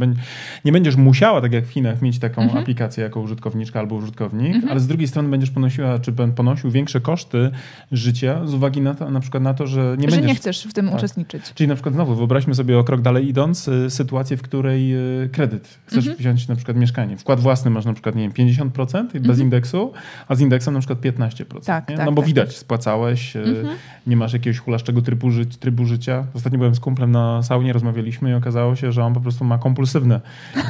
nie 0.65 0.73
będziesz 0.73 0.97
musiała, 0.97 1.41
tak 1.41 1.53
jak 1.53 1.67
w 1.67 1.71
Chinach, 1.71 2.03
mieć 2.03 2.19
taką 2.19 2.43
mhm. 2.43 2.63
aplikację 2.63 3.05
jako 3.05 3.21
użytkowniczka 3.21 3.81
albo 3.81 3.95
użytkownik, 3.95 4.55
mhm. 4.55 4.71
ale 4.71 4.81
z 4.81 4.87
drugiej 4.87 5.09
strony 5.09 5.29
będziesz 5.29 5.51
ponosiła, 5.51 5.99
czy 5.99 6.13
ponosił 6.13 6.71
większe 6.71 7.01
koszty 7.01 7.51
życia 7.93 8.47
z 8.47 8.55
uwagi 8.55 8.81
na, 8.81 8.95
to, 8.95 9.11
na 9.11 9.21
przykład 9.21 9.43
na 9.43 9.55
to, 9.55 9.67
że 9.67 9.97
nie 9.99 10.11
że 10.11 10.17
będziesz... 10.17 10.29
nie 10.29 10.35
chcesz 10.35 10.65
w 10.65 10.73
tym 10.73 10.87
tak. 10.87 10.99
uczestniczyć. 10.99 11.53
Czyli 11.55 11.69
na 11.69 11.75
przykład 11.75 11.95
znowu 11.95 12.15
wyobraźmy 12.15 12.55
sobie 12.55 12.79
o 12.79 12.85
krok 12.85 13.01
dalej 13.01 13.29
idąc 13.29 13.69
y, 13.69 13.91
sytuację, 13.91 14.37
w 14.37 14.43
której 14.43 14.95
y, 15.25 15.29
kredyt. 15.29 15.79
Chcesz 15.87 15.99
mhm. 15.99 16.17
wziąć 16.17 16.49
na 16.49 16.57
przykład 16.57 16.77
mieszkanie. 16.77 17.17
Wkład 17.17 17.41
własny 17.41 17.71
masz 17.71 17.85
na 17.85 17.93
przykład, 17.93 18.15
nie 18.15 18.23
wiem, 18.23 18.33
50% 18.33 19.07
bez 19.07 19.17
mhm. 19.17 19.41
indeksu, 19.41 19.93
a 20.29 20.35
z 20.35 20.41
indeksem 20.41 20.75
na 20.75 20.81
przykład 20.81 21.01
15%. 21.01 21.65
Tak, 21.65 21.87
tak, 21.87 22.07
no 22.07 22.13
bo 22.13 22.23
tak, 22.23 22.27
widać, 22.27 22.49
tak. 22.49 22.57
spłacałeś, 22.57 23.37
y, 23.37 23.39
mhm. 23.39 23.77
nie 24.07 24.17
masz 24.17 24.33
jakiegoś 24.33 24.59
hulaszczego 24.59 25.03
trybu, 25.03 25.31
ży 25.31 25.47
trybu 25.47 25.85
życia. 25.85 26.25
Ostatnio 26.35 26.59
byłem 26.59 26.75
z 26.75 26.81
kumplem 26.81 27.11
na 27.11 27.43
saunie, 27.43 27.73
rozmawialiśmy 27.73 28.31
i 28.31 28.35
okazało 28.35 28.77
się, 28.77 28.93
że 28.93 29.05
on 29.09 29.15
po 29.15 29.21
prostu 29.21 29.45
ma 29.45 29.59
kompulsywne. 29.59 30.21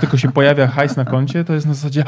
Tylko 0.00 0.16
się 0.16 0.32
pojawia 0.32 0.66
hajs 0.66 0.96
na 0.96 1.04
koncie, 1.04 1.44
to 1.44 1.54
jest 1.54 1.66
na 1.66 1.74
zasadzie 1.74 2.04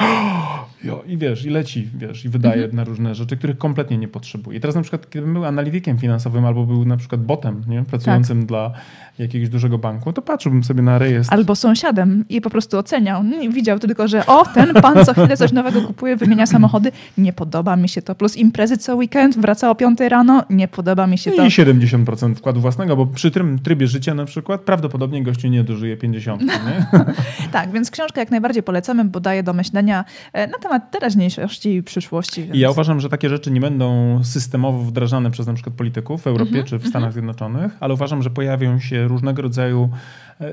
jo, 0.85 1.03
i 1.07 1.17
wiesz, 1.17 1.45
i 1.45 1.51
leci, 1.51 1.89
wiesz, 1.95 2.25
i 2.25 2.29
wydaje 2.29 2.65
mhm. 2.65 2.77
na 2.77 2.85
różne 2.85 3.15
rzeczy, 3.15 3.37
których 3.37 3.59
kompletnie 3.59 3.99
nie 3.99 4.09
potrzebuje. 4.09 4.59
I 4.59 4.61
teraz 4.61 4.77
na 4.77 4.83
przykład, 4.83 5.07
gdybym 5.11 5.33
był 5.33 5.45
analitykiem 5.45 5.99
finansowym 5.99 6.45
albo 6.45 6.67
był 6.67 6.85
na 6.85 6.97
przykład 6.97 7.25
botem, 7.25 7.63
nie, 7.69 7.85
pracującym 7.85 8.39
tak. 8.39 8.49
dla 8.49 8.73
jakiegoś 9.19 9.49
dużego 9.49 9.79
banku, 9.79 10.13
to 10.13 10.23
patrzyłbym 10.23 10.65
sobie 10.65 10.83
na 10.83 10.99
rejestr. 10.99 11.35
Albo 11.35 11.57
sąsiadem 11.57 12.25
i 12.29 12.41
po 12.41 12.51
prostu 12.51 12.79
oceniał. 12.79 13.23
Widział 13.51 13.79
tylko, 13.79 14.09
że 14.09 14.27
o, 14.27 14.45
ten 14.55 14.73
pan 14.75 15.05
co 15.05 15.13
chwilę 15.13 15.37
coś 15.37 15.53
nowego 15.53 15.83
kupuje, 15.83 16.17
wymienia 16.17 16.47
samochody, 16.47 16.93
nie 17.19 17.33
podoba 17.33 17.77
mi 17.77 17.89
się 17.89 18.03
to. 18.03 18.15
Plus 18.15 18.37
imprezy 18.37 18.77
co 18.77 18.97
weekend, 18.97 19.39
wraca 19.39 19.71
o 19.71 19.75
5 19.75 20.01
rano, 20.01 20.45
nie 20.51 20.69
podoba 20.69 21.07
mi 21.07 21.19
się 21.19 21.31
to. 21.31 21.47
I 21.47 21.49
70% 21.49 22.35
wkładu 22.35 22.61
własnego, 22.61 22.97
bo 22.97 23.07
przy 23.07 23.31
tym 23.31 23.59
trybie 23.59 23.87
życia 23.87 24.15
na 24.15 24.25
przykład 24.25 24.61
prawdopodobnie 24.61 25.23
gościu 25.23 25.49
nie 25.49 25.65
dożyje 25.65 25.97
50. 25.97 26.43
Nie? 26.43 26.87
tak, 27.53 27.73
więc 27.73 27.91
książkę 27.91 28.21
jak 28.21 28.31
najbardziej 28.31 28.63
polecamy, 28.63 29.05
bo 29.05 29.21
daje 29.21 29.43
do 29.43 29.53
myślenia 29.53 30.05
e, 30.33 30.47
na 30.47 30.59
temat 30.59 30.70
teraźniejszości 30.79 31.75
i 31.75 31.83
przyszłości. 31.83 32.43
Więc... 32.43 32.55
I 32.55 32.59
ja 32.59 32.71
uważam, 32.71 33.01
że 33.01 33.09
takie 33.09 33.29
rzeczy 33.29 33.51
nie 33.51 33.61
będą 33.61 34.21
systemowo 34.25 34.79
wdrażane 34.79 35.31
przez 35.31 35.47
na 35.47 35.55
przykład 35.55 35.75
polityków 35.77 36.23
w 36.23 36.27
Europie 36.27 36.51
mm 36.51 36.65
-hmm, 36.65 36.69
czy 36.69 36.79
w 36.79 36.83
Stanach 36.83 36.97
mm 36.97 37.11
-hmm. 37.11 37.13
Zjednoczonych, 37.13 37.77
ale 37.81 37.95
uważam, 37.95 38.23
że 38.23 38.31
pojawią 38.31 38.79
się 38.79 39.09
różnego 39.09 39.43
rodzaju 39.43 39.89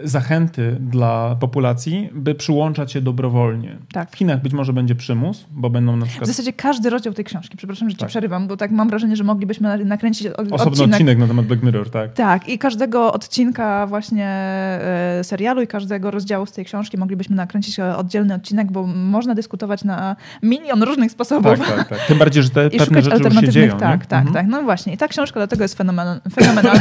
zachęty 0.03 0.77
dla 0.79 1.35
populacji, 1.39 2.09
by 2.13 2.35
przyłączać 2.35 2.91
się 2.91 3.01
dobrowolnie. 3.01 3.77
Tak. 3.91 4.11
W 4.11 4.15
Chinach 4.15 4.41
być 4.41 4.53
może 4.53 4.73
będzie 4.73 4.95
przymus, 4.95 5.45
bo 5.51 5.69
będą 5.69 5.97
na 5.97 6.05
przykład... 6.05 6.29
W 6.29 6.31
zasadzie 6.33 6.53
każdy 6.53 6.89
rozdział 6.89 7.13
tej 7.13 7.25
książki, 7.25 7.57
przepraszam, 7.57 7.89
że 7.89 7.95
ci 7.95 7.99
tak. 7.99 8.09
przerywam, 8.09 8.47
bo 8.47 8.57
tak 8.57 8.71
mam 8.71 8.89
wrażenie, 8.89 9.15
że 9.15 9.23
moglibyśmy 9.23 9.85
nakręcić 9.85 10.27
Osobny 10.27 10.55
odcinek. 10.55 10.91
odcinek 10.91 11.17
na 11.17 11.27
temat 11.27 11.45
Black 11.45 11.63
Mirror, 11.63 11.89
tak. 11.89 12.13
Tak, 12.13 12.49
i 12.49 12.59
każdego 12.59 13.13
odcinka 13.13 13.87
właśnie 13.87 14.25
e, 14.25 15.21
serialu 15.23 15.61
i 15.61 15.67
każdego 15.67 16.11
rozdziału 16.11 16.45
z 16.45 16.51
tej 16.51 16.65
książki 16.65 16.97
moglibyśmy 16.97 17.35
nakręcić 17.35 17.79
oddzielny 17.79 18.33
odcinek, 18.33 18.71
bo 18.71 18.87
można 18.87 19.35
dyskutować 19.35 19.83
na 19.83 20.15
milion 20.43 20.83
różnych 20.83 21.11
sposobów. 21.11 21.59
Tak, 21.59 21.75
tak, 21.75 21.89
tak. 21.89 21.99
Tym 22.07 22.17
bardziej, 22.17 22.43
że 22.43 22.49
te 22.49 22.69
pewne 22.79 23.01
rzeczy 23.01 23.23
już 23.23 23.35
się 23.35 23.49
dzieją. 23.49 23.77
Tak, 23.77 23.99
nie? 23.99 24.07
tak, 24.07 24.27
mhm. 24.27 24.33
tak. 24.33 24.47
No 24.47 24.63
właśnie. 24.63 24.93
I 24.93 24.97
ta 24.97 25.07
książka 25.07 25.39
dlatego 25.39 25.63
jest 25.63 25.77
fenomenalna, 25.77 26.21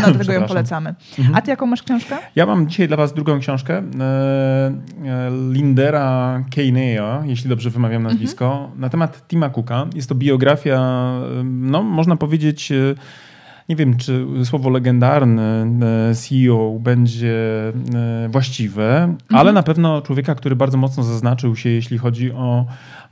dlatego 0.07 0.33
ją 0.33 0.43
polecamy. 0.55 0.95
Mhm. 1.19 1.37
A 1.37 1.43
ty 1.43 1.51
jaką 1.51 1.67
masz 1.67 1.83
książkę? 1.83 2.17
Ja 2.37 2.47
mam 2.47 2.69
dzisiaj 2.69 2.89
dla 2.89 2.96
was 2.97 3.15
drugą 3.15 3.39
książkę. 3.39 3.75
E, 3.75 3.83
e, 5.05 5.31
Lindera 5.53 6.45
Keyneya, 6.55 7.25
jeśli 7.25 7.49
dobrze 7.49 7.71
wymawiam 7.71 8.03
nazwisko, 8.03 8.59
mhm. 8.63 8.81
na 8.81 8.89
temat 8.89 9.29
Tima 9.29 9.51
Cooka. 9.51 9.87
Jest 9.95 10.09
to 10.09 10.15
biografia, 10.15 11.13
no 11.45 11.83
można 11.83 12.17
powiedzieć 12.17 12.73
nie 13.69 13.77
wiem, 13.77 13.97
czy 13.97 14.27
słowo 14.45 14.71
legendarny 14.71 15.67
CEO 16.15 16.79
będzie 16.81 17.37
właściwe, 18.29 19.03
mhm. 19.03 19.19
ale 19.31 19.53
na 19.53 19.63
pewno 19.63 20.03
człowieka, 20.03 20.35
który 20.35 20.57
bardzo 20.57 20.79
mocno 20.79 21.03
zaznaczył 21.03 21.57
się, 21.57 21.71
jeśli 21.71 21.99
chodzi 21.99 22.33
o 22.33 22.67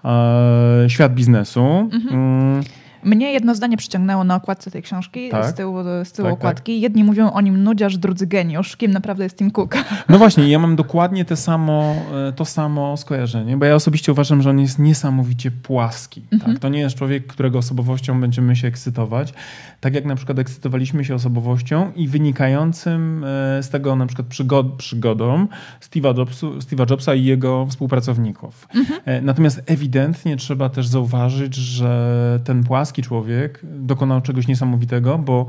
e, 0.04 0.84
świat 0.88 1.14
biznesu. 1.14 1.64
Mhm. 1.92 2.62
Mnie 3.04 3.32
jedno 3.32 3.54
zdanie 3.54 3.76
przyciągnęło 3.76 4.24
na 4.24 4.34
okładce 4.34 4.70
tej 4.70 4.82
książki, 4.82 5.28
tak? 5.30 5.46
z 5.46 5.54
tyłu, 5.54 5.76
z 6.04 6.12
tyłu 6.12 6.28
tak, 6.28 6.32
tak. 6.32 6.40
okładki. 6.40 6.76
Tak. 6.76 6.82
Jedni 6.82 7.04
mówią 7.04 7.30
o 7.30 7.40
nim 7.40 7.62
nudziarz, 7.62 7.98
drudzy 7.98 8.26
geniusz. 8.26 8.76
Kim 8.76 8.90
naprawdę 8.90 9.24
jest 9.24 9.38
Tim 9.38 9.50
Cook? 9.50 9.74
No 10.08 10.18
właśnie, 10.18 10.48
ja 10.48 10.58
mam 10.58 10.76
dokładnie 10.76 11.24
te 11.24 11.36
samo, 11.36 11.94
e, 12.28 12.32
to 12.32 12.44
samo 12.44 12.96
skojarzenie, 12.96 13.56
bo 13.56 13.64
ja 13.64 13.74
osobiście 13.74 14.12
uważam, 14.12 14.42
że 14.42 14.50
on 14.50 14.60
jest 14.60 14.78
niesamowicie 14.78 15.50
płaski. 15.50 16.22
Mhm. 16.32 16.52
Tak? 16.52 16.62
To 16.62 16.68
nie 16.68 16.80
jest 16.80 16.96
człowiek, 16.96 17.26
którego 17.26 17.58
osobowością 17.58 18.20
będziemy 18.20 18.56
się 18.56 18.68
ekscytować. 18.68 19.34
Tak 19.80 19.94
jak 19.94 20.04
na 20.04 20.16
przykład 20.16 20.38
ekscytowaliśmy 20.38 21.04
się 21.04 21.14
osobowością 21.14 21.92
i 21.96 22.08
wynikającym 22.08 23.24
e, 23.24 23.62
z 23.62 23.68
tego 23.68 23.96
na 23.96 24.06
przykład 24.06 24.28
przygod 24.28 24.66
przygodą 24.72 25.46
Steve'a, 25.80 26.18
Jobsu, 26.18 26.58
Steve'a 26.58 26.90
Jobsa 26.90 27.14
i 27.14 27.24
jego 27.24 27.66
współpracowników. 27.66 28.68
Mhm. 28.74 29.00
E, 29.04 29.20
natomiast 29.20 29.62
ewidentnie 29.66 30.36
trzeba 30.36 30.68
też 30.68 30.86
zauważyć, 30.86 31.54
że 31.54 32.40
ten 32.44 32.64
płaski 32.64 32.93
człowiek 33.02 33.60
dokonał 33.62 34.20
czegoś 34.20 34.48
niesamowitego, 34.48 35.18
bo 35.18 35.46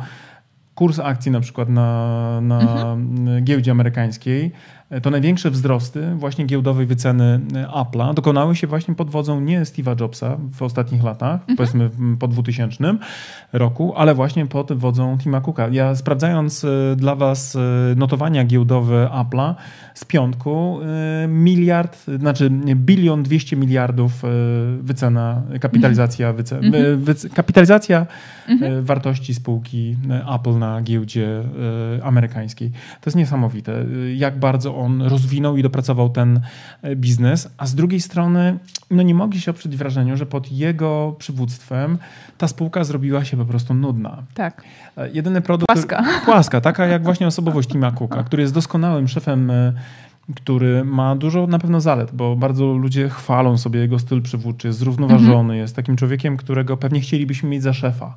kurs 0.75 0.99
akcji 0.99 1.31
na 1.31 1.39
przykład 1.39 1.69
na, 1.69 2.41
na 2.41 2.60
mhm. 2.60 3.43
giełdzie 3.43 3.71
amerykańskiej 3.71 4.51
to 5.02 5.10
największe 5.10 5.52
wzrosty 5.52 6.15
właśnie 6.15 6.45
giełdowej 6.45 6.86
wyceny 6.86 7.39
Apple'a 7.74 8.13
dokonały 8.13 8.56
się 8.56 8.67
właśnie 8.67 8.95
pod 8.95 9.10
wodzą 9.10 9.39
nie 9.39 9.62
Steve'a 9.62 10.02
Jobsa 10.02 10.38
w 10.54 10.62
ostatnich 10.62 11.04
latach, 11.04 11.39
mhm. 11.39 11.58
powiedzmy 11.58 11.89
po 12.19 12.28
2000 12.28 12.95
roku, 13.54 13.93
ale 13.95 14.15
właśnie 14.15 14.45
pod 14.45 14.74
wodzą 14.74 15.17
Tima 15.17 15.41
Cooka. 15.41 15.67
Ja 15.67 15.95
sprawdzając 15.95 16.63
e, 16.63 16.95
dla 16.95 17.15
was 17.15 17.56
e, 17.56 17.60
notowania 17.95 18.45
giełdowe 18.45 19.10
Apple'a 19.13 19.56
z 19.93 20.06
piątku, 20.06 20.80
miliard, 21.28 22.06
znaczy 22.19 22.50
bilion 22.76 23.24
200 23.24 23.56
miliardów 23.56 24.24
wycena, 24.80 25.41
kapitalizacja, 25.62 26.34
wyce, 26.34 26.58
mhm. 26.58 27.00
wyce, 27.00 27.30
kapitalizacja 27.30 28.06
mhm. 28.48 28.84
wartości 28.84 29.34
spółki 29.34 29.98
Apple 30.36 30.58
na 30.58 30.82
giełdzie 30.82 31.43
amerykańskiej. 32.04 32.71
To 32.71 33.06
jest 33.06 33.17
niesamowite, 33.17 33.86
jak 34.15 34.39
bardzo 34.39 34.74
on 34.75 35.01
rozwinął 35.01 35.57
i 35.57 35.63
dopracował 35.63 36.09
ten 36.09 36.39
e, 36.81 36.95
biznes, 36.95 37.49
a 37.57 37.65
z 37.65 37.75
drugiej 37.75 38.01
strony 38.01 38.57
no 38.91 39.03
nie 39.03 39.15
mogli 39.15 39.41
się 39.41 39.51
oprzeć 39.51 39.77
wrażeniu, 39.77 40.17
że 40.17 40.25
pod 40.25 40.51
jego 40.51 41.15
przywództwem 41.19 41.97
ta 42.38 42.47
spółka 42.47 42.83
zrobiła 42.83 43.25
się 43.25 43.38
po 43.38 43.45
prostu 43.45 43.73
nudna. 43.73 44.23
Tak. 44.33 44.63
E, 44.97 45.09
jedyny 45.09 45.41
produkt... 45.41 45.73
Płaska. 45.73 46.03
Płaska, 46.25 46.61
taka 46.61 46.88
jak 46.88 47.03
właśnie 47.03 47.27
osobowość 47.27 47.69
Tima 47.69 47.91
Cooka, 47.91 48.23
który 48.23 48.41
jest 48.41 48.53
doskonałym 48.53 49.07
szefem 49.07 49.51
e, 49.51 49.73
który 50.35 50.85
ma 50.85 51.15
dużo 51.15 51.47
na 51.47 51.59
pewno 51.59 51.81
zalet, 51.81 52.11
bo 52.11 52.35
bardzo 52.35 52.65
ludzie 52.65 53.09
chwalą 53.09 53.57
sobie 53.57 53.79
jego 53.79 53.99
styl 53.99 54.21
przywódczy, 54.21 54.67
jest 54.67 54.79
zrównoważony, 54.79 55.39
mhm. 55.39 55.59
jest 55.59 55.75
takim 55.75 55.95
człowiekiem, 55.95 56.38
którego 56.38 56.77
pewnie 56.77 57.01
chcielibyśmy 57.01 57.49
mieć 57.49 57.63
za 57.63 57.73
szefa. 57.73 58.15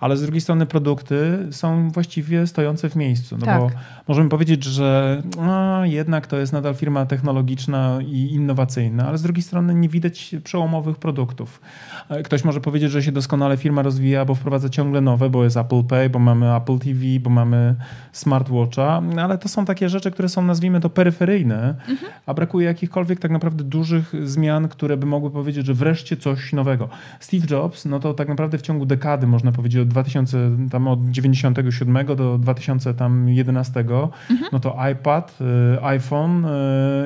Ale 0.00 0.16
z 0.16 0.22
drugiej 0.22 0.40
strony 0.40 0.66
produkty 0.66 1.48
są 1.50 1.90
właściwie 1.90 2.46
stojące 2.46 2.90
w 2.90 2.96
miejscu. 2.96 3.36
No 3.38 3.46
tak. 3.46 3.60
bo 3.60 3.70
możemy 4.08 4.28
powiedzieć, 4.28 4.64
że 4.64 5.22
no, 5.36 5.84
jednak 5.84 6.26
to 6.26 6.36
jest 6.36 6.52
nadal 6.52 6.74
firma 6.74 7.06
technologiczna 7.06 7.98
i 8.06 8.32
innowacyjna, 8.32 9.08
ale 9.08 9.18
z 9.18 9.22
drugiej 9.22 9.42
strony 9.42 9.74
nie 9.74 9.88
widać 9.88 10.34
przełomowych 10.44 10.96
produktów. 10.96 11.60
E, 12.08 12.22
ktoś 12.22 12.44
może 12.44 12.60
powiedzieć, 12.60 12.90
że 12.90 13.02
się 13.02 13.12
doskonale 13.12 13.56
firma 13.56 13.82
rozwija, 13.82 14.24
bo 14.24 14.34
wprowadza 14.34 14.68
ciągle 14.68 15.00
nowe, 15.00 15.30
bo 15.30 15.44
jest 15.44 15.56
Apple 15.56 15.84
Pay, 15.84 16.10
bo 16.10 16.18
mamy 16.18 16.54
Apple 16.54 16.78
TV, 16.78 17.00
bo 17.20 17.30
mamy 17.30 17.74
smartwatcha, 18.12 19.02
ale 19.22 19.38
to 19.38 19.48
są 19.48 19.64
takie 19.64 19.88
rzeczy, 19.88 20.10
które 20.10 20.28
są 20.28 20.42
nazwijmy 20.42 20.80
to 20.80 20.90
peryferyjne 20.90 21.45
mhm. 21.54 22.12
a 22.26 22.34
brakuje 22.34 22.66
jakichkolwiek 22.66 23.20
tak 23.20 23.30
naprawdę 23.30 23.64
dużych 23.64 24.12
zmian, 24.28 24.68
które 24.68 24.96
by 24.96 25.06
mogły 25.06 25.30
powiedzieć, 25.30 25.66
że 25.66 25.74
wreszcie 25.74 26.16
coś 26.16 26.52
nowego. 26.52 26.88
Steve 27.20 27.46
Jobs, 27.50 27.84
no 27.84 28.00
to 28.00 28.14
tak 28.14 28.28
naprawdę 28.28 28.58
w 28.58 28.62
ciągu 28.62 28.86
dekady, 28.86 29.26
można 29.26 29.52
powiedzieć 29.52 29.80
od 29.80 29.88
2000, 29.88 30.50
tam 30.70 30.88
od 30.88 31.10
97 31.10 32.06
do 32.06 32.38
2011, 32.38 33.80
mhm. 33.80 34.10
no 34.52 34.60
to 34.60 34.76
iPad, 34.92 35.38
y, 35.40 35.84
iPhone 35.84 36.44
y, 36.44 36.48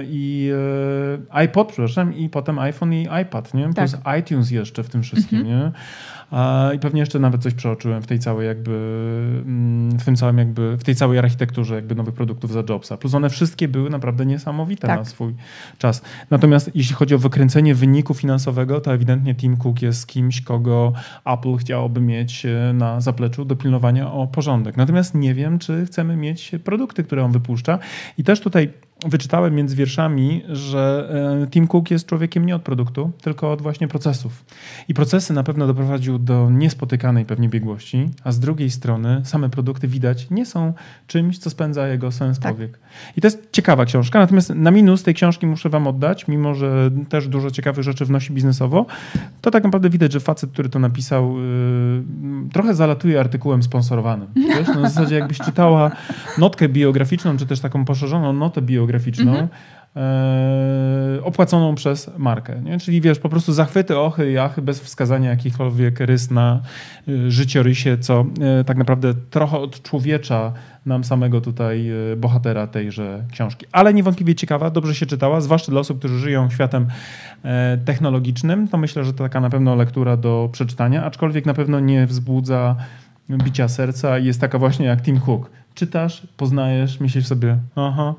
i 0.05 0.51
y, 0.53 1.23
iPod, 1.31 1.69
przepraszam, 1.69 2.15
i 2.15 2.29
potem 2.29 2.59
iPhone 2.59 2.95
i 2.95 3.09
iPad, 3.23 3.55
nie? 3.55 3.73
Plus 3.75 3.97
tak. 4.05 4.19
iTunes 4.19 4.51
jeszcze 4.51 4.83
w 4.83 4.89
tym 4.89 5.03
wszystkim, 5.03 5.39
mhm. 5.39 5.59
nie? 5.59 5.73
I 6.75 6.79
pewnie 6.79 7.01
jeszcze 7.01 7.19
nawet 7.19 7.43
coś 7.43 7.55
przeoczyłem 7.55 8.03
w 8.03 8.07
tej 8.07 8.19
całej 8.19 8.47
jakby, 8.47 8.73
mm, 9.47 9.99
w 9.99 10.05
tym 10.05 10.17
całym 10.17 10.39
jakby, 10.39 10.77
w 10.77 10.85
tej 10.85 10.95
całej 10.95 11.19
architekturze 11.19 11.75
jakby 11.75 11.95
nowych 11.95 12.15
produktów 12.15 12.53
za 12.53 12.63
Jobsa. 12.69 12.97
Plus 12.97 13.15
one 13.15 13.31
wszystkie 13.31 13.69
były 13.69 13.91
naprawdę 13.91 14.27
niesamowite 14.27 14.87
tak. 14.87 14.99
na 14.99 15.05
swój 15.05 15.35
czas. 15.79 16.03
Natomiast 16.31 16.71
jeśli 16.75 16.95
chodzi 16.95 17.15
o 17.15 17.19
wykręcenie 17.19 17.75
wyniku 17.75 18.15
finansowego, 18.15 18.81
to 18.81 18.95
ewidentnie 18.95 19.35
Tim 19.35 19.57
Cook 19.57 19.83
jest 19.83 20.07
kimś, 20.07 20.41
kogo 20.41 20.93
Apple 21.25 21.57
chciałoby 21.57 22.01
mieć 22.01 22.47
e, 22.47 22.73
na 22.75 23.01
zapleczu 23.01 23.45
do 23.45 23.57
pilnowania 23.57 24.13
o 24.13 24.27
porządek. 24.27 24.77
Natomiast 24.77 25.15
nie 25.15 25.35
wiem, 25.35 25.59
czy 25.59 25.87
chcemy 25.87 26.17
mieć 26.17 26.53
produkty, 26.65 27.05
które 27.05 27.25
on 27.25 27.33
wypuszcza. 27.33 27.79
I 28.19 28.25
też 28.25 28.41
tutaj 28.41 28.73
wyczytałem 29.07 29.55
między 29.55 29.77
wierszami, 29.77 30.43
że 30.49 31.11
e, 31.43 31.47
Tim 31.47 31.67
Cook 31.67 31.91
jest 31.91 32.07
człowiekiem 32.07 32.47
nie 32.47 32.57
od 32.57 32.63
produktu, 32.63 33.11
tylko 33.23 33.53
od 33.53 33.63
właśnie 33.63 33.89
procesów. 33.89 34.45
I 34.89 34.95
procesy 34.95 35.33
na 35.33 35.43
pewno 35.43 35.67
doprowadził 35.67 36.19
do 36.19 36.51
niespotykanej 36.51 37.25
pewnie 37.25 37.49
biegłości, 37.49 38.09
a 38.25 38.33
z 38.33 38.41
drugiej 38.41 38.71
strony 38.71 39.21
same 39.25 39.51
produkty 39.51 39.89
widać 39.89 40.31
nie 40.31 40.47
są 40.47 40.73
czymś, 41.07 41.39
co 41.39 41.51
spędza 41.51 41.89
jego 41.89 42.13
sens 42.13 42.39
tak. 42.39 42.53
powiek. 42.53 42.79
I 43.17 43.21
to 43.21 43.27
jest 43.27 43.49
ciekawa 43.53 43.85
książka, 43.85 44.19
natomiast 44.19 44.55
na 44.55 44.71
minus 44.71 45.03
tej 45.03 45.15
książki 45.15 45.47
muszę 45.47 45.69
wam 45.69 45.87
oddać, 45.87 46.29
mimo 46.29 46.55
że 46.55 46.91
też 47.09 47.29
dużo 47.29 47.51
ciekawych 47.51 47.85
rzeczy 47.85 48.05
wnosi 48.05 48.33
biznesowo, 48.33 48.87
to 49.41 49.51
tak 49.51 49.65
naprawdę 49.65 49.91
widać, 49.91 50.13
że 50.13 50.21
facet, 50.21 50.51
który 50.51 50.69
to 50.69 50.79
napisał, 50.79 51.39
yy, 51.39 52.05
trochę 52.53 52.75
zalatuje 52.75 53.21
artykułem 53.21 53.63
sponsorowanym. 53.63 54.29
Wiesz? 54.37 54.69
No, 54.69 54.81
w 54.81 54.93
zasadzie 54.93 55.15
jakbyś 55.15 55.39
czytała 55.39 55.91
notkę 56.39 56.69
biograficzną, 56.69 57.37
czy 57.37 57.47
też 57.47 57.61
taką 57.61 57.85
poszerzoną 57.85 58.33
notę 58.33 58.63
biograficzną, 58.63 58.90
biograficzną, 58.91 59.31
mhm. 59.31 59.49
e, 59.97 61.25
opłaconą 61.25 61.75
przez 61.75 62.11
markę. 62.19 62.61
Nie? 62.63 62.79
Czyli 62.79 63.01
wiesz, 63.01 63.19
po 63.19 63.29
prostu 63.29 63.53
zachwyty, 63.53 63.99
ochy 63.99 64.33
i 64.33 64.39
achy 64.39 64.63
bez 64.63 64.81
wskazania 64.81 65.31
jakichkolwiek 65.31 66.01
rys 66.01 66.31
na 66.31 66.61
y, 67.09 67.31
życiorysie, 67.31 67.99
co 67.99 68.25
y, 68.61 68.65
tak 68.65 68.77
naprawdę 68.77 69.15
trochę 69.31 69.59
odczłowiecza 69.59 70.53
nam 70.87 71.05
samego 71.05 71.41
tutaj 71.41 71.91
y, 72.13 72.17
bohatera 72.17 72.67
tejże 72.67 73.25
książki. 73.33 73.67
Ale 73.73 73.95
niewątpliwie 73.95 74.35
ciekawa, 74.35 74.71
dobrze 74.71 74.95
się 74.95 75.07
czytała, 75.07 75.41
zwłaszcza 75.41 75.73
dla 75.73 75.81
osób, 75.81 75.99
którzy 75.99 76.19
żyją 76.19 76.51
światem 76.51 76.87
e, 77.45 77.79
technologicznym, 77.85 78.69
to 78.69 78.79
myślę, 78.79 79.05
że 79.05 79.13
to 79.13 79.25
taka 79.25 79.41
na 79.41 79.51
pewno 79.51 79.75
lektura 79.75 80.17
do 80.17 80.49
przeczytania, 80.53 81.05
aczkolwiek 81.05 81.47
na 81.47 81.55
pewno 81.55 81.81
nie 81.81 82.07
wzbudza 82.07 82.77
bicia 83.31 83.69
serca 83.69 84.19
i 84.19 84.27
jest 84.27 84.41
taka 84.41 84.59
właśnie 84.59 84.87
jak 84.87 85.03
Tim 85.03 85.21
Cook. 85.21 85.51
Czytasz, 85.75 86.27
poznajesz, 86.37 87.01
myślisz 87.01 87.27
sobie, 87.27 87.59
aha, 87.77 88.15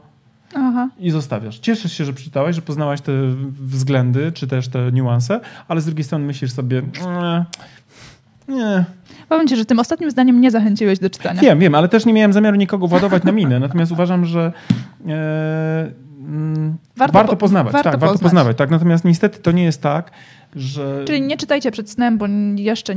Aha. 0.55 0.89
i 0.99 1.11
zostawiasz. 1.11 1.59
Cieszysz 1.59 1.93
się, 1.93 2.05
że 2.05 2.13
przeczytałeś, 2.13 2.55
że 2.55 2.61
poznałaś 2.61 3.01
te 3.01 3.11
względy, 3.51 4.31
czy 4.31 4.47
też 4.47 4.67
te 4.67 4.91
niuanse, 4.91 5.39
ale 5.67 5.81
z 5.81 5.85
drugiej 5.85 6.03
strony 6.03 6.25
myślisz 6.25 6.51
sobie, 6.51 6.81
nie. 8.47 8.85
Powiem 9.29 9.47
ci, 9.47 9.55
że 9.55 9.65
tym 9.65 9.79
ostatnim 9.79 10.11
zdaniem 10.11 10.41
nie 10.41 10.51
zachęciłeś 10.51 10.99
do 10.99 11.09
czytania. 11.09 11.41
Wiem, 11.41 11.59
wiem, 11.59 11.75
ale 11.75 11.89
też 11.89 12.05
nie 12.05 12.13
miałem 12.13 12.33
zamiaru 12.33 12.57
nikogo 12.57 12.87
władować 12.87 13.23
na 13.23 13.31
minę, 13.31 13.59
natomiast 13.59 13.91
uważam, 13.91 14.25
że 14.25 14.53
e, 15.07 15.91
mm, 16.19 16.77
warto, 16.97 17.13
warto, 17.13 17.35
poznawać. 17.35 17.73
Warto 17.73 17.89
tak, 17.89 17.99
poznać. 17.99 18.09
warto 18.09 18.23
poznawać. 18.23 18.57
Tak, 18.57 18.69
natomiast 18.69 19.05
niestety 19.05 19.39
to 19.39 19.51
nie 19.51 19.63
jest 19.63 19.81
tak, 19.81 20.11
że... 20.55 21.03
Czyli 21.07 21.21
nie 21.21 21.37
czytajcie 21.37 21.71
przed 21.71 21.89
snem, 21.89 22.17
bo 22.17 22.25
jeszcze... 22.55 22.95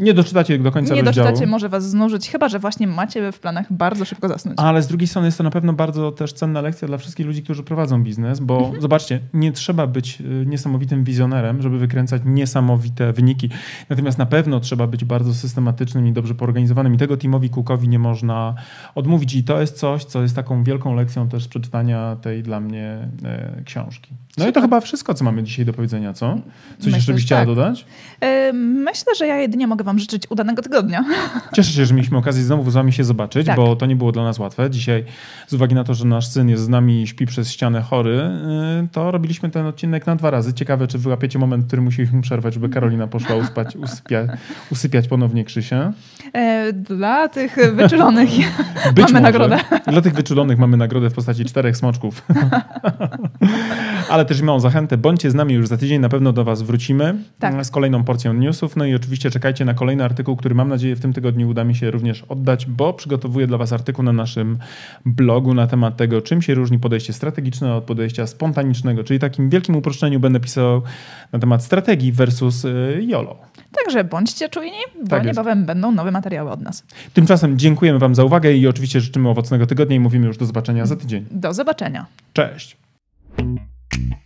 Nie 0.00 0.14
doczytacie 0.14 0.58
do 0.58 0.72
końca 0.72 0.94
Nie 0.94 1.02
rozdziału. 1.02 1.28
doczytacie, 1.28 1.50
może 1.50 1.68
was 1.68 1.90
znużyć, 1.90 2.30
chyba 2.30 2.48
że 2.48 2.58
właśnie 2.58 2.86
macie 2.86 3.32
w 3.32 3.38
planach 3.40 3.72
bardzo 3.72 4.04
szybko 4.04 4.28
zasnąć. 4.28 4.58
Ale 4.60 4.82
z 4.82 4.86
drugiej 4.86 5.06
strony 5.06 5.28
jest 5.28 5.38
to 5.38 5.44
na 5.44 5.50
pewno 5.50 5.72
bardzo 5.72 6.12
też 6.12 6.32
cenna 6.32 6.60
lekcja 6.60 6.88
dla 6.88 6.98
wszystkich 6.98 7.26
ludzi, 7.26 7.42
którzy 7.42 7.62
prowadzą 7.62 8.02
biznes, 8.02 8.40
bo 8.40 8.58
mhm. 8.58 8.82
zobaczcie, 8.82 9.20
nie 9.34 9.52
trzeba 9.52 9.86
być 9.86 10.20
y, 10.20 10.46
niesamowitym 10.46 11.04
wizjonerem, 11.04 11.62
żeby 11.62 11.78
wykręcać 11.78 12.22
niesamowite 12.24 13.12
wyniki. 13.12 13.50
Natomiast 13.88 14.18
na 14.18 14.26
pewno 14.26 14.60
trzeba 14.60 14.86
być 14.86 15.04
bardzo 15.04 15.34
systematycznym 15.34 16.06
i 16.06 16.12
dobrze 16.12 16.34
poorganizowanym 16.34 16.94
i 16.94 16.98
tego 16.98 17.16
Timowi 17.16 17.50
Cookowi 17.50 17.88
nie 17.88 17.98
można 17.98 18.54
odmówić 18.94 19.34
i 19.34 19.44
to 19.44 19.60
jest 19.60 19.76
coś, 19.76 20.04
co 20.04 20.22
jest 20.22 20.36
taką 20.36 20.64
wielką 20.64 20.94
lekcją 20.94 21.28
też 21.28 21.48
przeczytania 21.48 22.16
tej 22.16 22.42
dla 22.42 22.60
mnie 22.60 23.08
e, 23.24 23.62
książki. 23.64 24.14
No 24.36 24.44
Super. 24.44 24.50
i 24.50 24.54
to 24.54 24.60
chyba 24.60 24.80
wszystko, 24.80 25.14
co 25.14 25.24
mamy 25.24 25.42
dzisiaj 25.42 25.64
do 25.64 25.72
powiedzenia, 25.72 26.12
co? 26.12 26.34
Coś 26.34 26.44
Myślę, 26.78 26.96
jeszcze 26.96 27.12
byś 27.12 27.24
chciała 27.24 27.40
tak. 27.40 27.48
dodać? 27.48 27.86
Myślę, 28.52 29.14
że 29.18 29.26
ja 29.26 29.36
jedynie 29.36 29.66
mogę 29.66 29.84
wam 29.84 29.98
życzyć 29.98 30.22
udanego 30.30 30.62
tygodnia. 30.62 31.04
Cieszę 31.56 31.72
się, 31.72 31.86
że 31.86 31.94
mieliśmy 31.94 32.18
okazję 32.18 32.42
znowu 32.42 32.70
z 32.70 32.74
wami 32.74 32.92
się 32.92 33.04
zobaczyć, 33.04 33.46
tak. 33.46 33.56
bo 33.56 33.76
to 33.76 33.86
nie 33.86 33.96
było 33.96 34.12
dla 34.12 34.24
nas 34.24 34.38
łatwe. 34.38 34.70
Dzisiaj 34.70 35.04
z 35.46 35.54
uwagi 35.54 35.74
na 35.74 35.84
to, 35.84 35.94
że 35.94 36.04
nasz 36.04 36.26
syn 36.26 36.48
jest 36.48 36.62
z 36.62 36.68
nami 36.68 37.02
i 37.02 37.06
śpi 37.06 37.26
przez 37.26 37.52
ścianę 37.52 37.82
chory, 37.82 38.30
y, 38.84 38.88
to 38.92 39.10
robiliśmy 39.10 39.50
ten 39.50 39.66
odcinek 39.66 40.06
na 40.06 40.16
dwa 40.16 40.30
razy. 40.30 40.54
Ciekawe, 40.54 40.86
czy 40.86 40.98
wyłapiecie 40.98 41.38
moment, 41.38 41.64
w 41.64 41.66
którym 41.66 41.84
musieliśmy 41.84 42.22
przerwać, 42.22 42.54
żeby 42.54 42.68
Karolina 42.68 43.06
poszła 43.06 43.36
uspać, 43.36 43.76
usypia, 43.76 44.26
usypiać 44.70 45.08
ponownie 45.08 45.44
Krzysię. 45.44 45.92
E, 46.32 46.72
dla 46.72 47.28
tych 47.28 47.56
wyczulonych 47.74 48.30
mamy 48.84 49.02
może. 49.02 49.20
nagrodę. 49.20 49.58
Dla 49.86 50.02
tych 50.02 50.14
wyczulonych 50.14 50.58
mamy 50.58 50.76
nagrodę 50.76 51.10
w 51.10 51.14
postaci 51.14 51.44
czterech 51.44 51.76
smoczków. 51.76 52.22
Ale 54.10 54.25
też 54.26 54.42
małą 54.42 54.60
zachętę. 54.60 54.96
Bądźcie 54.96 55.30
z 55.30 55.34
nami 55.34 55.54
już 55.54 55.66
za 55.68 55.76
tydzień, 55.76 56.00
na 56.00 56.08
pewno 56.08 56.32
do 56.32 56.44
Was 56.44 56.62
wrócimy 56.62 57.14
tak. 57.38 57.64
z 57.64 57.70
kolejną 57.70 58.04
porcją 58.04 58.32
newsów. 58.32 58.76
No 58.76 58.84
i 58.84 58.94
oczywiście 58.94 59.30
czekajcie 59.30 59.64
na 59.64 59.74
kolejny 59.74 60.04
artykuł, 60.04 60.36
który 60.36 60.54
mam 60.54 60.68
nadzieję 60.68 60.96
w 60.96 61.00
tym 61.00 61.12
tygodniu 61.12 61.48
uda 61.48 61.64
mi 61.64 61.74
się 61.74 61.90
również 61.90 62.22
oddać, 62.22 62.66
bo 62.66 62.92
przygotowuję 62.92 63.46
dla 63.46 63.58
Was 63.58 63.72
artykuł 63.72 64.04
na 64.04 64.12
naszym 64.12 64.58
blogu 65.06 65.54
na 65.54 65.66
temat 65.66 65.96
tego, 65.96 66.22
czym 66.22 66.42
się 66.42 66.54
różni 66.54 66.78
podejście 66.78 67.12
strategiczne 67.12 67.74
od 67.74 67.84
podejścia 67.84 68.26
spontanicznego. 68.26 69.04
Czyli 69.04 69.18
takim 69.18 69.50
wielkim 69.50 69.76
uproszczeniu 69.76 70.20
będę 70.20 70.40
pisał 70.40 70.82
na 71.32 71.38
temat 71.38 71.64
strategii 71.64 72.12
versus 72.12 72.64
y, 72.64 73.04
YOLO. 73.06 73.36
Także 73.84 74.04
bądźcie 74.04 74.48
czujni, 74.48 74.78
bo 75.02 75.08
tak 75.08 75.24
niebawem 75.24 75.58
jest. 75.58 75.66
będą 75.66 75.92
nowe 75.92 76.10
materiały 76.10 76.50
od 76.50 76.60
nas. 76.60 76.84
Tymczasem 77.14 77.58
dziękujemy 77.58 77.98
Wam 77.98 78.14
za 78.14 78.24
uwagę 78.24 78.52
i 78.52 78.66
oczywiście 78.66 79.00
życzymy 79.00 79.28
owocnego 79.28 79.66
tygodnia 79.66 79.96
i 79.96 80.00
mówimy 80.00 80.26
już 80.26 80.36
do 80.36 80.46
zobaczenia 80.46 80.86
za 80.86 80.96
tydzień. 80.96 81.26
Do 81.30 81.54
zobaczenia. 81.54 82.06
Cześć. 82.32 82.76
thank 83.96 84.10
you 84.10 84.25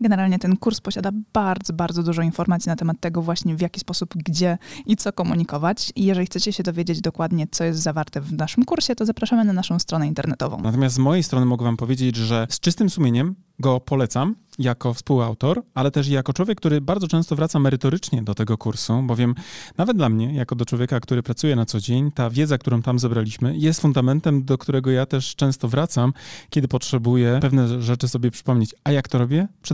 Generalnie 0.00 0.38
ten 0.38 0.56
kurs 0.56 0.80
posiada 0.80 1.10
bardzo, 1.32 1.72
bardzo 1.72 2.02
dużo 2.02 2.22
informacji 2.22 2.68
na 2.68 2.76
temat 2.76 3.00
tego 3.00 3.22
właśnie 3.22 3.56
w 3.56 3.60
jaki 3.60 3.80
sposób, 3.80 4.14
gdzie 4.16 4.58
i 4.86 4.96
co 4.96 5.12
komunikować. 5.12 5.92
I 5.96 6.04
jeżeli 6.04 6.26
chcecie 6.26 6.52
się 6.52 6.62
dowiedzieć 6.62 7.00
dokładnie, 7.00 7.46
co 7.50 7.64
jest 7.64 7.80
zawarte 7.80 8.20
w 8.20 8.32
naszym 8.32 8.64
kursie, 8.64 8.94
to 8.94 9.06
zapraszamy 9.06 9.44
na 9.44 9.52
naszą 9.52 9.78
stronę 9.78 10.06
internetową. 10.06 10.60
Natomiast 10.62 10.94
z 10.94 10.98
mojej 10.98 11.22
strony 11.22 11.46
mogę 11.46 11.64
wam 11.64 11.76
powiedzieć, 11.76 12.16
że 12.16 12.46
z 12.50 12.60
czystym 12.60 12.90
sumieniem 12.90 13.34
go 13.58 13.80
polecam 13.80 14.34
jako 14.58 14.94
współautor, 14.94 15.62
ale 15.74 15.90
też 15.90 16.08
jako 16.08 16.32
człowiek, 16.32 16.58
który 16.58 16.80
bardzo 16.80 17.08
często 17.08 17.36
wraca 17.36 17.58
merytorycznie 17.58 18.22
do 18.22 18.34
tego 18.34 18.58
kursu, 18.58 19.02
bowiem 19.02 19.34
nawet 19.76 19.96
dla 19.96 20.08
mnie, 20.08 20.34
jako 20.34 20.54
do 20.54 20.64
człowieka, 20.64 21.00
który 21.00 21.22
pracuje 21.22 21.56
na 21.56 21.66
co 21.66 21.80
dzień, 21.80 22.12
ta 22.12 22.30
wiedza, 22.30 22.58
którą 22.58 22.82
tam 22.82 22.98
zebraliśmy, 22.98 23.56
jest 23.56 23.80
fundamentem, 23.80 24.44
do 24.44 24.58
którego 24.58 24.90
ja 24.90 25.06
też 25.06 25.36
często 25.36 25.68
wracam, 25.68 26.12
kiedy 26.50 26.68
potrzebuję 26.68 27.38
pewne 27.42 27.82
rzeczy 27.82 28.08
sobie 28.08 28.30
przypomnieć. 28.30 28.74
A 28.84 28.92
jak 28.92 29.08
to 29.08 29.18
robię? 29.18 29.48
Przede 29.62 29.73